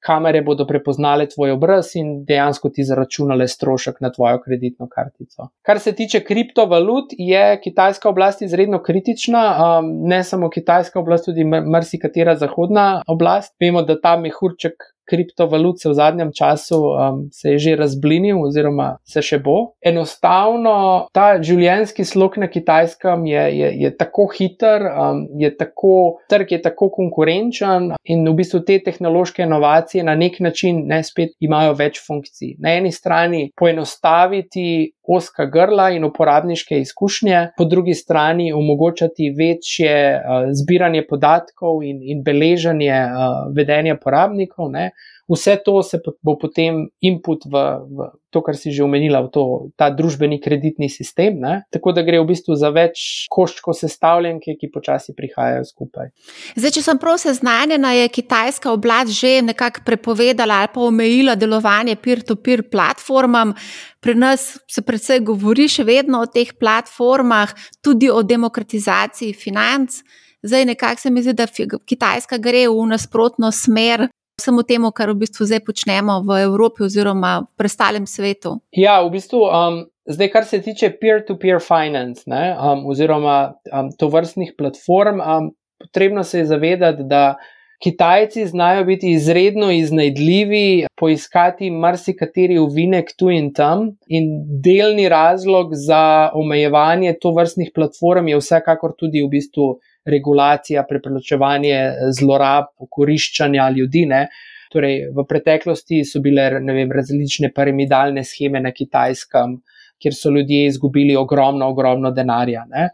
Kamere 0.00 0.42
bodo 0.42 0.66
prepoznale 0.66 1.26
tvoj 1.28 1.52
obraz 1.56 1.94
in 1.94 2.24
dejansko 2.24 2.70
ti 2.74 2.84
zaračunale 2.84 3.48
strošek 3.48 4.00
na 4.00 4.12
tvojo 4.12 4.40
kreditno 4.44 4.88
kartico. 4.88 5.48
Kar 5.62 5.78
se 5.78 5.92
tiče 5.92 6.20
kriptovalut, 6.24 7.12
je 7.18 7.60
kitajska 7.60 8.08
oblast 8.08 8.42
izredno 8.42 8.82
kritična, 8.82 9.44
um, 9.56 9.90
ne 10.08 10.24
samo 10.24 10.50
kitajska 10.50 11.00
oblast, 11.00 11.24
tudi 11.24 11.44
marsikatera 11.44 12.36
zahodna 12.36 13.02
oblast. 13.06 13.54
Vemo, 13.60 13.82
da 13.82 14.00
ta 14.00 14.16
mehurček 14.16 14.72
kriptovalut 15.10 15.80
se 15.80 15.90
v 15.90 15.94
zadnjem 15.98 16.30
času 16.36 16.78
um, 16.80 17.22
se 17.32 17.54
je 17.54 17.58
že 17.58 17.76
razblinil, 17.76 18.38
oziroma 18.46 18.94
se 19.04 19.22
še 19.22 19.40
bo. 19.42 19.74
Enostavno 19.82 21.08
ta 21.16 21.32
življenjski 21.42 22.04
slog 22.06 22.38
na 22.40 22.48
kitajskem 22.50 23.26
je, 23.26 23.44
je, 23.58 23.72
je 23.84 23.90
tako 23.96 24.28
hiter, 24.36 24.86
um, 24.90 25.24
je 25.40 25.50
tako, 25.56 25.94
trg 26.30 26.54
je 26.56 26.62
tako 26.62 26.90
konkurenčen 26.94 27.90
in 28.04 28.24
v 28.28 28.36
bistvu 28.38 28.62
te 28.66 28.78
tehnološke 28.84 29.42
inovacije 29.46 30.04
na 30.06 30.14
nek 30.14 30.40
način 30.40 30.84
ne 30.88 31.02
spet 31.06 31.34
imajo 31.40 31.74
več 31.78 32.00
funkcij. 32.06 32.56
Na 32.62 32.76
eni 32.78 32.92
strani 32.94 33.48
poenostaviti 33.58 34.92
oska 35.10 35.46
grla 35.50 35.88
in 35.90 36.04
uporabniške 36.06 36.78
izkušnje, 36.80 37.40
po 37.58 37.64
drugi 37.64 37.94
strani 37.94 38.52
omogočati 38.52 39.32
večje 39.38 39.94
uh, 40.14 40.50
zbiranje 40.54 41.02
podatkov 41.08 41.82
in, 41.84 41.98
in 42.02 42.22
beleženje 42.24 42.94
uh, 42.94 43.50
vedenja 43.56 43.96
porabnikov. 43.98 44.70
Ne. 44.70 44.90
Vse 45.30 45.56
to 45.64 45.82
se 45.82 46.00
bo 46.22 46.34
potem 46.38 46.88
input 47.00 47.44
v, 47.46 47.54
v 47.86 48.08
to, 48.34 48.42
kar 48.42 48.58
si 48.58 48.74
že 48.74 48.82
omenila, 48.82 49.22
v 49.22 49.30
to, 49.30 49.42
ta 49.78 49.86
družbeni 49.86 50.40
kreditni 50.42 50.90
sistem. 50.90 51.38
Ne? 51.38 51.62
Tako 51.70 51.94
da 51.94 52.02
gre 52.02 52.18
v 52.18 52.26
bistvu 52.32 52.58
za 52.58 52.72
več 52.74 53.30
koščkov 53.30 53.78
sestavljenke, 53.78 54.56
ki 54.58 54.72
počasi 54.74 55.14
prihajajo 55.14 55.68
skupaj. 55.70 56.10
Zdaj, 56.58 56.74
če 56.74 56.82
sem 56.82 56.98
prav 56.98 57.20
seznanjena, 57.22 57.94
je 57.94 58.10
kitajska 58.10 58.74
oblast 58.74 59.14
že 59.14 59.38
nekako 59.46 59.86
prepovedala 59.86 60.64
ali 60.64 60.74
pa 60.74 60.82
omejila 60.82 61.38
delovanje 61.38 61.94
peer-to-peer 61.94 62.66
platformam. 62.66 63.54
Pri 64.02 64.18
nas 64.18 64.58
se 64.66 64.82
predvsej 64.82 65.22
govori 65.22 65.70
še 65.70 65.86
vedno 65.86 66.24
o 66.24 66.30
teh 66.30 66.50
platformah, 66.58 67.54
tudi 67.78 68.10
o 68.10 68.24
demokratizaciji 68.26 69.36
financ. 69.38 70.02
Zdaj, 70.42 70.64
nekako 70.72 71.00
se 71.00 71.10
mi 71.10 71.22
zdi, 71.22 71.36
da 71.36 71.46
Kitajska 71.46 72.38
gre 72.40 72.64
v 72.66 72.86
nasprotno 72.88 73.52
smer 73.52 74.08
vsemu 74.40 74.64
temu, 74.66 74.90
kar 74.96 75.12
v 75.12 75.20
bistvu 75.22 75.46
zdaj 75.46 75.62
počnemo 75.68 76.20
v 76.26 76.40
Evropi 76.48 76.88
oziroma 76.88 77.44
v 77.44 77.60
preostalem 77.60 78.08
svetu? 78.08 78.56
Ja, 78.72 78.98
v 79.04 79.12
bistvu, 79.14 79.44
um, 79.46 79.80
zdaj, 80.08 80.32
kar 80.32 80.48
se 80.48 80.62
tiče 80.64 80.90
peer-to-peer 80.96 81.60
finance 81.60 82.24
ne, 82.26 82.56
um, 82.56 82.86
oziroma 82.90 83.54
um, 83.70 83.92
to 83.92 84.08
vrstnih 84.08 84.56
platform, 84.58 85.20
um, 85.20 85.50
potrebno 85.80 86.24
se 86.24 86.42
je 86.42 86.50
zavedati, 86.50 87.04
da 87.04 87.36
Kitajci 87.80 88.46
znajo 88.46 88.84
biti 88.84 89.12
izredno 89.12 89.70
iznajdljivi, 89.72 90.86
poiskati 91.00 91.70
marsikateri 91.70 92.58
uvinek 92.58 93.14
tu 93.18 93.30
in 93.30 93.54
tam, 93.56 93.86
in 94.06 94.26
delni 94.64 95.08
razlog 95.08 95.70
za 95.72 96.30
omejevanje 96.34 97.14
to 97.20 97.32
vrstnih 97.32 97.70
platform 97.74 98.28
je 98.28 98.36
vsekakor 98.36 98.92
tudi 98.98 99.22
v 99.24 99.30
bistvu 99.32 99.78
regulacija, 100.06 100.84
preprečevanje 100.88 101.76
zlorab, 102.16 102.72
okoriščanja 102.86 103.68
ljudi. 103.76 104.06
Ne. 104.10 104.26
Torej, 104.70 105.08
v 105.14 105.26
preteklosti 105.28 106.04
so 106.06 106.22
bile 106.22 106.46
vem, 106.62 106.92
različne 106.94 107.50
piramidalne 107.54 108.22
scheme 108.24 108.62
na 108.62 108.70
kitajskem, 108.72 109.58
kjer 110.00 110.14
so 110.16 110.30
ljudje 110.30 110.66
izgubili 110.70 111.16
ogromno, 111.18 111.68
ogromno 111.74 112.12
denarja. 112.14 112.64
Ne. 112.70 112.90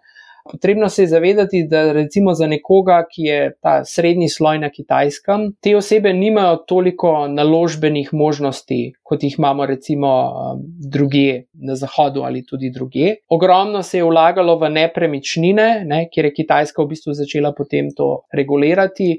Potrebno 0.51 0.89
se 0.89 1.03
je 1.03 1.09
zavedati, 1.09 1.67
da 1.71 1.93
recimo 1.93 2.35
za 2.35 2.47
nekoga, 2.47 3.03
ki 3.11 3.23
je 3.23 3.41
ta 3.63 3.85
srednji 3.85 4.29
sloj 4.29 4.59
na 4.59 4.71
kitajskem, 4.71 5.53
te 5.63 5.77
osebe 5.77 6.13
nimajo 6.13 6.57
toliko 6.69 7.29
naložbenih 7.29 8.13
možnosti, 8.13 8.93
kot 9.03 9.23
jih 9.23 9.39
imamo 9.39 9.67
recimo 9.67 10.13
um, 10.27 10.63
druge 10.93 11.43
na 11.55 11.75
zahodu 11.75 12.23
ali 12.23 12.45
tudi 12.47 12.71
druge. 12.71 13.15
Ogromno 13.29 13.83
se 13.83 13.99
je 13.99 14.05
vlagalo 14.05 14.59
v 14.59 14.71
nepremičnine, 14.71 15.85
ne, 15.87 16.07
kjer 16.13 16.31
je 16.31 16.37
Kitajska 16.43 16.83
v 16.83 16.93
bistvu 16.95 17.15
začela 17.15 17.53
potem 17.57 17.91
to 17.97 18.27
regulirati. 18.33 19.17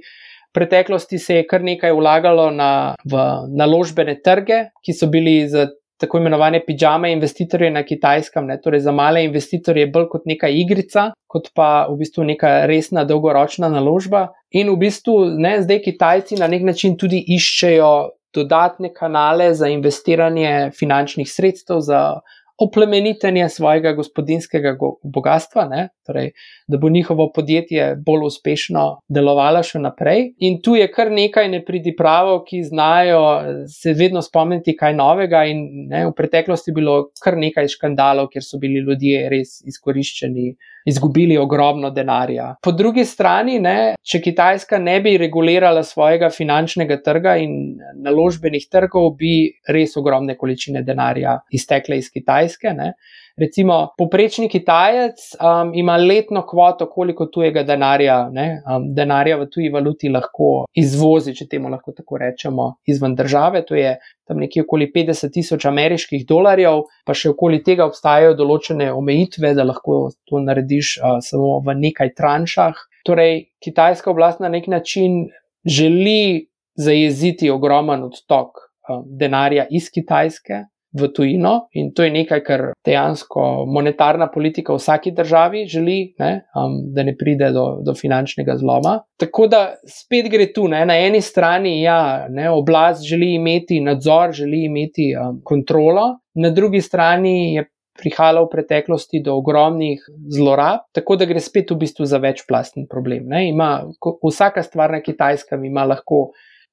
V 0.48 0.54
preteklosti 0.58 1.20
se 1.20 1.36
je 1.36 1.48
kar 1.48 1.62
nekaj 1.64 1.92
vlagalo 1.94 2.50
na, 2.52 2.96
v 3.06 3.24
naložbene 3.54 4.16
trge, 4.24 4.72
ki 4.82 4.96
so 4.96 5.10
bili 5.12 5.44
za 5.50 5.68
tako 5.98 6.18
imenovane 6.18 6.62
pijame 6.66 7.12
investitorje 7.12 7.72
na 7.72 7.84
kitajskem, 7.84 8.46
ne, 8.46 8.60
torej 8.62 8.80
za 8.86 8.92
male 8.92 9.24
investitorje 9.26 9.88
bolj 9.88 10.08
kot 10.12 10.26
neka 10.26 10.50
igrica, 10.50 11.12
kot 11.28 11.50
pa 11.56 11.88
v 11.90 11.98
bistvu 12.02 12.24
neka 12.24 12.52
resna 12.70 13.04
dolgoročna 13.04 13.70
naložba. 13.70 14.28
In 14.52 14.70
v 14.70 14.78
bistvu 14.86 15.18
ne, 15.38 15.58
zdaj 15.62 15.82
Kitajci 15.84 16.38
na 16.40 16.48
nek 16.48 16.64
način 16.64 16.98
tudi 16.98 17.24
iščejo 17.36 17.92
dodatne 18.36 18.94
kanale 18.94 19.54
za 19.54 19.68
investiranje 19.68 20.72
finančnih 20.78 21.30
sredstev, 21.32 21.82
za 21.82 22.20
oplemenitenje 22.58 23.50
svojega 23.50 23.92
gospodinskega 23.94 24.76
bogatstva, 25.04 25.66
ne? 25.70 25.90
torej, 26.06 26.32
da 26.68 26.78
bo 26.78 26.90
njihovo 26.90 27.32
podjetje 27.36 27.96
bolj 28.06 28.26
uspešno 28.26 28.86
delovalo 29.08 29.62
še 29.64 29.82
naprej. 29.84 30.32
In 30.48 30.62
tu 30.64 30.76
je 30.80 30.88
kar 30.92 31.12
nekaj 31.12 31.50
nepridipravov, 31.52 32.42
ki 32.48 32.64
znajo 32.64 33.22
se 33.70 33.94
vedno 33.94 34.24
spomniti 34.26 34.76
kaj 34.78 34.96
novega. 34.98 35.44
In, 35.52 35.66
ne, 35.92 36.06
v 36.08 36.16
preteklosti 36.18 36.72
je 36.72 36.78
bilo 36.80 36.98
kar 37.24 37.38
nekaj 37.38 37.70
škandalov, 37.76 38.32
kjer 38.34 38.46
so 38.46 38.60
bili 38.62 38.82
ljudje 38.82 39.28
res 39.30 39.60
izkoriščeni 39.68 40.54
izgubili 40.88 41.38
ogromno 41.38 41.90
denarja. 41.92 42.56
Po 42.64 42.72
drugi 42.72 43.06
strani, 43.06 43.60
ne, 43.60 43.96
če 44.08 44.22
Kitajska 44.24 44.80
ne 44.80 44.98
bi 45.04 45.18
regulirala 45.20 45.84
svojega 45.84 46.30
finančnega 46.32 47.02
trga 47.04 47.36
in 47.44 47.78
naložbenih 48.06 48.70
trgov, 48.72 49.12
bi 49.20 49.52
res 49.68 49.98
ogromne 50.00 50.38
količine 50.40 50.86
denarja 50.88 51.40
iztekle 51.52 52.00
iz 52.00 52.12
Kitajske. 52.14 52.72
Ne. 52.78 52.94
Recimo, 53.38 53.94
poprečni 53.98 54.50
Kitajec 54.50 55.20
um, 55.38 55.72
ima 55.78 55.96
letno 55.98 56.42
kvoto, 56.48 56.88
koliko 56.90 57.26
tujega 57.26 57.62
denarja, 57.64 58.30
ne, 58.34 58.64
um, 58.66 58.88
denarja 58.98 59.36
v 59.38 59.46
tuji 59.54 59.70
valuti 59.70 60.10
lahko 60.10 60.66
izvozi, 60.74 61.36
če 61.38 61.46
temu 61.52 61.70
lahko 61.70 61.94
tako 61.94 62.18
rečemo, 62.18 62.66
izven 62.90 63.14
države. 63.16 63.62
To 63.70 63.76
je 63.78 63.92
tam 64.26 64.42
nekje 64.42 64.64
okoli 64.66 64.90
50 64.96 65.30
tisoč 65.36 65.68
ameriških 65.70 66.24
dolarjev, 66.26 66.82
pa 67.06 67.14
še 67.14 67.30
okoli 67.36 67.62
tega 67.64 67.86
obstajajo 67.86 68.34
določene 68.40 68.90
omejitve, 68.94 69.52
da 69.54 69.68
lahko 69.70 70.00
to 70.26 70.42
narediš 70.42 70.96
uh, 70.98 71.20
samo 71.22 71.60
v 71.68 71.76
nekaj 71.84 72.16
tranšah. 72.18 72.80
Torej, 73.06 73.52
kitajska 73.62 74.10
oblast 74.16 74.42
na 74.42 74.50
nek 74.50 74.66
način 74.66 75.28
želi 75.62 76.48
zajeziti 76.74 77.54
ogromen 77.54 78.02
odtok 78.10 78.66
um, 78.90 79.06
denarja 79.22 79.70
iz 79.70 79.92
Kitajske 79.94 80.64
v 81.00 81.12
tujino 81.16 81.68
in 81.78 81.94
to 81.94 82.04
je 82.04 82.12
nekaj, 82.12 82.44
kar 82.44 82.66
dejansko 82.86 83.66
monetarna 83.70 84.28
politika 84.34 84.74
v 84.74 84.82
vsaki 84.82 85.14
državi 85.18 85.66
želi, 85.70 85.98
ne, 86.20 86.32
um, 86.56 86.80
da 86.94 87.04
ne 87.04 87.16
pride 87.18 87.52
do, 87.56 87.66
do 87.86 87.96
finančnega 87.96 88.58
zloma. 88.58 88.98
Tako 89.20 89.48
da 89.48 89.62
spet 89.86 90.30
gre 90.32 90.52
tu, 90.54 90.68
ne, 90.68 90.84
na 90.86 90.98
eni 90.98 91.22
strani, 91.22 91.80
ja, 91.82 92.28
ne, 92.30 92.50
oblast 92.50 93.06
želi 93.06 93.34
imeti 93.36 93.80
nadzor, 93.82 94.34
želi 94.34 94.66
imeti 94.66 95.14
um, 95.16 95.42
kontrolo, 95.44 96.18
na 96.36 96.50
drugi 96.50 96.82
strani 96.82 97.56
je. 97.56 97.70
Prihajalo 97.98 98.44
v 98.46 98.52
preteklosti 98.52 99.24
do 99.26 99.34
ogromnih 99.40 100.04
zlorab, 100.30 100.84
tako 100.94 101.16
da 101.18 101.26
gre 101.26 101.42
spet 101.42 101.72
v 101.74 101.80
bistvu 101.82 102.06
za 102.06 102.20
večplastni 102.22 102.84
problem. 102.86 103.32
Ima, 103.34 103.88
vsaka 104.22 104.62
stvar 104.62 104.94
na 104.94 105.00
kitajskem 105.02 105.66
ima 105.66 105.82
lahko 105.90 106.28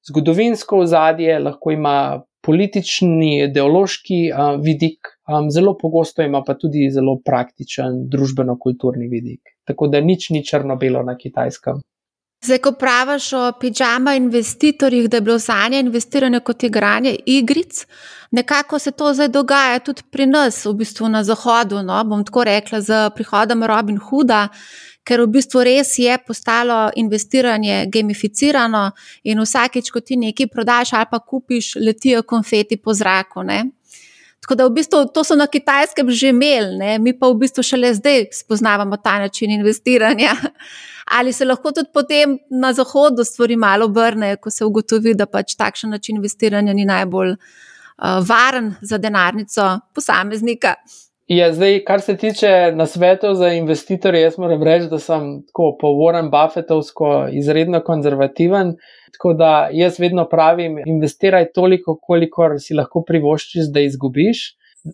zgodovinsko 0.05 0.83
ozadje, 0.83 1.39
lahko 1.39 1.73
ima 1.73 2.21
politični, 2.45 3.31
ideološki 3.49 4.19
uh, 4.29 4.61
vidik, 4.61 5.09
um, 5.27 5.49
zelo 5.51 5.75
pogosto 5.77 6.21
ima 6.21 6.43
pa 6.45 6.53
tudi 6.53 6.89
zelo 6.93 7.17
praktičen 7.25 8.05
družbeno-kulturni 8.11 9.09
vidik. 9.09 9.55
Tako 9.65 9.87
da 9.87 10.01
nič 10.01 10.29
ni 10.29 10.45
črno-belo 10.45 11.03
na 11.03 11.17
kitajskem. 11.17 11.81
Zdaj, 12.45 12.59
ko 12.61 12.71
praviš 12.71 13.33
o 13.33 13.51
pijama 13.59 14.13
investitorjih, 14.15 15.09
da 15.09 15.17
je 15.17 15.21
bilo 15.21 15.37
za 15.37 15.67
nje 15.69 15.79
investiranje 15.79 16.39
kot 16.39 16.63
igranje 16.63 17.15
igric, 17.25 17.85
nekako 18.31 18.79
se 18.79 18.91
to 18.91 19.13
zdaj 19.13 19.27
dogaja 19.27 19.79
tudi 19.79 20.03
pri 20.11 20.25
nas, 20.25 20.65
v 20.65 20.73
bistvu 20.73 21.09
na 21.09 21.23
zahodu. 21.23 21.81
No? 21.83 22.03
Bom 22.03 22.25
tako 22.25 22.43
rekla, 22.43 22.81
z 22.81 23.09
prihodom 23.15 23.63
Robin 23.63 23.97
Hooda, 23.97 24.47
ker 25.05 25.21
v 25.21 25.29
bistvu 25.37 25.63
res 25.63 25.93
je 26.01 26.17
postalo 26.25 26.89
investiranje 26.97 27.85
gamificirano 27.93 28.89
in 29.23 29.41
vsakeč, 29.43 29.91
ko 29.93 30.01
ti 30.01 30.17
nekaj 30.17 30.49
prodaš 30.49 30.93
ali 30.97 31.09
pa 31.11 31.19
kupiš, 31.19 31.75
letijo 31.77 32.23
konfeti 32.23 32.77
po 32.77 32.93
zraku. 32.93 33.43
Ne? 33.45 33.63
Tako 34.41 34.55
da 34.55 34.65
v 34.65 34.75
bistvu 34.77 35.03
to 35.13 35.23
so 35.25 35.37
na 35.37 35.47
kitajskem 35.47 36.09
že 36.09 36.29
imeli, 36.29 36.77
ne? 36.77 36.97
mi 36.99 37.13
pa 37.17 37.29
v 37.29 37.39
bistvu 37.45 37.63
šele 37.65 37.93
zdaj 37.93 38.27
spoznavamo 38.33 38.97
ta 38.97 39.19
način 39.19 39.51
investiranja. 39.51 40.35
Ali 41.17 41.33
se 41.33 41.45
lahko 41.45 41.71
tudi 41.71 41.89
potem 41.93 42.37
na 42.49 42.73
zahodu 42.73 43.23
stvari 43.23 43.55
malo 43.55 43.85
obrnejo, 43.85 44.37
ko 44.41 44.49
se 44.49 44.65
ugotovi, 44.65 45.13
da 45.13 45.25
pač 45.25 45.53
takšen 45.55 45.89
način 45.93 46.15
investiranja 46.17 46.73
ni 46.73 46.85
najbolj 46.85 47.35
uh, 47.35 47.37
varen 48.25 48.73
za 48.81 48.97
denarnico 48.97 49.79
posameznika. 49.93 50.73
Ja, 51.27 51.47
zdaj, 51.53 51.79
kar 51.87 52.01
se 52.05 52.13
tiče 52.17 52.49
nasvetov 52.77 53.33
za 53.35 53.47
investitorje, 53.57 54.21
jaz 54.21 54.35
moram 54.37 54.63
reči, 54.63 54.85
da 54.91 54.99
sem 55.01 55.23
tako 55.47 55.71
po 55.81 55.89
Warren 55.97 56.29
Buffettovsko 56.29 57.27
izredno 57.33 57.79
konzervativen. 57.81 58.75
Tako 59.15 59.33
da 59.33 59.69
jaz 59.73 59.97
vedno 59.99 60.27
pravim, 60.29 60.77
investiraj 60.85 61.47
toliko, 61.55 61.97
kolikor 62.01 62.59
si 62.61 62.77
lahko 62.77 63.01
privoščiš, 63.07 63.71
da 63.73 63.81
izgubiš. 63.81 64.43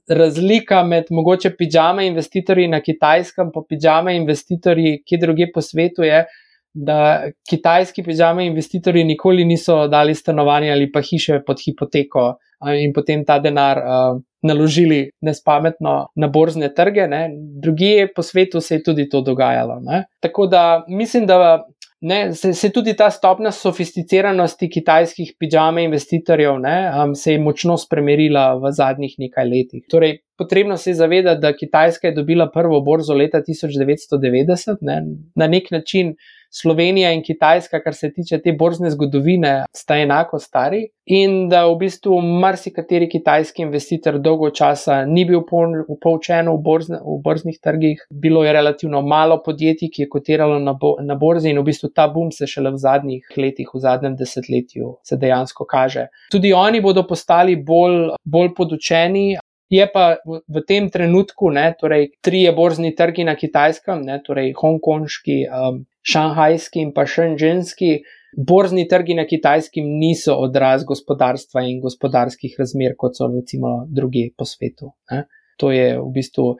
Razlika 0.07 0.83
med 0.87 1.11
mogoče 1.11 1.51
pijama 1.57 2.07
investitorji 2.07 2.67
na 2.67 2.79
kitajskem 2.79 3.51
in 3.51 3.67
pijama 3.69 4.11
investitorji, 4.11 5.01
ki 5.05 5.17
druge 5.17 5.51
po 5.53 5.61
svetu 5.61 6.07
je, 6.07 6.25
da 6.73 7.27
kitajski 7.49 8.03
pijama 8.03 8.43
investitorji 8.43 9.03
nikoli 9.03 9.45
niso 9.45 9.87
dali 9.87 10.15
stanovanja 10.15 10.71
ali 10.71 10.91
pa 10.91 11.01
hiše 11.01 11.41
pod 11.47 11.57
hipoteko 11.65 12.35
in 12.79 12.93
potem 12.93 13.25
ta 13.25 13.39
denar 13.39 13.77
uh, 13.77 14.21
naložili 14.41 15.11
nespametno 15.21 16.07
na 16.15 16.27
borzne 16.27 16.73
trge. 16.73 17.07
Ne. 17.07 17.29
Drugi 17.61 18.07
po 18.15 18.23
svetu 18.23 18.61
se 18.61 18.75
je 18.75 18.83
tudi 18.83 19.09
to 19.09 19.21
dogajalo. 19.21 19.79
Ne. 19.79 20.05
Tako 20.19 20.47
da 20.47 20.85
mislim, 20.87 21.25
da 21.25 21.65
ne, 22.01 22.33
se, 22.33 22.53
se 22.53 22.69
tudi 22.69 22.95
ta 22.97 23.09
stopna 23.11 23.51
sofisticiranosti 23.51 24.69
kitajskih 24.69 25.33
pijama 25.39 25.81
investitorjev 25.81 26.59
ne, 26.59 26.91
um, 27.03 27.15
se 27.15 27.33
je 27.33 27.39
močno 27.39 27.77
spremenila 27.77 28.55
v 28.57 28.71
zadnjih 28.73 29.15
nekaj 29.19 29.45
letih. 29.45 29.85
Torej, 29.89 30.17
potrebno 30.37 30.77
se 30.77 30.89
je 30.89 30.95
zavedati, 30.95 31.41
da 31.41 31.53
Kitajska 31.53 32.07
je 32.07 32.15
dobila 32.15 32.49
prvo 32.51 32.81
borzo 32.81 33.13
leta 33.13 33.41
1990, 33.45 34.81
ne, 34.81 35.01
na 35.35 35.47
nek 35.47 35.71
način. 35.71 36.15
Slovenija 36.51 37.11
in 37.15 37.23
Kitajska, 37.23 37.79
kar 37.83 37.95
se 37.95 38.11
tiče 38.13 38.41
te 38.43 38.51
borzne 38.59 38.91
zgodovine, 38.91 39.53
sta 39.73 39.97
enako 39.97 40.39
stari 40.39 40.85
in 41.05 41.49
da 41.49 41.63
v 41.67 41.75
bistvu 41.79 42.17
marsikateri 42.21 43.07
kitajski 43.09 43.63
investitor 43.65 44.19
dolgo 44.19 44.49
časa 44.55 45.01
ni 45.05 45.25
bil 45.25 45.41
upolčen 45.41 46.49
v, 46.51 46.57
borzne, 46.63 46.99
v 47.03 47.17
borznih 47.23 47.59
trgih. 47.63 48.05
Bilo 48.11 48.43
je 48.45 48.53
relativno 48.53 49.01
malo 49.01 49.41
podjetij, 49.45 49.89
ki 49.91 50.05
je 50.05 50.09
kotiralo 50.09 50.59
na, 50.59 50.73
bo, 50.73 50.95
na 51.01 51.15
borzi 51.15 51.51
in 51.51 51.59
v 51.59 51.65
bistvu 51.71 51.91
ta 51.95 52.07
boom 52.11 52.31
se 52.31 52.47
šele 52.47 52.71
v 52.75 52.81
zadnjih 52.83 53.37
letih, 53.37 53.71
v 53.73 53.83
zadnjem 53.83 54.15
desetletju, 54.19 54.97
se 55.03 55.17
dejansko 55.17 55.65
kaže. 55.65 56.07
Tudi 56.31 56.53
oni 56.53 56.81
bodo 56.81 57.05
postali 57.07 57.55
bolj, 57.55 58.11
bolj 58.23 58.53
podučeni. 58.57 59.25
Je 59.71 59.85
pa 59.87 60.19
v, 60.27 60.61
tem 60.67 60.89
trenutku, 60.91 61.47
ne, 61.55 61.69
torej, 61.79 62.09
trije 62.19 62.51
borzni 62.51 62.91
trgi 62.95 63.23
na 63.23 63.37
kitajskem, 63.39 64.01
ne, 64.03 64.17
torej 64.19 64.51
hongkonški, 64.59 65.37
um, 65.47 65.85
šanghajski 66.03 66.83
in 66.83 66.91
pa 66.91 67.05
šenženski, 67.07 68.01
borzni 68.35 68.83
trgi 68.91 69.15
na 69.15 69.23
kitajskem 69.27 69.87
niso 69.99 70.35
odraz 70.43 70.83
gospodarstva 70.87 71.63
in 71.67 71.79
gospodarskih 71.83 72.55
razmer, 72.59 72.97
kot 72.97 73.15
so 73.15 73.29
recimo 73.31 73.85
druge 73.87 74.29
po 74.37 74.45
svetu. 74.45 74.91
Ne. 75.11 75.25
To 75.59 75.71
je 75.71 75.95
v 75.99 76.07
bistvu 76.15 76.55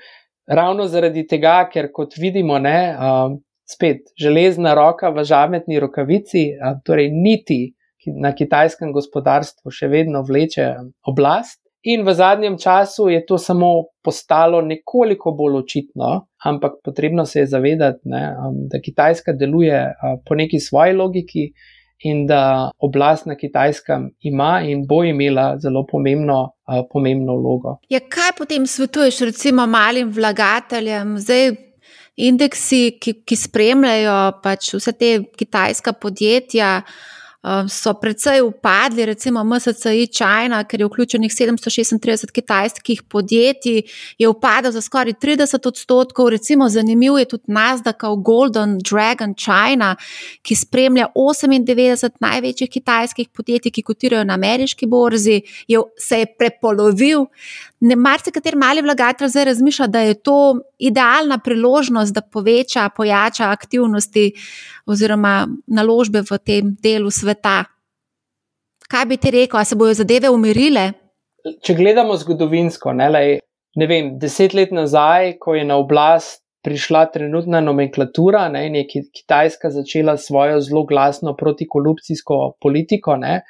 ravno 0.48 0.88
zaradi 0.88 1.26
tega, 1.28 1.66
ker 1.72 1.90
kot 1.92 2.16
vidimo, 2.16 2.60
ne, 2.60 2.80
um, 2.96 3.40
spet 3.68 4.12
železna 4.20 4.74
roka 4.76 5.12
v 5.12 5.24
žametni 5.28 5.80
rokavici, 5.84 6.52
um, 6.56 6.80
torej 6.86 7.12
niti 7.12 7.74
na 8.08 8.32
kitajskem 8.36 8.92
gospodarstvu 8.96 9.72
še 9.72 9.92
vedno 9.92 10.24
vleče 10.28 10.68
oblast. 11.08 11.61
In 11.84 12.06
v 12.06 12.14
zadnjem 12.14 12.58
času 12.62 13.10
je 13.10 13.26
to 13.26 13.38
samo 13.38 13.72
postalo 14.06 14.62
nekoliko 14.62 15.32
bolj 15.32 15.56
očitno, 15.64 16.28
ampak 16.46 16.78
potrebno 16.86 17.26
se 17.26 17.40
je 17.40 17.48
zavedati, 17.48 18.00
ne, 18.06 18.36
um, 18.38 18.68
da 18.70 18.82
Kitajska 18.82 19.34
deluje 19.34 19.80
uh, 19.90 20.20
po 20.26 20.36
neki 20.36 20.60
svoji 20.60 20.94
logiki 20.94 21.48
in 22.04 22.28
da 22.28 22.70
oblast 22.78 23.26
na 23.26 23.36
Kitajskem 23.36 24.12
ima 24.22 24.62
in 24.66 24.86
bo 24.88 25.04
imela 25.04 25.58
zelo 25.58 25.86
pomembno, 25.92 26.44
uh, 26.70 26.86
pomembno 26.94 27.36
vlogo. 27.38 27.80
Ja, 27.90 28.00
kaj 28.00 28.38
potem 28.38 28.68
svetuješ, 28.68 29.20
recimo, 29.32 29.66
malim 29.68 30.14
vlagateljem? 30.14 31.18
Zdaj, 31.18 31.50
indeksi, 32.16 32.98
ki, 33.02 33.16
ki 33.26 33.38
spremljajo 33.38 34.18
pač 34.44 34.74
vse 34.78 34.94
te 34.94 35.12
kitajska 35.38 35.94
podjetja. 35.98 36.82
Ehm, 37.44 37.68
so 37.68 37.94
precej 37.94 38.42
upadli, 38.42 39.06
recimo 39.06 39.44
MSCI 39.44 40.08
China, 40.14 40.64
ker 40.64 40.80
je 40.80 40.86
vključenih 40.86 41.32
736 41.32 42.32
kitajskih 42.32 43.02
podjetij, 43.04 43.82
je 44.18 44.28
upadel 44.30 44.72
za 44.72 44.82
skoraj 44.82 45.14
30 45.14 45.68
odstotkov. 45.68 46.30
Recimo 46.30 46.70
zanimiv 46.70 47.18
je 47.18 47.26
tudi 47.26 47.44
Nasdaq 47.48 48.22
Golden 48.22 48.78
Dragon 48.78 49.34
China, 49.34 49.96
ki 50.42 50.56
spremlja 50.56 51.08
98 51.16 52.10
največjih 52.20 52.70
kitajskih 52.70 53.30
podjetij, 53.30 53.72
ki 53.72 53.84
kotirajo 53.84 54.24
na 54.24 54.34
ameriški 54.34 54.86
borzi, 54.86 55.42
je, 55.68 55.82
se 55.98 56.20
je 56.20 56.30
prepolovil. 56.38 57.26
Ne 57.80 57.96
marsikateri 57.96 58.58
mali 58.58 58.82
vlagatelj 58.82 59.28
zdaj 59.34 59.46
razmišlja, 59.46 59.88
da 59.88 60.00
je 60.00 60.14
to 60.14 60.62
idealna 60.82 61.38
priložnost, 61.44 62.14
da 62.14 62.22
poveča, 62.22 62.90
pojača 62.96 63.52
aktivnosti 63.52 64.32
oziroma 64.86 65.48
naložbe 65.68 66.24
v 66.26 66.40
tem 66.44 66.74
delu 66.82 67.12
sveta. 67.12 67.64
Kaj 68.92 69.06
bi 69.06 69.18
ti 69.18 69.32
rekel, 69.32 69.60
a 69.60 69.66
se 69.66 69.78
bodo 69.80 69.94
zadeve 69.96 70.30
umirile? 70.30 70.92
Če 71.64 71.76
gledamo 71.78 72.18
zgodovinsko, 72.20 72.94
ne, 72.94 73.10
lej, 73.10 73.40
ne 73.80 73.88
vem, 73.88 74.16
deset 74.20 74.54
let 74.58 74.74
nazaj, 74.76 75.38
ko 75.40 75.56
je 75.56 75.64
na 75.66 75.78
oblast 75.80 76.42
prišla 76.62 77.06
trenutna 77.14 77.62
nomenklatura 77.62 78.46
ne, 78.54 78.68
in 78.68 78.76
je 78.76 79.02
Kitajska 79.14 79.72
začela 79.74 80.18
svojo 80.18 80.60
zelo 80.62 80.84
glasno 80.86 81.34
protikorupcijsko 81.38 82.58
politiko, 82.62 83.16
ne, 83.18 83.42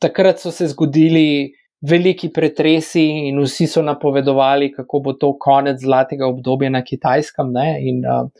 takrat 0.00 0.40
so 0.40 0.50
se 0.50 0.66
zgodili 0.72 1.52
veliki 1.82 2.30
pretresi 2.30 3.04
in 3.28 3.40
vsi 3.42 3.66
so 3.66 3.82
napovedovali, 3.82 4.70
kako 4.72 5.00
bo 5.00 5.12
to 5.18 5.32
konec 5.38 5.80
zlatega 5.82 6.26
obdobja 6.26 6.70
na 6.70 6.82
kitajskem. 6.86 7.52
Ne, 7.52 7.76
in, 7.82 8.02
uh, 8.06 8.30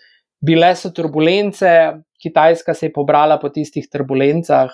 bile 0.43 0.75
so 0.77 0.91
turbulence, 0.95 1.75
Kitajska 2.23 2.75
se 2.75 2.87
je 2.87 2.93
pobrala 2.95 3.41
po 3.43 3.49
tistih 3.51 3.89
turbulencah. 3.91 4.71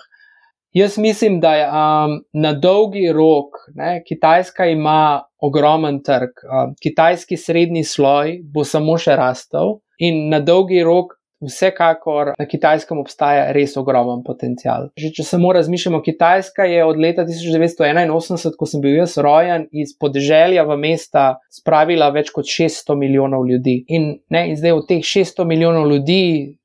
Jaz 0.73 0.99
mislim, 1.01 1.39
da 1.41 1.53
je 1.55 1.65
um, 1.65 2.11
na 2.33 2.53
dolgi 2.53 3.07
rok 3.13 3.57
ne, 3.75 4.03
Kitajska 4.05 4.67
ima 4.69 5.23
ogromen 5.41 6.01
trg, 6.03 6.43
um, 6.45 6.75
kitajski 6.81 7.37
srednji 7.37 7.83
sloj 7.83 8.37
bo 8.53 8.63
samo 8.63 8.97
še 9.01 9.15
rastel 9.17 9.79
in 9.97 10.27
na 10.29 10.39
dolgi 10.45 10.83
rok 10.83 11.15
Vsekakor 11.39 12.33
na 12.35 12.45
kitajskem 12.45 12.99
obstaja 12.99 13.45
res 13.55 13.77
ogromen 13.79 14.25
potencial. 14.27 14.89
Že 14.99 15.11
če 15.15 15.23
samo 15.23 15.53
razmišljamo, 15.55 16.01
Kitajska 16.03 16.65
je 16.67 16.81
od 16.83 16.99
leta 16.99 17.23
1981, 17.23 18.57
ko 18.59 18.67
sem 18.67 18.83
bil 18.83 18.97
jaz 18.97 19.15
rojen, 19.23 19.69
iz 19.71 19.93
podeželja 19.95 20.65
v 20.67 20.75
mesta 20.81 21.23
spravila 21.47 22.09
več 22.11 22.33
kot 22.35 22.49
600 22.49 22.97
milijonov 22.99 23.47
ljudi. 23.47 23.77
In, 23.95 24.09
ne, 24.35 24.41
in 24.51 24.59
zdaj 24.59 24.75
od 24.81 24.89
teh 24.91 25.05
600 25.05 25.47
milijonov 25.47 25.87
ljudi, 25.93 26.19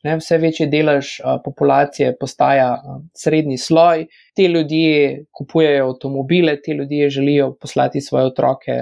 ne, 0.07 0.17
vse 0.19 0.41
večji 0.43 0.67
delež 0.73 1.13
a, 1.23 1.37
populacije 1.45 2.17
postaja 2.19 2.73
a, 2.75 2.99
srednji 3.15 3.61
sloj. 3.63 4.09
Te 4.35 4.49
ljudje 4.51 5.23
kupujejo 5.31 5.93
avtomobile, 5.93 6.59
te 6.59 6.75
ljudje 6.75 7.13
želijo 7.15 7.53
poslati 7.55 8.03
svoje 8.03 8.27
otroke 8.33 8.81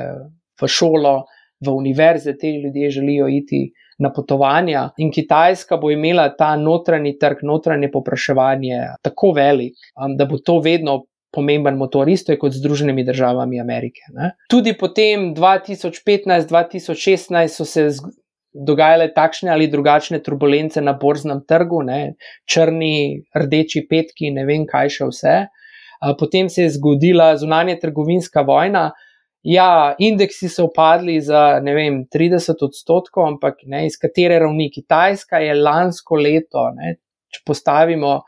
v 0.57 0.73
šolo, 0.73 1.19
v 1.61 1.77
univerze, 1.77 2.33
te 2.39 2.49
ljudje 2.49 2.91
želijo 2.91 3.29
iti 3.29 3.67
na 3.99 4.13
potovanja, 4.13 4.91
in 4.97 5.13
Kitajska 5.13 5.77
bo 5.77 5.91
imela 5.91 6.37
ta 6.37 6.57
notranji 6.57 7.19
trg, 7.19 7.37
notranje 7.43 7.91
popraševanje 7.93 8.87
tako 9.03 9.33
velik, 9.37 9.75
um, 9.97 10.17
da 10.17 10.25
bo 10.25 10.39
to 10.39 10.61
vedno 10.65 11.05
pomemben 11.33 11.77
motor, 11.77 12.09
isto 12.09 12.33
je 12.33 12.39
kot 12.39 12.53
Združenimi 12.53 13.05
državami 13.05 13.61
Amerike. 13.61 14.01
Ne. 14.13 14.31
Tudi 14.53 14.79
potem 14.79 15.35
2015-2016 15.35 17.49
so 17.49 17.65
se 17.65 17.89
dogajale 18.53 19.15
takšne 19.15 19.51
ali 19.51 19.67
drugačne 19.73 20.23
turbulence 20.23 20.81
na 20.81 20.93
borznem 20.93 21.41
trgu, 21.49 21.83
ne, 21.83 22.15
črni, 22.45 23.25
rdeči 23.37 23.87
petki, 23.89 24.31
ne 24.31 24.45
vem 24.45 24.67
kaj 24.69 24.89
še 24.99 25.05
vse. 25.09 25.37
Potem 26.19 26.49
se 26.51 26.63
je 26.67 26.71
zgodila 26.77 27.37
zunanja 27.39 27.77
trgovinska 27.81 28.43
vojna, 28.45 28.91
Ja, 29.43 29.95
indeksi 29.99 30.47
so 30.49 30.69
upadli 30.69 31.17
za 31.21 31.59
vem, 31.65 32.05
30 32.07 32.63
odstotkov, 32.63 33.27
ampak 33.27 33.65
ne, 33.67 33.87
iz 33.89 33.99
katere 33.99 34.39
ravni 34.39 34.69
Kitajska 34.71 35.41
je 35.43 35.57
lansko 35.59 36.19
leto, 36.21 36.69
ne, 36.77 36.97
če 37.33 37.43
postavimo 37.47 38.21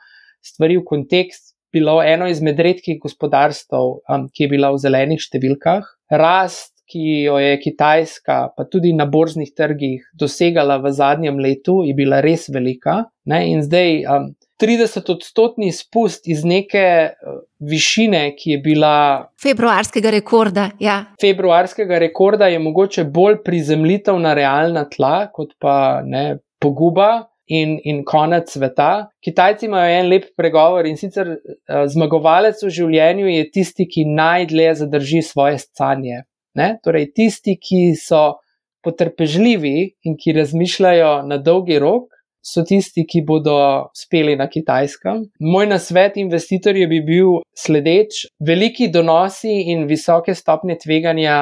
stvari 0.45 0.81
v 0.81 0.87
kontekst, 0.89 1.53
bilo 1.75 2.01
eno 2.03 2.27
izmed 2.31 2.59
redkih 2.61 2.99
gospodarstv, 3.03 3.79
um, 4.11 4.29
ki 4.31 4.47
je 4.47 4.51
bila 4.51 4.71
v 4.75 4.83
zelenih 4.83 5.23
številkah. 5.23 5.87
Rast, 6.15 6.75
ki 6.91 7.25
jo 7.25 7.39
je 7.41 7.57
Kitajska, 7.63 8.37
pa 8.57 8.67
tudi 8.71 8.93
na 8.95 9.07
borznih 9.11 9.55
trgih, 9.57 10.05
dosegala 10.19 10.77
v 10.83 10.93
zadnjem 10.95 11.39
letu, 11.41 11.81
je 11.87 11.95
bila 11.97 12.21
res 12.25 12.51
velika. 12.53 13.05
Ne, 13.31 13.41
in 13.55 13.65
zdaj 13.65 14.03
um, 14.05 14.29
30-odstotni 14.63 15.73
spust 15.75 16.29
iz 16.31 16.45
neke 16.47 16.85
uh, 17.11 17.43
višine, 17.59 18.23
ki 18.39 18.57
je 18.57 18.59
bila. 18.63 18.97
Februarskega 19.43 20.13
rekorda. 20.15 20.69
Ja. 20.81 21.01
Februarskega 21.21 21.99
rekorda 21.99 22.49
je 22.53 22.59
mogoče 22.63 23.05
bolj 23.05 23.41
prizemljitev 23.45 24.19
na 24.23 24.35
realna 24.35 24.87
tla, 24.91 25.29
kot 25.33 25.57
pa 25.59 26.03
ne, 26.05 26.27
poguba. 26.63 27.29
In, 27.53 27.75
in 27.85 27.99
konec 28.09 28.49
sveta. 28.49 29.11
Kitajci 29.21 29.67
imajo 29.67 29.91
en 29.99 30.07
lep 30.09 30.31
pregovor 30.33 30.87
in 30.89 30.95
sicer 30.97 31.29
uh, 31.29 31.83
zmagovalec 31.93 32.63
v 32.65 32.71
življenju 32.73 33.27
je 33.29 33.43
tisti, 33.53 33.85
ki 33.85 34.07
najdlje 34.09 34.71
zadrži 34.79 35.21
svoje 35.23 35.59
stanje. 35.61 36.23
Ne? 36.57 36.71
Torej, 36.81 37.11
tisti, 37.13 37.59
ki 37.61 37.83
so 38.01 38.39
potrpežljivi 38.85 39.77
in 40.09 40.17
ki 40.17 40.33
razmišljajo 40.39 41.13
na 41.29 41.37
dolgi 41.37 41.79
rok, 41.83 42.14
so 42.45 42.65
tisti, 42.69 43.07
ki 43.09 43.25
bodo 43.27 43.57
uspeli 43.91 44.37
na 44.37 44.47
kitajskem. 44.51 45.25
Moj 45.41 45.69
nasvet 45.73 46.19
investitorjem 46.21 46.91
bi 46.91 47.01
bil 47.07 47.41
sledeč: 47.57 48.27
veliki 48.41 48.91
donosi 48.93 49.63
in 49.73 49.87
visoke 49.89 50.35
stopnje 50.35 50.79
tveganja 50.85 51.39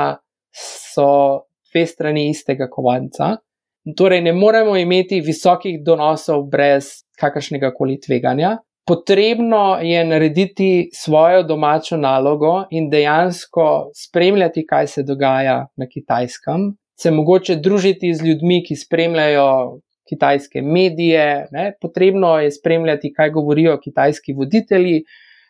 so 0.55 1.09
dve 1.73 1.87
strani 1.87 2.29
istega 2.31 2.69
kovanca. 2.71 3.37
Torej, 3.97 4.21
ne 4.23 4.33
moremo 4.33 4.77
imeti 4.79 5.21
visokih 5.21 5.81
donosov 5.83 6.45
brez 6.51 7.03
kakršnega 7.19 7.73
koli 7.75 7.99
tveganja. 8.01 8.59
Potrebno 8.87 9.79
je 9.83 10.05
narediti 10.05 10.91
svojo 10.95 11.43
domačo 11.43 11.97
nalogo 11.97 12.65
in 12.71 12.91
dejansko 12.91 13.91
spremljati, 13.95 14.67
kaj 14.67 14.87
se 14.87 15.03
dogaja 15.03 15.67
na 15.77 15.87
kitajskem, 15.87 16.73
se 16.99 17.11
mogoče 17.11 17.57
družiti 17.57 18.15
z 18.15 18.27
ljudmi, 18.27 18.63
ki 18.67 18.77
spremljajo 18.77 19.79
kitajske 20.13 20.63
medije, 20.63 21.47
ne? 21.51 21.73
potrebno 21.81 22.37
je 22.39 22.51
spremljati, 22.51 23.13
kaj 23.13 23.31
govorijo 23.31 23.79
kitajski 23.81 24.33
voditelji. 24.33 25.05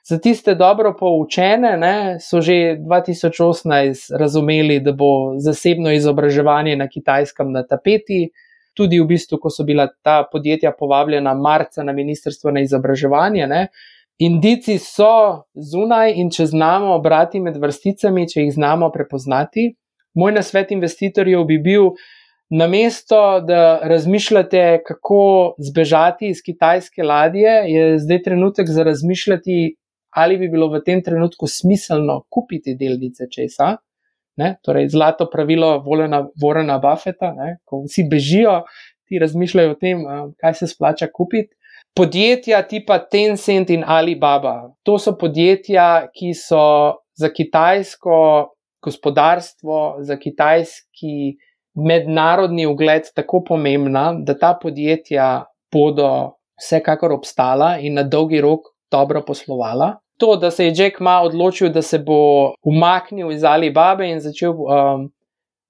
Za 0.08 0.18
tiste 0.18 0.54
dobro 0.54 0.94
poučene 0.98 1.76
ne, 1.78 2.18
so 2.20 2.40
že 2.40 2.76
2018 2.78 4.16
razumeli, 4.18 4.80
da 4.80 4.92
bo 4.92 5.38
zasebno 5.38 5.92
izobraževanje 5.92 6.76
na 6.76 6.88
kitajskem 6.88 7.52
na 7.52 7.62
tapeti. 7.66 8.28
Tudi 8.74 8.98
v 9.02 9.06
bistvu, 9.06 9.36
ko 9.38 9.50
so 9.52 9.66
bila 9.68 9.84
ta 10.02 10.22
podjetja 10.32 10.72
povabljena 10.78 11.34
marca 11.34 11.82
na 11.84 11.92
Ministrstvo 11.92 12.50
za 12.54 12.60
izobraževanje. 12.60 13.46
Ne. 13.46 13.66
Indici 14.18 14.78
so 14.78 15.44
zunaj 15.54 16.14
in 16.16 16.30
če 16.30 16.46
znamo 16.46 16.98
brati 17.04 17.40
med 17.40 17.58
vrsticami, 17.60 18.26
če 18.28 18.46
jih 18.46 18.54
znamo 18.54 18.90
prepoznati. 18.94 19.74
Moj 20.14 20.32
nasvet 20.32 20.72
investitorjev 20.72 21.44
bi 21.44 21.58
bil, 21.58 21.92
namesto 22.52 23.40
da 23.40 23.80
razmišljate, 23.82 24.82
kako 24.86 25.54
zbežati 25.58 26.28
iz 26.28 26.42
kitajske 26.44 27.02
ladje, 27.02 27.50
je 27.66 27.98
zdaj 27.98 28.22
trenutek 28.22 28.68
za 28.68 28.82
razmišljati, 28.82 29.76
ali 30.10 30.36
bi 30.38 30.48
bilo 30.48 30.68
v 30.68 30.82
tem 30.84 31.02
trenutku 31.02 31.46
smiselno 31.46 32.22
kupiti 32.28 32.76
delnice 32.76 33.24
česa. 33.32 33.76
Ne? 34.36 34.56
Torej, 34.62 34.88
zlato 34.88 35.30
pravilo 35.32 35.78
Vorena 36.42 36.78
Buffeta, 36.78 37.32
ne? 37.32 37.56
ko 37.64 37.84
vsi 37.86 38.04
bežijo, 38.10 38.62
ti 39.08 39.18
razmišljajo 39.18 39.72
o 39.72 39.78
tem, 39.80 40.04
kaj 40.40 40.54
se 40.54 40.68
splača 40.68 41.08
kupiti. 41.12 41.56
Podjetja 41.96 42.62
tipa 42.68 42.98
Tencent 42.98 43.70
in 43.70 43.84
Alibaba, 43.86 44.72
to 44.82 44.98
so 44.98 45.12
podjetja, 45.16 46.08
ki 46.12 46.34
so 46.36 46.64
za 47.16 47.28
kitajsko 47.28 48.18
gospodarstvo, 48.84 49.96
za 50.00 50.16
kitajski 50.16 51.36
mednarodni 51.74 52.66
ugled 52.66 53.02
tako 53.14 53.42
pomembna, 53.44 54.12
da 54.18 54.38
ta 54.38 54.54
podjetja 54.62 55.44
bodo 55.72 56.36
vsekakor 56.60 57.12
obstala 57.12 57.78
in 57.80 57.94
na 57.94 58.02
dolgi 58.02 58.40
rok 58.40 58.72
dobro 58.90 59.22
poslovala. 59.26 59.96
To, 60.18 60.36
da 60.36 60.50
se 60.50 60.66
je 60.66 60.74
Jack 60.76 61.00
Ma 61.00 61.20
odločil, 61.22 61.72
da 61.72 61.82
se 61.82 61.98
bo 61.98 62.52
umaknil 62.62 63.32
iz 63.32 63.44
Alibabe 63.44 64.06
in 64.10 64.20
začel 64.20 64.52
um, 64.52 65.08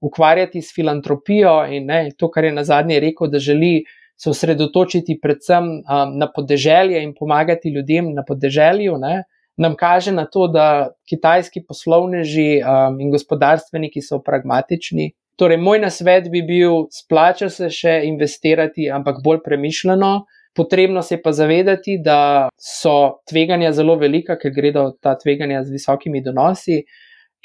ukvarjati 0.03 0.63
s 0.63 0.75
filantropijo, 0.75 1.63
in 1.71 1.87
ne, 1.87 2.11
to, 2.19 2.31
kar 2.31 2.45
je 2.45 2.53
na 2.53 2.65
zadnje 2.65 3.01
rekel, 3.01 3.31
da 3.31 3.39
želi 3.39 3.85
se 4.19 4.31
osredotočiti 4.31 5.19
predvsem 5.23 5.65
um, 5.65 6.19
na 6.19 6.29
podeželje 6.35 7.03
in 7.03 7.15
pomagati 7.19 7.71
ljudem 7.71 8.13
na 8.15 8.25
podeželju, 8.29 8.99
ne, 8.99 9.23
nam 9.57 9.77
kaže 9.79 10.13
na 10.13 10.27
to, 10.27 10.49
da 10.49 10.91
kitajski 11.09 11.63
poslovneži 11.69 12.61
um, 12.61 13.01
in 13.01 13.11
gospodarstveniki 13.11 14.03
so 14.03 14.19
pragmatični, 14.21 15.13
Torej, 15.41 15.59
moj 15.59 15.81
nasvet 15.81 16.29
bi 16.31 16.43
bil, 16.47 16.87
splača 16.93 17.49
se 17.51 17.71
še 17.73 18.01
investirati, 18.09 18.91
ampak 18.93 19.23
bolj 19.25 19.41
premišljeno. 19.45 20.13
Potrebno 20.53 21.01
se 21.03 21.17
pa 21.23 21.33
zavedati, 21.33 21.97
da 22.05 22.49
so 22.61 23.23
tveganja 23.29 23.71
zelo 23.73 23.97
velika, 23.97 24.37
ker 24.37 24.53
gredo 24.53 24.91
ta 25.01 25.15
tveganja 25.17 25.63
z 25.65 25.73
visokimi 25.73 26.21
donosi. 26.21 26.83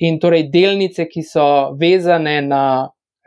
In 0.03 0.19
torej 0.19 0.49
delnice, 0.51 1.07
ki 1.07 1.23
so 1.23 1.45
vezane 1.79 2.41
na 2.43 2.63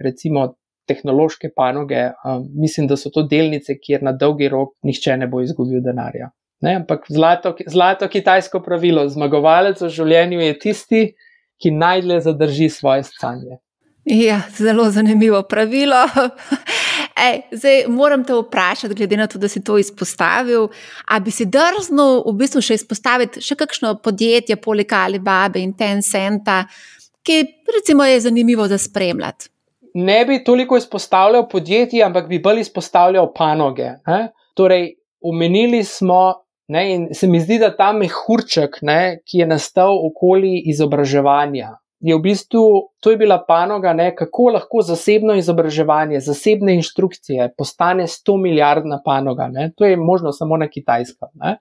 recimo 0.01 0.51
tehnološke 0.91 1.53
panoge, 1.57 2.11
um, 2.25 2.45
mislim, 2.61 2.91
da 2.91 2.99
so 3.01 3.13
to 3.15 3.25
delnice, 3.31 3.79
kjer 3.81 4.05
na 4.05 4.13
dolgi 4.13 4.51
rok 4.53 4.75
nihče 4.87 5.17
ne 5.17 5.31
bo 5.31 5.41
izgubil 5.45 5.81
denarja. 5.85 6.31
Ne? 6.61 6.77
Ampak 6.83 7.09
zlato, 7.09 7.55
zlato 7.67 8.09
kitajsko 8.13 8.61
pravilo, 8.65 9.07
zmagovalec 9.09 9.81
v 9.81 9.91
življenju 9.97 10.45
je 10.45 10.59
tisti, 10.61 11.03
ki 11.61 11.73
najdlje 11.77 12.21
zadrži 12.27 12.69
svoje 12.73 13.05
stanje. 13.09 13.61
Ja, 14.05 14.41
zelo 14.57 14.91
zanimivo 14.91 15.43
pravilo. 15.43 15.97
Ej, 17.29 17.41
zdaj 17.53 17.85
moram 17.89 18.25
te 18.25 18.35
vprašati, 18.35 18.95
glede 18.95 19.17
na 19.17 19.27
to, 19.27 19.39
da 19.39 19.49
si 19.49 19.65
to 19.65 19.79
izpostavil. 19.79 20.69
Ali 21.07 21.25
bi 21.25 21.31
si 21.31 21.45
drznil 21.47 22.23
v 22.27 22.33
bistvu 22.41 22.63
še 22.65 22.79
izpostaviti 22.81 23.43
še 23.45 23.59
kakšno 23.61 23.99
podjetje, 24.01 24.57
poleg 24.57 24.93
Alibaba 24.97 25.61
in 25.61 25.75
Tencenta, 25.77 26.63
ki 27.23 27.43
recimo 27.77 28.07
je 28.09 28.21
zanimivo 28.25 28.69
za 28.69 28.79
spremljati? 28.79 29.51
Ne 29.95 30.25
bi 30.25 30.45
toliko 30.45 30.79
izpostavljal 30.79 31.49
podjetij, 31.49 32.03
ampak 32.07 32.29
bi 32.29 32.39
bolj 32.39 32.61
izpostavljal 32.61 33.33
panoge. 33.35 33.91
Ne? 34.07 34.31
Torej, 34.55 34.95
omenili 35.21 35.85
smo, 35.85 36.47
ne, 36.69 36.85
in 36.95 37.09
se 37.15 37.27
mi 37.27 37.41
zdi, 37.41 37.59
da 37.59 37.75
ta 37.77 37.91
mehurček, 37.93 38.79
ne, 38.87 39.21
ki 39.27 39.43
je 39.43 39.51
nastal 39.51 39.99
okoli 40.07 40.63
izobraževanja, 40.73 41.75
je 42.01 42.17
v 42.17 42.21
bistvu 42.21 42.63
to 43.01 43.11
je 43.11 43.17
bila 43.17 43.39
panoga, 43.49 43.93
ne, 43.93 44.11
kako 44.17 44.55
lahko 44.57 44.83
zasebno 44.83 45.35
izobraževanje, 45.37 46.21
zasebne 46.21 46.75
inštrukcije 46.75 47.53
postane 47.59 48.07
100 48.07 48.37
milijardna 48.43 49.01
panoga. 49.05 49.49
Ne. 49.53 49.71
To 49.77 49.85
je 49.85 49.97
možno 49.97 50.33
samo 50.33 50.57
na 50.57 50.69
kitajskem. 50.69 51.29
Ne. 51.35 51.59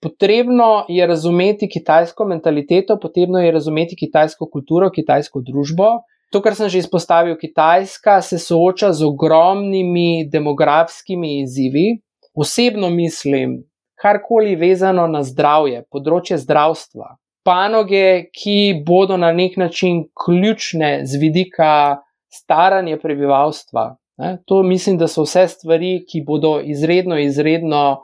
Potrebno 0.00 0.84
je 0.88 1.06
razumeti 1.06 1.68
kitajsko 1.68 2.24
mentaliteto, 2.24 2.98
potrebno 3.02 3.38
je 3.42 3.52
razumeti 3.52 3.96
kitajsko 3.96 4.46
kulturo, 4.46 4.90
kitajsko 4.90 5.42
družbo. 5.42 5.88
To, 6.30 6.42
kar 6.44 6.54
sem 6.54 6.68
že 6.68 6.82
izpostavil, 6.84 7.38
Kitajska 7.40 8.20
se 8.22 8.38
sooča 8.38 8.92
z 8.92 9.04
ogromnimi 9.04 10.28
demografskimi 10.30 11.40
izzivi. 11.40 12.02
Osebno 12.34 12.90
mislim, 12.90 13.64
karkoli 13.98 14.54
vezano 14.56 15.06
na 15.08 15.22
zdravje, 15.24 15.82
področje 15.90 16.36
zdravstva, 16.38 17.16
panoge, 17.44 18.30
ki 18.34 18.82
bodo 18.86 19.16
na 19.16 19.32
nek 19.32 19.56
način 19.56 20.04
ključne 20.24 21.00
z 21.04 21.20
vidika 21.20 21.98
staranja 22.32 22.98
prebivalstva. 22.98 23.96
Ne? 24.18 24.38
To 24.46 24.62
mislim, 24.62 24.98
da 24.98 25.08
so 25.08 25.22
vse 25.22 25.46
stvari, 25.48 26.04
ki 26.08 26.24
bodo 26.26 26.58
izredno, 26.64 27.18
izredno 27.18 28.02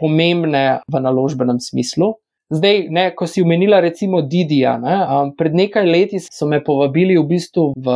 pomembne 0.00 0.80
v 0.92 1.00
naložbenem 1.00 1.60
smislu. 1.60 2.14
Zdaj, 2.52 2.86
ne, 2.90 3.06
ko 3.16 3.26
si 3.26 3.42
umenila 3.42 3.80
recimo 3.80 4.20
Didija, 4.22 4.76
ne, 4.78 4.96
um, 5.06 5.30
pred 5.36 5.54
nekaj 5.56 5.86
leti 5.88 6.18
so 6.20 6.44
me 6.48 6.58
povabili 6.64 7.16
v 7.16 7.24
bistvu 7.30 7.70
v 7.80 7.94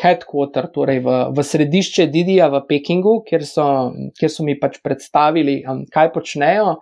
headquarter, 0.00 0.70
torej 0.72 1.02
v, 1.04 1.16
v 1.36 1.44
središče 1.44 2.06
Didija 2.08 2.48
v 2.54 2.62
Pekingu, 2.70 3.18
kjer 3.26 3.44
so, 3.44 3.66
kjer 4.16 4.32
so 4.32 4.46
mi 4.46 4.56
pač 4.60 4.78
predstavili, 4.80 5.60
um, 5.68 5.82
kaj 5.92 6.12
počnejo. 6.14 6.78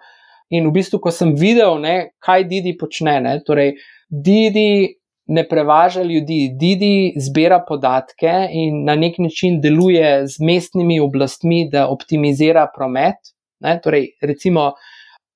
In 0.51 0.67
v 0.67 0.75
bistvu, 0.75 0.99
ko 0.99 1.13
sem 1.15 1.35
videl, 1.39 1.79
ne, 1.83 1.95
kaj 2.23 2.45
Didi 2.51 2.75
počne, 2.79 3.21
ne, 3.23 3.37
torej 3.47 3.77
Didi 4.11 4.97
ne 5.31 5.45
prevaža 5.47 6.03
ljudi, 6.03 6.51
Didi 6.59 7.13
zbira 7.23 7.61
podatke 7.69 8.33
in 8.51 8.83
na 8.85 8.97
nek 8.99 9.21
način 9.23 9.61
deluje 9.63 10.27
z 10.27 10.43
mestnimi 10.43 10.99
oblastmi, 11.01 11.69
da 11.71 11.87
optimizira 11.89 12.67
promet. 12.75 13.31
Ne, 13.63 13.77
torej, 13.85 14.09
recimo, 14.27 14.73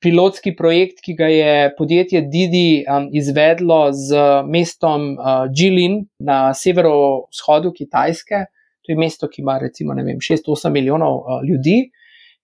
pilotski 0.03 0.57
projekt, 0.57 0.99
ki 1.05 1.15
ga 1.15 1.29
je 1.31 1.53
podjetje 1.79 2.25
Didi 2.33 2.83
um, 2.83 3.07
izvedlo 3.15 3.93
z 3.93 4.27
mestom 4.51 5.13
uh, 5.15 5.47
Jilin 5.55 6.03
na 6.19 6.51
severovzhodu 6.55 7.71
Kitajske, 7.77 8.47
to 8.85 8.93
je 8.93 8.99
mesto, 8.99 9.31
ki 9.31 9.41
ima 9.47 9.61
recimo 9.63 9.95
6-8 9.95 10.75
milijonov 10.75 11.23
uh, 11.23 11.45
ljudi 11.47 11.85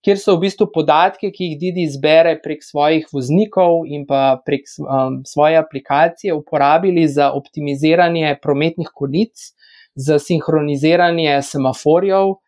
kjer 0.04 0.18
so 0.20 0.36
v 0.36 0.46
bistvu 0.46 0.68
podatke, 0.74 1.30
ki 1.32 1.50
jih 1.50 1.56
Didi 1.60 1.86
zbere 1.92 2.36
prek 2.42 2.64
svojih 2.64 3.08
voznikov 3.12 3.84
in 3.86 4.06
pa 4.08 4.40
prek 4.44 4.68
um, 4.80 5.20
svoje 5.28 5.60
aplikacije, 5.60 6.34
uporabili 6.34 7.06
za 7.08 7.30
optimiziranje 7.36 8.36
prometnih 8.42 8.92
konic, 8.94 9.50
za 9.94 10.18
sinhroniziranje 10.18 11.40
semaforjev. 11.42 12.38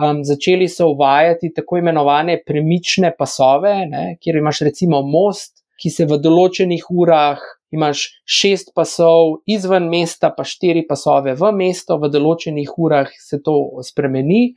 Um, 0.00 0.20
začeli 0.24 0.68
so 0.68 0.86
uvajati 0.92 1.50
tako 1.54 1.80
imenovane 1.80 2.38
premične 2.46 3.10
pasove, 3.18 3.72
ne, 3.90 4.16
kjer 4.22 4.36
imaš 4.38 4.60
recimo 4.68 5.02
most, 5.02 5.64
ki 5.80 5.90
se 5.90 6.06
v 6.06 6.20
določenih 6.20 6.84
urah 6.92 7.40
imaš 7.74 8.04
šest 8.26 8.72
pasov 8.74 9.40
izven 9.50 9.88
mesta, 9.90 10.30
pa 10.36 10.44
štiri 10.46 10.84
pasove 10.88 11.34
v 11.38 11.50
mesto, 11.56 11.98
v 11.98 12.10
določenih 12.12 12.70
urah 12.78 13.10
se 13.18 13.40
to 13.42 13.56
spremeni 13.86 14.52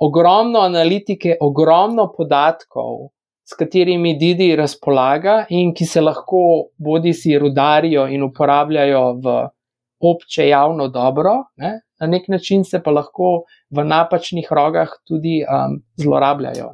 ogromno 0.00 0.60
analitike, 0.60 1.36
ogromno 1.40 2.12
podatkov, 2.16 3.10
s 3.44 3.56
katerimi 3.58 4.14
Didi 4.18 4.54
razpolaga 4.56 5.44
in 5.50 5.72
ki 5.74 5.86
se 5.86 6.00
lahko 6.00 6.42
bodi 6.78 7.12
si 7.12 7.38
rudarijo 7.38 8.06
in 8.08 8.22
uporabljajo 8.22 9.02
v 9.24 9.36
obče 10.02 10.48
javno 10.48 10.88
dobro, 10.88 11.34
ne? 11.56 11.80
na 12.00 12.06
nek 12.06 12.28
način 12.28 12.64
se 12.64 12.80
pa 12.82 12.90
lahko 12.90 13.44
v 13.70 13.84
napačnih 13.86 14.48
rogah 14.50 14.90
tudi 15.06 15.42
um, 15.46 15.78
zlorabljajo. 15.96 16.72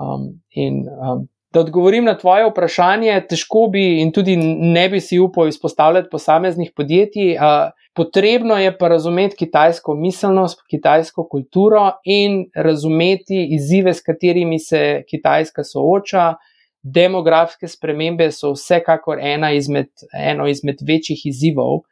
Um, 0.00 0.40
in 0.50 0.86
um, 0.88 1.26
da 1.52 1.60
odgovorim 1.60 2.04
na 2.08 2.14
tvoje 2.18 2.46
vprašanje, 2.48 3.18
težko 3.28 3.66
bi 3.72 4.00
in 4.00 4.12
tudi 4.12 4.36
ne 4.36 4.86
bi 4.88 5.00
si 5.00 5.18
upal 5.20 5.48
izpostavljati 5.48 6.08
posameznih 6.10 6.72
podjetij. 6.76 7.36
Uh, 7.36 7.68
potrebno 7.94 8.56
je 8.56 8.78
pa 8.78 8.88
razumeti 8.88 9.36
kitajsko 9.36 9.94
miselnost, 9.94 10.62
kitajsko 10.70 11.28
kulturo 11.28 11.90
in 12.04 12.46
razumeti 12.54 13.46
izzive, 13.54 13.94
s 13.94 14.02
katerimi 14.02 14.58
se 14.58 15.02
Kitajska 15.10 15.64
sooča. 15.64 16.34
Demografske 16.82 17.68
spremembe 17.68 18.32
so 18.32 18.52
vsekakor 18.56 19.18
ena 19.22 19.52
izmed, 19.52 19.90
eno 20.12 20.48
izmed 20.50 20.80
večjih 20.82 21.20
izzivov, 21.30 21.84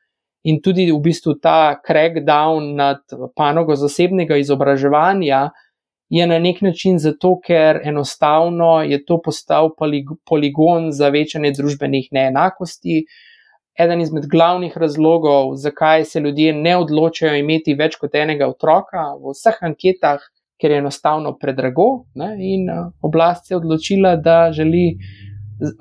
in 0.42 0.60
tudi 0.62 0.88
v 0.90 0.98
bistvu 1.04 1.36
ta 1.42 1.80
crackdown 1.86 2.74
nad 2.76 3.02
panogo 3.36 3.76
zasebnega 3.76 4.36
izobraževanja 4.40 5.50
je 6.10 6.26
na 6.26 6.38
nek 6.38 6.62
način 6.62 6.98
zato, 6.98 7.36
ker 7.44 7.80
enostavno 7.84 8.80
je 8.82 9.04
to 9.04 9.20
postal 9.22 9.70
poligon 10.28 10.90
za 10.92 11.08
večanje 11.08 11.52
družbenih 11.54 12.08
neenakosti. 12.12 13.04
Eden 13.80 14.00
izmed 14.04 14.26
glavnih 14.28 14.76
razlogov, 14.76 15.54
zakaj 15.56 16.04
se 16.04 16.20
ljudje 16.20 16.52
ne 16.52 16.76
odločajo 16.76 17.38
imeti 17.40 17.74
več 17.78 17.96
kot 18.00 18.14
enega 18.14 18.48
otroka, 18.50 19.06
v 19.16 19.32
vseh 19.32 19.56
anketah, 19.70 20.26
ker 20.60 20.74
je 20.74 20.80
enostavno 20.82 21.32
predrago, 21.40 22.04
ne, 22.20 22.34
in 22.44 22.68
oblast 23.00 23.48
se 23.48 23.54
je 23.54 23.58
odločila, 23.62 24.16
da 24.16 24.50
želi 24.52 24.98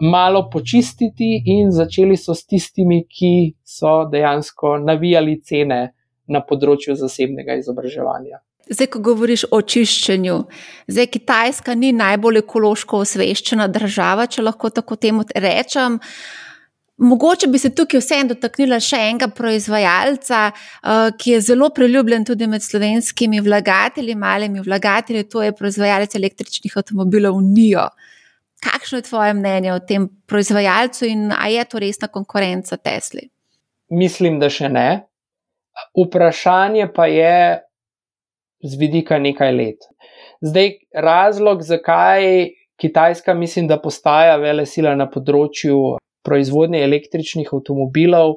malo 0.02 0.50
počistiti, 0.50 1.44
in 1.46 1.72
začeli 1.72 2.18
so 2.18 2.36
s 2.36 2.46
tistimi, 2.46 3.04
ki 3.04 3.56
so 3.64 4.04
dejansko 4.12 4.78
navijali 4.84 5.40
cene 5.44 5.82
na 6.28 6.42
področju 6.46 6.96
zasebnega 7.00 7.58
izobraževanja. 7.60 8.40
Zdaj, 8.70 8.88
ko 8.94 9.00
govoriš 9.02 9.48
o 9.52 9.62
čiščenju, 9.66 10.36
zdaj 10.88 11.08
Kitajska 11.16 11.74
ni 11.76 11.90
najbolj 11.96 12.44
ekološko 12.44 13.00
osveščena 13.02 13.66
država, 13.74 14.28
če 14.30 14.46
lahko 14.46 14.70
tako 14.70 14.96
temu 14.96 15.26
rečem. 15.34 15.98
Mogoče 17.00 17.48
bi 17.48 17.60
se 17.60 17.70
tukaj 17.76 18.02
vseeno 18.02 18.34
dotaknila 18.34 18.80
še 18.84 18.98
enega 19.10 19.30
proizvajalca, 19.32 20.40
eh, 20.52 21.12
ki 21.18 21.32
je 21.32 21.42
zelo 21.42 21.70
priljubljen 21.76 22.26
tudi 22.28 22.48
med 22.48 22.62
slovenskimi 22.62 23.40
vlagatelji, 23.40 24.16
malimi 24.16 24.60
vlagatelji, 24.66 25.24
to 25.30 25.44
je 25.44 25.56
proizvajalec 25.56 26.16
električnih 26.16 26.78
avtomobilov 26.78 27.40
Nijo. 27.42 27.88
Kakšno 28.60 28.98
je 28.98 29.08
tvoje 29.08 29.34
mnenje 29.34 29.74
o 29.74 29.80
tem 29.80 30.10
proizvajalcu 30.28 31.06
in 31.06 31.32
ali 31.32 31.54
je 31.54 31.66
to 31.66 31.80
resna 31.80 32.08
konkurenca 32.08 32.78
Tesli? 32.78 33.30
Mislim, 33.90 34.40
da 34.40 34.50
še 34.50 34.68
ne. 34.70 34.90
Vprašanje 35.96 36.90
pa 36.94 37.08
je, 37.08 37.62
z 38.64 38.76
vidika 38.76 39.20
nekaj 39.20 39.54
let. 39.56 39.88
Zdaj, 40.42 40.74
razlog, 40.94 41.64
zakaj 41.64 42.50
Kitajska, 42.80 43.34
mislim, 43.34 43.68
da 43.68 43.80
postaja 43.80 44.36
vele 44.40 44.66
sila 44.66 44.96
na 44.96 45.08
področju 45.08 45.98
proizvodnje 46.24 46.84
električnih 46.84 47.50
avtomobilov. 47.54 48.36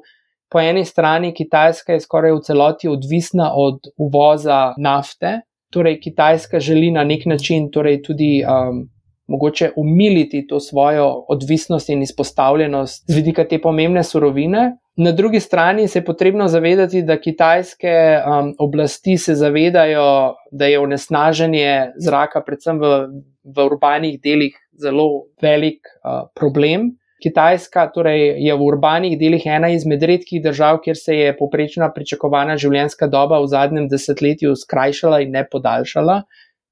Po 0.53 0.61
eni 0.61 0.85
strani 0.85 1.33
Kitajska 1.35 1.97
je 1.97 2.05
skoraj 2.05 2.33
v 2.33 2.41
celoti 2.45 2.89
odvisna 2.89 3.53
od 3.57 3.81
uvoza 3.97 4.75
nafte, 4.79 5.41
torej 5.73 6.01
Kitajska 6.01 6.61
želi 6.61 6.91
na 6.91 7.05
nek 7.05 7.27
način 7.27 7.71
torej 7.71 8.03
tudi 8.03 8.43
um, 8.45 8.85
mogoče 9.27 9.71
umiliti 9.77 10.47
to 10.47 10.61
svojo 10.61 11.25
odvisnost 11.29 11.89
in 11.89 12.03
izpostavljenost 12.03 13.05
z 13.09 13.15
vidika 13.15 13.45
te 13.49 13.61
pomembne 13.61 14.05
surovine. 14.05 14.77
Na 14.97 15.13
drugi 15.13 15.41
strani 15.41 15.89
se 15.89 15.99
je 15.99 16.05
potrebno 16.05 16.49
zavedati, 16.49 17.03
da 17.03 17.21
kitajske 17.21 17.93
um, 18.21 18.55
oblasti 18.59 19.17
se 19.19 19.35
zavedajo, 19.35 20.35
da 20.51 20.67
je 20.67 20.81
onesnaženje 20.81 21.93
zraka, 21.97 22.43
predvsem 22.47 22.81
v, 22.81 22.91
v 23.57 23.67
urbanih 23.67 24.21
delih, 24.21 24.59
zelo 24.77 25.09
velik 25.43 25.81
uh, 26.05 26.29
problem. 26.35 26.91
Kitajska 27.23 27.87
torej, 27.95 28.35
je 28.43 28.55
v 28.55 28.67
urbanih 28.67 29.19
delih 29.19 29.47
ena 29.47 29.71
izmed 29.73 30.03
redkih 30.03 30.43
držav, 30.43 30.81
kjer 30.85 30.99
se 30.99 31.17
je 31.17 31.37
poprečna 31.39 31.93
pričakovana 31.95 32.59
življenjska 32.59 33.07
doba 33.13 33.41
v 33.43 33.51
zadnjem 33.53 33.89
desetletju 33.93 34.57
skrajšala 34.65 35.23
in 35.27 35.37
ne 35.39 35.47
podaljšala 35.49 36.23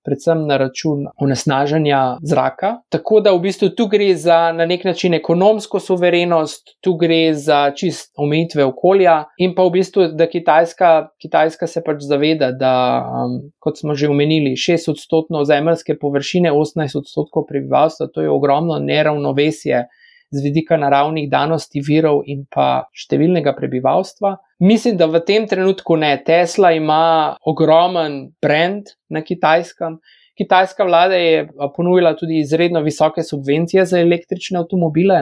predvsem 0.04 0.46
na 0.46 0.56
račun 0.56 1.04
onesnaženja 1.16 2.18
zraka. 2.22 2.74
Tako 2.88 3.20
da 3.20 3.32
v 3.32 3.40
bistvu 3.44 3.68
tu 3.76 3.86
gre 3.86 4.14
za 4.16 4.52
na 4.52 4.66
nek 4.66 4.84
način 4.84 5.14
ekonomsko 5.14 5.80
suverenost, 5.80 6.76
tu 6.80 6.94
gre 6.96 7.34
za 7.34 7.60
čist 7.76 8.12
omejitve 8.16 8.64
okolja 8.64 9.24
in 9.38 9.54
pa 9.54 9.64
v 9.68 9.76
bistvu, 9.78 10.08
da 10.16 10.26
Kitajska, 10.26 11.10
Kitajska 11.20 11.66
se 11.66 11.84
pač 11.84 12.02
zaveda, 12.06 12.52
da, 12.52 12.74
um, 13.04 13.38
kot 13.58 13.78
smo 13.78 13.94
že 13.94 14.08
omenili, 14.08 14.56
6 14.56 14.90
odstotkov 14.94 15.44
zemeljske 15.44 15.98
površine, 16.00 16.52
18 16.52 16.98
odstotkov 16.98 17.46
prebivalstva, 17.48 18.08
to 18.14 18.24
je 18.24 18.30
ogromno 18.30 18.78
neravnovesje 18.78 19.84
z 20.30 20.42
vidika 20.44 20.76
naravnih 20.78 21.28
danosti, 21.30 21.82
virov 21.82 22.22
in 22.30 22.44
pa 22.50 22.86
številnega 22.94 23.54
prebivalstva. 23.56 24.36
Mislim, 24.62 24.96
da 25.00 25.08
v 25.10 25.22
tem 25.26 25.48
trenutku 25.50 25.96
ne. 25.98 26.12
Tesla 26.26 26.72
ima 26.76 27.36
ogromen 27.48 28.22
brand 28.42 28.94
na 29.10 29.24
kitajskem. 29.26 29.98
Kitajska 30.38 30.86
vlada 30.88 31.18
je 31.20 31.48
ponudila 31.76 32.14
tudi 32.16 32.38
izredno 32.40 32.80
visoke 32.80 33.22
subvencije 33.26 33.84
za 33.86 33.98
električne 34.00 34.62
avtomobile. 34.62 35.20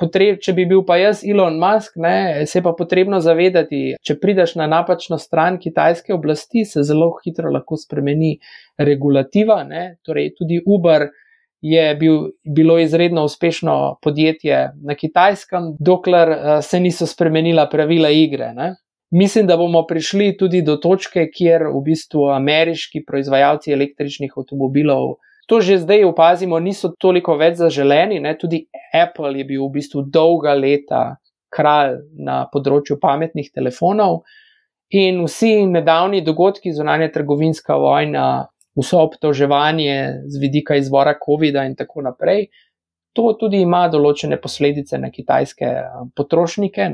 Potreb, 0.00 0.38
če 0.42 0.54
bi 0.56 0.64
bil 0.66 0.80
pa 0.88 0.96
jaz 0.98 1.20
Elon 1.22 1.58
Musk, 1.60 1.98
ne, 2.00 2.46
se 2.48 2.62
pa 2.64 2.72
potrebno 2.74 3.20
zavedati, 3.22 3.98
če 4.02 4.16
prideš 4.18 4.56
na 4.58 4.66
napačno 4.70 5.18
stran 5.20 5.60
kitajske 5.62 6.14
oblasti, 6.14 6.64
se 6.66 6.82
zelo 6.86 7.12
hitro 7.22 7.52
lahko 7.52 7.76
spremeni 7.78 8.32
regulativa. 8.80 9.60
Ne. 9.68 9.84
Torej, 10.02 10.32
tudi 10.38 10.62
Uber 10.64 11.10
je 11.62 11.94
bil, 11.94 12.18
bilo 12.44 12.78
izredno 12.78 13.24
uspešno 13.24 13.98
podjetje 14.02 14.72
na 14.82 14.94
kitajskem, 14.94 15.76
dokler 15.80 16.28
uh, 16.28 16.36
se 16.62 16.80
niso 16.80 17.06
spremenila 17.06 17.68
pravila 17.70 18.10
igre. 18.10 18.52
Ne? 18.54 18.74
Mislim, 19.10 19.46
da 19.46 19.56
bomo 19.56 19.86
prišli 19.86 20.36
tudi 20.36 20.62
do 20.62 20.76
točke, 20.76 21.28
kjer 21.30 21.68
v 21.70 21.82
bistvu 21.84 22.26
ameriški 22.34 23.04
proizvajalci 23.06 23.72
električnih 23.72 24.32
avtomobilov. 24.36 25.16
To 25.48 25.60
že 25.60 25.78
zdaj 25.78 26.04
opazimo, 26.04 26.58
niso 26.58 26.94
toliko 26.98 27.36
več 27.36 27.60
zaželeni. 27.60 28.20
Ne? 28.20 28.34
Tudi 28.38 28.64
Apple 28.94 29.38
je 29.38 29.44
bil 29.44 29.66
v 29.66 29.72
bistvu 29.78 30.02
dolga 30.08 30.54
leta 30.58 31.16
kralj 31.52 32.00
na 32.18 32.46
področju 32.52 32.98
pametnih 32.98 33.52
telefonov. 33.54 34.22
In 34.92 35.22
vsi 35.24 35.66
nedavni 35.68 36.20
dogodki, 36.24 36.72
zunanje 36.72 37.12
trgovinska 37.12 37.76
vojna, 37.80 38.48
vso 38.78 39.00
obtoževanje 39.02 40.22
z 40.26 40.40
vidika 40.40 40.76
izvora 40.76 41.14
COVID-a 41.24 41.64
in 41.68 41.76
tako 41.76 42.02
naprej. 42.02 42.46
To 43.12 43.34
tudi 43.36 43.60
ima 43.60 43.84
določene 43.92 44.38
posledice 44.40 44.98
na 44.98 45.10
kitajske 45.12 45.68
eh, 45.68 46.04
potrošnike. 46.16 46.88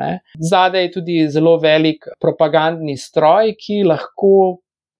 Zadaj 0.50 0.82
je 0.82 0.94
tudi 0.98 1.18
zelo 1.30 1.56
velik 1.62 2.08
propagandni 2.20 2.96
stroj, 2.98 3.54
ki 3.54 3.84
lahko 3.86 4.58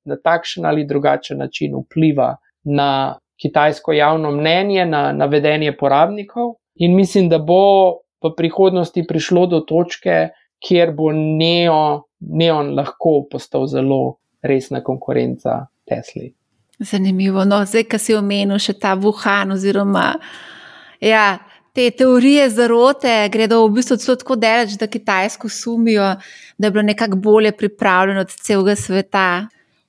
na 0.09 0.17
takšen 0.17 0.65
ali 0.65 0.87
drugačen 0.87 1.43
način 1.43 1.75
vpliva 1.77 2.37
na 2.65 3.19
kitajsko 3.39 3.93
javno 3.93 4.31
mnenje, 4.31 4.87
na 4.87 5.13
navedenje 5.13 5.75
porabnikov. 5.77 6.55
In 6.79 6.95
mislim, 6.97 7.29
da 7.29 7.39
bo 7.39 7.99
v 8.23 8.33
prihodnosti 8.37 9.05
prišlo 9.07 9.47
do 9.47 9.61
točke, 9.67 10.29
kjer 10.63 10.95
bo 10.95 11.13
Neo, 11.13 12.09
Neon 12.21 12.75
lahko 12.75 13.29
postal 13.31 13.67
zelo 13.67 14.19
resna 14.43 14.83
konkurenca 14.85 15.67
Tesli. 15.87 16.33
Zanimivo. 16.79 17.45
No, 17.45 17.65
zdaj, 17.67 17.85
ki 17.91 17.99
si 17.99 18.15
omenil 18.15 18.59
še 18.63 18.77
ta 18.79 18.95
Wuhan, 18.97 19.53
oziroma 19.53 20.13
ja, 21.03 21.39
te 21.75 21.91
teorije 21.91 22.49
zarote, 22.51 23.13
gredo 23.33 23.65
v 23.67 23.79
bistvu 23.79 23.99
celo 23.99 24.17
tako 24.19 24.37
daleč, 24.39 24.77
da 24.79 24.87
Kitajsko 24.87 25.51
sumijo, 25.51 26.15
da 26.59 26.67
je 26.67 26.71
bilo 26.71 26.83
nekako 26.83 27.17
bolje 27.17 27.53
pripravljeno 27.53 28.21
od 28.21 28.31
celega 28.31 28.77
sveta. 28.77 29.27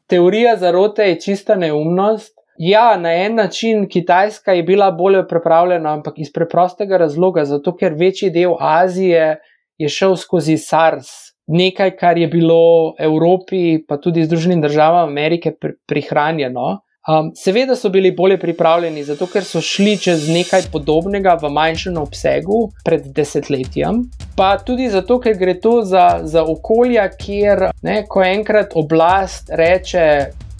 Teorija 0.09 0.55
zarote 0.57 1.05
je 1.09 1.21
čista 1.21 1.55
neumnost. 1.55 2.33
Ja, 2.57 2.97
na 2.97 3.13
en 3.13 3.35
način 3.35 3.87
Kitajska 3.89 4.53
je 4.53 4.63
bila 4.63 4.91
bolje 4.91 5.21
pripravljena, 5.27 5.93
ampak 5.93 6.17
iz 6.19 6.33
preprostega 6.33 6.97
razloga, 6.97 7.45
zato 7.45 7.75
ker 7.77 7.93
večji 7.93 8.29
del 8.29 8.57
Azije 8.59 9.37
je 9.77 9.89
šel 9.89 10.15
skozi 10.15 10.57
SARS, 10.57 11.28
nekaj, 11.49 11.95
kar 11.97 12.17
je 12.17 12.27
bilo 12.27 12.93
Evropi, 12.99 13.79
pa 13.87 13.97
tudi 13.97 14.25
Združenim 14.25 14.61
državam 14.61 15.09
Amerike 15.09 15.53
prihranjeno. 15.87 16.79
Um, 17.09 17.31
seveda 17.35 17.75
so 17.75 17.89
bili 17.89 18.11
bolje 18.11 18.37
pripravljeni, 18.37 19.03
zato 19.03 19.25
ker 19.25 19.43
so 19.43 19.61
šli 19.61 19.95
čez 19.97 20.27
nekaj 20.29 20.67
podobnega 20.71 21.37
v 21.41 21.49
manjšem 21.49 21.97
obsegu 21.97 22.59
pred 22.85 23.07
desetletjem, 23.15 24.03
pa 24.37 24.51
tudi 24.61 24.89
zato, 24.91 25.17
ker 25.23 25.33
gre 25.39 25.55
to 25.63 25.79
za, 25.81 26.19
za 26.23 26.43
okolja, 26.43 27.07
kjer, 27.17 27.69
ne, 27.81 28.03
ko 28.05 28.21
enkrat 28.21 28.75
oblast 28.77 29.49
reče: 29.49 30.05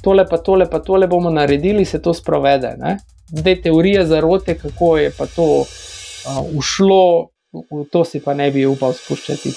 tole 0.02 0.26
pa 0.26 0.40
tole 0.42 0.66
pa 0.72 0.80
tole 0.80 1.08
bomo 1.08 1.30
naredili, 1.30 1.86
se 1.86 2.02
to 2.02 2.14
sprovede. 2.14 2.74
Ne. 2.80 2.98
Zdaj 3.30 3.62
teorija 3.68 4.06
zarote, 4.10 4.58
kako 4.58 4.98
je 4.98 5.12
pa 5.18 5.28
to 5.36 5.50
uh, 5.60 6.40
ušlo 6.56 7.30
v 7.54 7.86
to 7.92 8.06
si 8.06 8.20
pa 8.20 8.34
ne 8.34 8.52
bi 8.52 8.66
upal 8.66 8.94
spuščati. 8.94 9.54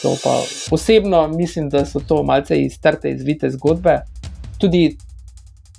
Osebno 0.72 1.26
mislim, 1.28 1.68
da 1.68 1.84
so 1.86 2.00
to 2.00 2.22
malce 2.22 2.56
iztrte, 2.62 3.10
izvite 3.10 3.50
zgodbe. 3.50 3.98
Tudi 4.58 4.96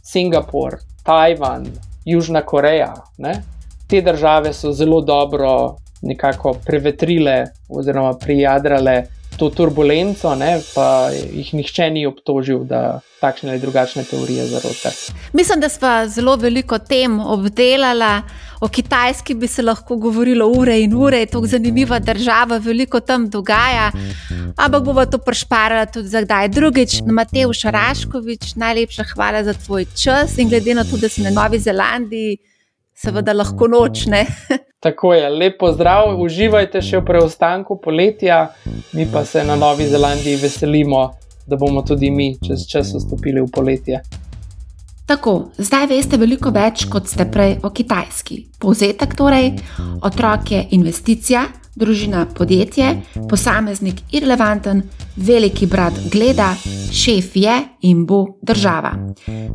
Singapur, 0.03 0.77
Tajvan, 1.03 1.65
Južna 2.06 2.41
Koreja, 2.41 2.94
ne? 3.18 3.41
te 3.88 4.02
države 4.02 4.53
so 4.53 4.72
zelo 4.73 5.02
dobro 5.02 5.76
nekako 6.02 6.53
prevetrile 6.65 7.45
oziroma 7.69 8.14
prijadrale 8.18 9.03
to 9.44 9.49
turbulenco, 9.49 10.36
ne, 10.36 10.61
pa 10.76 11.10
jih 11.11 11.49
nihče 11.53 11.90
ni 11.91 12.06
obtožil, 12.07 12.64
da 12.68 13.02
takšne 13.20 13.52
ali 13.52 13.60
drugačne 13.60 14.03
teorije 14.07 14.45
zarote. 14.48 14.91
Mislim, 15.34 15.60
da 15.60 15.70
smo 15.70 15.91
zelo 16.07 16.36
veliko 16.36 16.80
tem 16.80 17.20
obdelali. 17.20 18.22
O 18.64 18.68
Kitajski 18.68 19.34
bi 19.34 19.48
se 19.48 19.61
lahko 19.61 19.98
govorilo 19.99 20.48
ure 20.48 20.78
in 20.80 20.94
ure, 20.95 21.20
je 21.20 21.26
to 21.26 21.41
zanimiva 21.45 21.99
država, 21.99 22.57
veliko 22.57 22.99
tam 22.99 23.28
dogaja. 23.30 23.91
Ampak 24.56 24.84
bomo 24.84 25.06
to 25.06 25.18
prešparali 25.18 25.91
tudi 25.94 26.07
za 26.07 26.22
kdaj 26.22 26.48
drugič. 26.48 27.02
Matej 27.11 27.52
Šaraškovič, 27.53 28.56
najlepša 28.56 29.03
hvala 29.14 29.44
za 29.44 29.53
tvoj 29.53 29.86
čas 30.03 30.38
in 30.38 30.49
glede 30.49 30.74
na 30.74 30.84
to, 30.84 30.98
da 30.98 31.10
si 31.10 31.22
na 31.22 31.30
Novi 31.36 31.60
Zelandiji 31.60 32.38
seveda 32.95 33.34
lahko 33.34 33.68
nočne. 33.68 34.26
Tako 34.84 35.14
je, 35.14 35.30
lepo 35.30 35.72
zdrav, 35.72 36.18
uživajte 36.20 36.82
še 36.84 36.99
v 36.99 37.06
preostanku 37.07 37.78
poletja, 37.80 38.49
mi 38.94 39.07
pa 39.11 39.24
se 39.26 39.44
na 39.44 39.56
Novi 39.56 39.88
Zelandiji 39.88 40.41
veselimo, 40.41 41.06
da 41.48 41.56
bomo 41.56 41.82
tudi 41.88 42.11
mi 42.11 42.34
čez 42.40 42.68
čas 42.68 42.91
vstopili 42.95 43.41
v 43.41 43.48
poletje. 43.52 44.02
Tako, 45.07 45.52
zdaj 45.57 45.88
veste 45.91 46.18
veliko 46.20 46.52
več, 46.56 46.86
kot 46.91 47.10
ste 47.11 47.26
prej 47.32 47.57
o 47.64 47.72
Kitajski. 47.76 48.38
Povzetek 48.60 49.15
torej: 49.20 49.52
otrok 50.03 50.52
je 50.52 50.61
investicija, 50.80 51.44
družina 51.76 52.26
podjetje, 52.26 53.02
posameznik 53.30 54.02
irrelevanten, 54.12 54.84
veliki 55.16 55.68
brat 55.68 55.94
gleda, 56.12 56.54
šef 56.91 57.36
je 57.36 57.56
in 57.82 58.06
bo 58.06 58.26
država. 58.41 58.94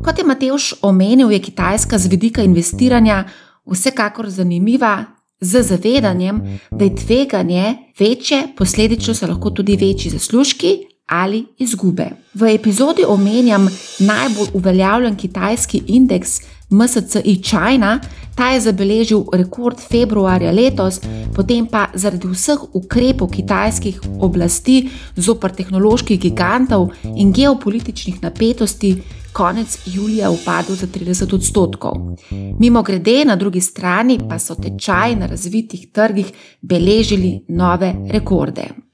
Kot 0.05 0.19
je 0.19 0.24
Mateoš 0.24 0.73
omenil, 0.82 1.31
je 1.32 1.43
Kitajska 1.43 1.99
z 1.99 2.07
vidika 2.07 2.43
investiranja 2.43 3.24
vsekakor 3.66 4.31
zanimiva. 4.31 5.05
Z 5.40 5.61
zavedanjem, 5.62 6.40
da 6.70 6.85
je 6.85 6.97
tveganje 6.97 7.74
večje, 7.99 8.40
posledično 8.57 9.15
so 9.15 9.27
lahko 9.27 9.51
tudi 9.51 9.77
večji 9.77 10.11
zaslužki 10.11 10.73
ali 11.07 11.45
izgube. 11.59 12.09
V 12.35 12.55
epizodi 12.55 13.05
omenjam 13.07 13.69
najbolj 13.99 14.49
uveljavljen 14.55 15.16
kitajski 15.16 15.82
indeks 15.86 16.40
MSCI 16.70 17.43
China, 17.43 18.01
ta 18.36 18.51
je 18.53 18.61
zabeležil 18.61 19.24
rekord 19.32 19.81
februarja 19.81 20.53
letos, 20.53 21.01
potem 21.35 21.66
pa 21.66 21.89
zaradi 21.95 22.28
vseh 22.28 22.61
ukrepov 22.73 23.31
kitajskih 23.32 24.01
oblasti 24.20 24.90
zoper 25.16 25.55
tehnoloških 25.57 26.20
gigantov 26.20 26.90
in 27.16 27.32
geopolitičnih 27.32 28.23
napetosti. 28.23 28.99
Konec 29.32 29.78
julija 29.86 30.31
upadel 30.31 30.74
za 30.74 30.86
30 30.86 31.35
odstotkov. 31.35 32.16
Mimo 32.59 32.82
grede, 32.82 33.24
na 33.24 33.36
drugi 33.36 33.61
strani 33.61 34.19
pa 34.28 34.39
so 34.39 34.55
tečaji 34.55 35.16
na 35.16 35.27
razvitih 35.27 35.89
trgih 35.93 36.32
beležili 36.62 37.45
nove 37.49 37.95
rekorde. 38.11 38.88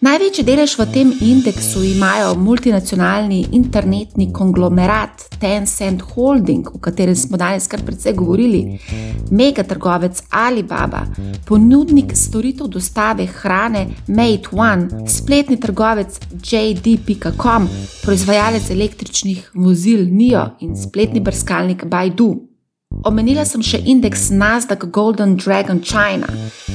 Največji 0.00 0.42
delež 0.48 0.78
v 0.80 0.84
tem 0.88 1.08
indeksu 1.12 1.82
imajo 1.84 2.32
multinacionalni 2.40 3.52
internetni 3.52 4.30
konglomerat 4.32 5.26
Tencent 5.36 6.00
Holding, 6.00 6.70
o 6.72 6.80
katerem 6.80 7.12
smo 7.12 7.36
danes 7.36 7.68
kar 7.68 7.84
precej 7.84 8.16
govorili, 8.16 8.80
megatrgovec 9.28 10.22
Alibaba, 10.32 11.04
ponudnik 11.44 12.16
storitev 12.16 12.72
dostave 12.72 13.28
hrane 13.28 13.86
Mate 14.08 14.48
One, 14.56 15.04
spletni 15.04 15.60
trgovec 15.60 16.16
JD.com, 16.48 17.68
proizvajalec 18.00 18.70
električnih 18.70 19.50
vozil 19.54 20.08
NIO 20.08 20.46
in 20.64 20.76
spletni 20.80 21.20
brskalnik 21.20 21.84
Baidu. 21.84 22.49
Omenila 22.90 23.46
sem 23.48 23.62
še 23.64 23.78
indeks 23.88 24.26
Nasdaq 24.34 24.84
Golden 24.92 25.36
Dragon 25.38 25.78
China. 25.80 26.26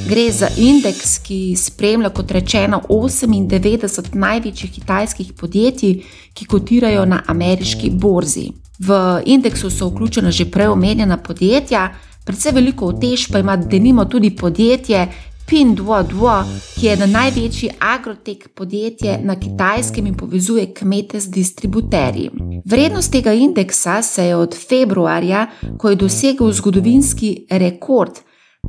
Gre 0.08 0.24
za 0.34 0.48
indeks, 0.58 1.20
ki 1.22 1.54
spremlja, 1.60 2.10
kot 2.16 2.32
rečeno, 2.34 2.80
98 2.90 4.16
največjih 4.16 4.72
kitajskih 4.80 5.34
podjetij, 5.38 6.00
ki 6.34 6.48
kotirajo 6.50 7.06
na 7.06 7.22
ameriški 7.28 7.92
borzi. 7.92 8.48
V 8.80 8.98
indeksu 9.26 9.70
so 9.70 9.92
vključena 9.92 10.32
že 10.32 10.50
prej 10.52 10.74
omenjena 10.74 11.18
podjetja, 11.18 11.86
predvsej 12.26 12.56
veliko 12.58 12.90
otež 12.96 13.30
pa 13.32 13.40
ima 13.40 13.56
denimo 13.56 14.06
tudi 14.06 14.34
podjetje 14.36 15.06
Pinduoduo, 15.46 16.44
ki 16.76 16.88
je 16.88 17.08
največji 17.08 17.70
agrotek 17.80 18.48
podjetje 18.56 19.20
na 19.24 19.36
kitajskem 19.40 20.08
in 20.08 20.16
povezuje 20.18 20.74
kmete 20.74 21.20
z 21.20 21.30
distributerji. 21.30 22.30
Vrednost 22.66 23.12
tega 23.12 23.34
indeksa 23.34 24.02
se 24.02 24.26
je 24.26 24.36
od 24.36 24.56
februarja, 24.70 25.48
ko 25.78 25.90
je 25.90 25.96
dosegel 25.96 26.52
zgodovinski 26.52 27.46
rekord, 27.50 28.20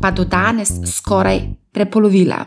pa 0.03 0.11
do 0.11 0.24
danes 0.24 0.73
skoraj 0.97 1.40
prepolovila. 1.73 2.44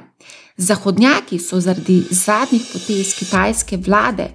Zahodnjaki 0.57 1.39
so 1.39 1.59
zaradi 1.59 2.03
zadnjih 2.11 2.61
potez 2.73 3.15
kitajske 3.15 3.77
vlade 3.77 4.27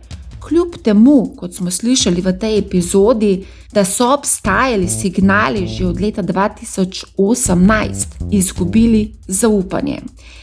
kljub 0.48 0.76
temu, 0.82 1.34
kot 1.36 1.54
smo 1.54 1.70
slišali 1.70 2.20
v 2.20 2.32
tej 2.38 2.58
epizodi, 2.58 3.44
da 3.72 3.84
so 3.84 4.12
obstajali 4.14 4.88
signali 4.88 5.66
že 5.66 5.86
od 5.86 6.00
leta 6.00 6.22
2018, 6.22 8.06
izgubili 8.30 9.12
zaupanje. 9.26 10.00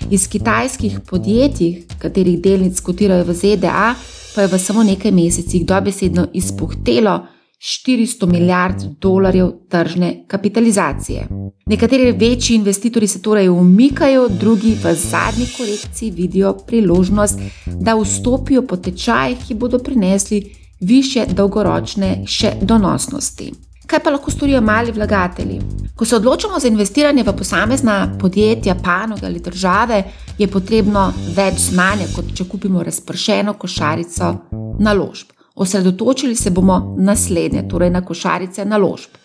Iz 0.10 0.28
kitajskih 0.28 1.00
podjetij, 1.08 1.84
katerih 2.00 2.42
delnic 2.42 2.80
kotirajo 2.80 3.24
v 3.24 3.34
ZDA, 3.34 3.96
pa 4.36 4.42
je 4.42 4.48
v 4.48 4.60
samo 4.60 4.84
nekaj 4.84 5.12
mesecih 5.12 5.66
dobesedno 5.66 6.28
izpuhtelo. 6.34 7.28
400 7.62 8.26
milijard 8.26 8.76
dolarjev 9.02 9.52
tržne 9.70 10.24
kapitalizacije. 10.28 11.28
Nekateri 11.66 12.12
večji 12.12 12.56
investitorji 12.56 13.08
se 13.08 13.22
torej 13.22 13.50
umikajo, 13.50 14.28
drugi 14.30 14.78
v 14.84 14.94
zadnji 14.96 15.46
korekciji 15.58 16.12
vidijo 16.12 16.54
priložnost, 16.68 17.40
da 17.66 17.96
vstopijo 17.96 18.62
po 18.62 18.78
tečajih, 18.78 19.38
ki 19.48 19.54
bodo 19.54 19.80
prinesli 19.80 20.56
više 20.80 21.26
dolgoročne 21.30 22.24
še 22.28 22.54
donosnosti. 22.62 23.52
Kaj 23.88 24.00
pa 24.00 24.10
lahko 24.10 24.32
storijo 24.32 24.62
mali 24.62 24.92
vlagatelji? 24.92 25.60
Ko 25.96 26.06
se 26.06 26.16
odločamo 26.16 26.60
za 26.60 26.68
investiranje 26.68 27.24
v 27.24 27.36
posamezna 27.38 28.18
podjetja, 28.20 28.76
panoge 28.84 29.26
ali 29.26 29.40
države, 29.40 30.04
je 30.38 30.48
potrebno 30.48 31.14
več 31.36 31.60
znanja, 31.60 32.08
kot 32.16 32.34
če 32.36 32.48
kupimo 32.50 32.84
razpršeno 32.84 33.54
košarico 33.54 34.34
naložb. 34.80 35.41
Osredotočili 35.56 36.36
se 36.36 36.50
bomo 36.50 36.96
na 36.98 37.12
naslednje, 37.12 37.68
torej 37.68 37.90
na 37.90 38.06
košarice 38.06 38.66
naložb. 38.66 39.22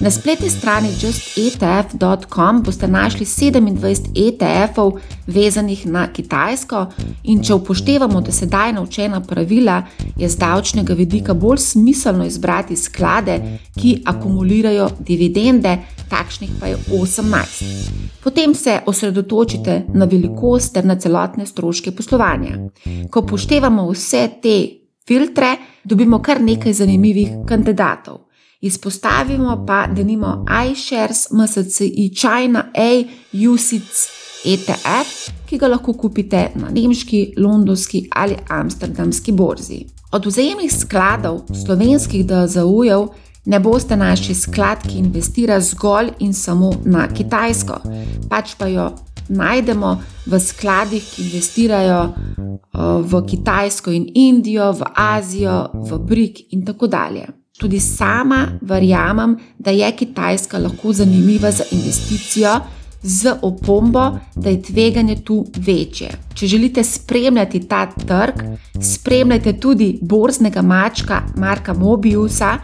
Na 0.00 0.10
spletni 0.10 0.50
strani 0.50 0.88
justetf.com 1.00 2.62
boste 2.62 2.88
našli 2.88 3.26
27 3.26 4.12
ETF-ov 4.14 4.98
vezanih 5.26 5.86
na 5.86 6.08
Kitajsko 6.12 6.86
in 7.22 7.42
če 7.42 7.54
upoštevamo 7.54 8.20
do 8.20 8.32
sedaj 8.32 8.72
naučena 8.72 9.20
pravila, 9.20 9.82
je 10.16 10.28
z 10.28 10.36
davčnega 10.36 10.94
vidika 10.94 11.34
bolj 11.34 11.58
smiselno 11.58 12.26
izbrati 12.26 12.76
sklade, 12.76 13.38
ki 13.80 14.02
akumulirajo 14.04 14.90
dividende, 14.98 15.78
takšnih 16.10 16.50
pa 16.60 16.66
je 16.66 16.76
18. 16.92 17.64
Potem 18.24 18.54
se 18.54 18.80
osredotočite 18.86 19.82
na 19.94 20.04
velikost 20.04 20.74
ter 20.74 20.84
na 20.84 20.96
celotne 20.96 21.46
stroške 21.46 21.90
poslovanja. 21.90 22.58
Ko 23.10 23.20
upoštevamo 23.20 23.90
vse 23.90 24.28
te 24.42 24.83
filtre, 25.06 25.56
dobimo 25.84 26.22
kar 26.22 26.40
nekaj 26.40 26.72
zanimivih 26.72 27.28
kandidatov. 27.48 28.18
Izpostavimo 28.60 29.64
pa, 29.66 29.86
da 29.86 30.02
nimamo 30.02 30.44
iShares, 30.72 31.26
MSCI, 31.30 32.10
China, 32.16 32.70
A, 32.74 33.04
UCITS, 33.52 34.08
ETF, 34.44 35.30
ki 35.48 35.58
ga 35.58 35.68
lahko 35.68 35.92
kupite 35.92 36.50
na 36.54 36.70
nemški, 36.72 37.34
londonski 37.36 38.06
ali 38.12 38.36
amsterdamski 38.48 39.32
borzi. 39.32 39.84
Od 40.12 40.26
vzajemnih 40.26 40.72
skladov 40.72 41.42
slovenskih 41.64 42.26
DZU-jev 42.26 43.08
ne 43.44 43.60
boste 43.60 43.96
našli 43.96 44.34
sklad, 44.34 44.84
ki 44.88 44.98
investira 44.98 45.60
zgolj 45.60 46.12
in 46.18 46.34
samo 46.34 46.72
na 46.84 47.08
Kitajsko, 47.08 47.80
pač 48.28 48.54
pa 48.58 48.68
jo 48.68 48.90
najdemo 49.28 49.98
v 50.26 50.40
skladih, 50.40 51.02
ki 51.02 51.22
investirajo 51.22 52.14
v 53.02 53.22
Kitajsko 53.26 53.90
in 53.90 54.06
Indijo, 54.14 54.72
v 54.72 54.82
Azijo, 54.94 55.70
v 55.74 55.98
Brik 55.98 56.52
in 56.52 56.64
tako 56.64 56.86
dalje. 56.86 57.26
Tudi 57.58 57.80
sama 57.80 58.58
verjamem, 58.60 59.36
da 59.58 59.70
je 59.70 59.92
Kitajska 59.96 60.58
lahko 60.58 60.92
zanimiva 60.92 61.50
za 61.50 61.64
investicijo. 61.70 62.60
Z 63.06 63.34
opombo, 63.42 64.18
da 64.34 64.48
je 64.48 64.62
tveganje 64.62 65.18
tu 65.24 65.44
večje. 65.56 66.08
Če 66.34 66.46
želite 66.46 66.84
spremljati 66.84 67.60
ta 67.68 67.86
trg, 67.86 68.40
spremljajte 68.80 69.52
tudi 69.60 69.98
borznega 70.02 70.62
mačka 70.62 71.20
Marka 71.36 71.74
Mobiusa, 71.74 72.54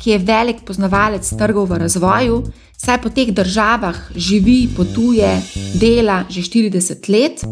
ki 0.00 0.10
je 0.10 0.18
velik 0.18 0.64
poznavalec 0.66 1.28
trgov 1.38 1.68
v 1.68 1.78
razvoju, 1.78 2.42
saj 2.84 3.02
po 3.02 3.10
teh 3.12 3.32
državah 3.32 3.96
živi, 4.16 4.68
potuje, 4.76 5.42
dela 5.74 6.24
že 6.28 6.40
40 6.40 7.08
let. 7.12 7.44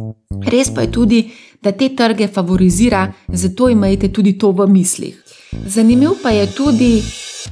Res 0.53 0.71
pa 0.75 0.87
je 0.87 0.93
tudi, 0.93 1.21
da 1.63 1.73
te 1.73 1.89
trge 1.97 2.29
favorizira, 2.29 3.13
zato 3.29 3.69
imejte 3.69 4.09
tudi 4.13 4.39
to 4.39 4.53
v 4.53 4.67
mislih. 4.71 5.17
Zanimiv 5.67 6.21
pa 6.23 6.31
je 6.31 6.47
tudi 6.53 6.93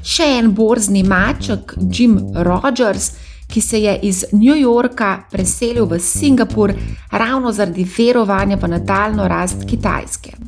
še 0.05 0.29
en 0.39 0.53
borzni 0.55 1.03
maček, 1.03 1.75
Jim 1.93 2.19
Rogers, 2.35 3.11
ki 3.49 3.61
se 3.61 3.81
je 3.83 3.99
iz 4.03 4.25
New 4.33 4.57
Yorka 4.57 5.29
preselil 5.31 5.87
v 5.87 6.01
Singapur 6.01 6.73
ravno 7.11 7.53
zaradi 7.53 7.87
verovanja 7.99 8.57
v 8.57 8.69
nadaljno 8.69 9.29
rast 9.29 9.69
Kitajske. 9.69 10.46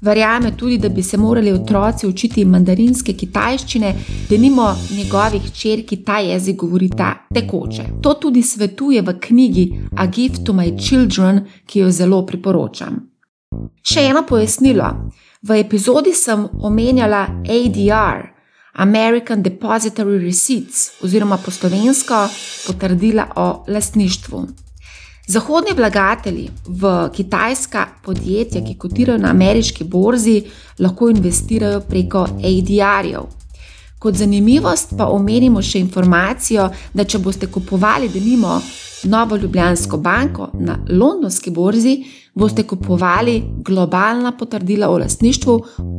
Verjame 0.00 0.56
tudi, 0.56 0.78
da 0.78 0.88
bi 0.88 1.02
se 1.02 1.16
morali 1.16 1.52
otroci 1.52 2.06
učiti 2.06 2.44
mandarinske 2.44 3.12
kitajščine, 3.12 3.94
da 4.30 4.36
nimo 4.36 4.70
njegovih 4.96 5.52
črki 5.52 6.04
ta 6.04 6.18
jezik 6.18 6.56
govorita 6.56 7.14
tekoče. 7.34 7.84
To 8.02 8.14
tudi 8.14 8.42
svetuje 8.42 9.02
v 9.02 9.18
knjigi 9.20 9.66
A 9.96 10.06
Gift 10.06 10.44
to 10.44 10.52
My 10.52 10.72
Children, 10.78 11.44
ki 11.66 11.84
jo 11.84 11.90
zelo 11.90 12.22
priporočam. 12.26 12.96
Še 13.82 14.06
eno 14.08 14.24
pojasnilo. 14.28 14.88
V 15.42 15.60
epizodi 15.60 16.14
sem 16.14 16.46
omenjala 16.62 17.26
ADR, 17.44 18.24
American 18.72 19.42
Depository 19.42 20.18
Receipts, 20.24 21.02
oziroma 21.04 21.36
po 21.36 21.50
slovensko 21.50 22.24
potrdila 22.66 23.28
o 23.36 23.64
lastništvu. 23.68 24.69
Zahodni 25.30 25.70
vlagatelji 25.76 26.50
v 26.66 27.08
kitajska 27.14 27.86
podjetja, 28.02 28.64
ki 28.66 28.74
kotirajo 28.74 29.18
na 29.18 29.30
ameriški 29.30 29.84
borzi, 29.84 30.40
lahko 30.82 31.06
investirajo 31.10 31.84
preko 31.86 32.24
ADR-jev. 32.34 33.28
Kot 34.02 34.16
zanimivost 34.18 34.96
pa 34.98 35.06
omenimo 35.06 35.62
še 35.62 35.78
informacijo, 35.84 36.64
da 36.94 37.04
če 37.04 37.20
boste 37.22 37.46
kupovali 37.46 38.08
denimo 38.10 38.56
Novo 39.12 39.36
Ljubljansko 39.36 40.00
banko 40.02 40.48
na 40.66 40.74
londonski 40.88 41.50
borzi, 41.54 41.94
boste 42.34 42.64
kupovali 42.66 43.36
globalna 43.68 44.32
potrdila 44.32 44.88
o 44.90 44.98
lastništvu. 44.98 45.54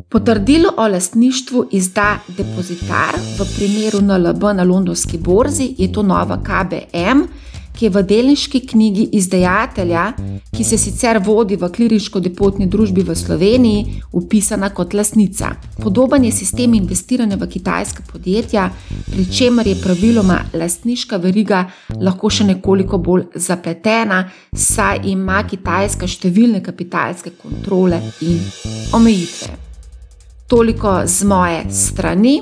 Potrdilo 0.09 0.73
o 0.77 0.89
lastništvu 0.91 1.69
izda 1.71 2.17
depozitar, 2.27 3.15
v 3.39 3.47
primeru 3.55 4.03
NLB 4.03 4.43
na 4.59 4.67
londonski 4.67 5.17
borzi 5.17 5.69
je 5.77 5.91
to 5.93 6.03
nova 6.03 6.41
KBM 6.43 7.23
ki 7.77 7.85
je 7.85 7.89
v 7.89 8.03
delniški 8.03 8.59
knjigi 8.67 9.07
izdajatelja, 9.17 10.05
ki 10.51 10.63
se 10.63 10.77
sicer 10.77 11.19
vodi 11.23 11.55
v 11.55 11.69
kliriško 11.71 12.19
depotni 12.19 12.67
družbi 12.67 13.03
v 13.07 13.15
Sloveniji, 13.15 14.01
upisana 14.11 14.69
kot 14.69 14.93
lasnica. 14.93 15.55
Podoben 15.81 16.25
je 16.25 16.31
sistem 16.31 16.73
investiranja 16.73 17.35
v 17.35 17.47
kitajska 17.47 18.03
podjetja, 18.11 18.69
pri 19.11 19.25
čemer 19.31 19.67
je 19.67 19.75
praviloma 19.83 20.39
lastniška 20.53 21.17
veriga 21.17 21.65
lahko 21.99 22.29
še 22.29 22.47
nekoliko 22.51 22.97
bolj 22.97 23.27
zapletena, 23.35 24.23
saj 24.53 25.05
ima 25.11 25.41
Kitajska 25.47 26.07
številne 26.07 26.61
kapitalske 26.63 27.35
kontrole 27.41 28.01
in 28.27 28.39
omejitve. 28.95 29.57
Toliko 30.51 31.01
z 31.05 31.29
moje 31.29 31.61
strani. 31.71 32.41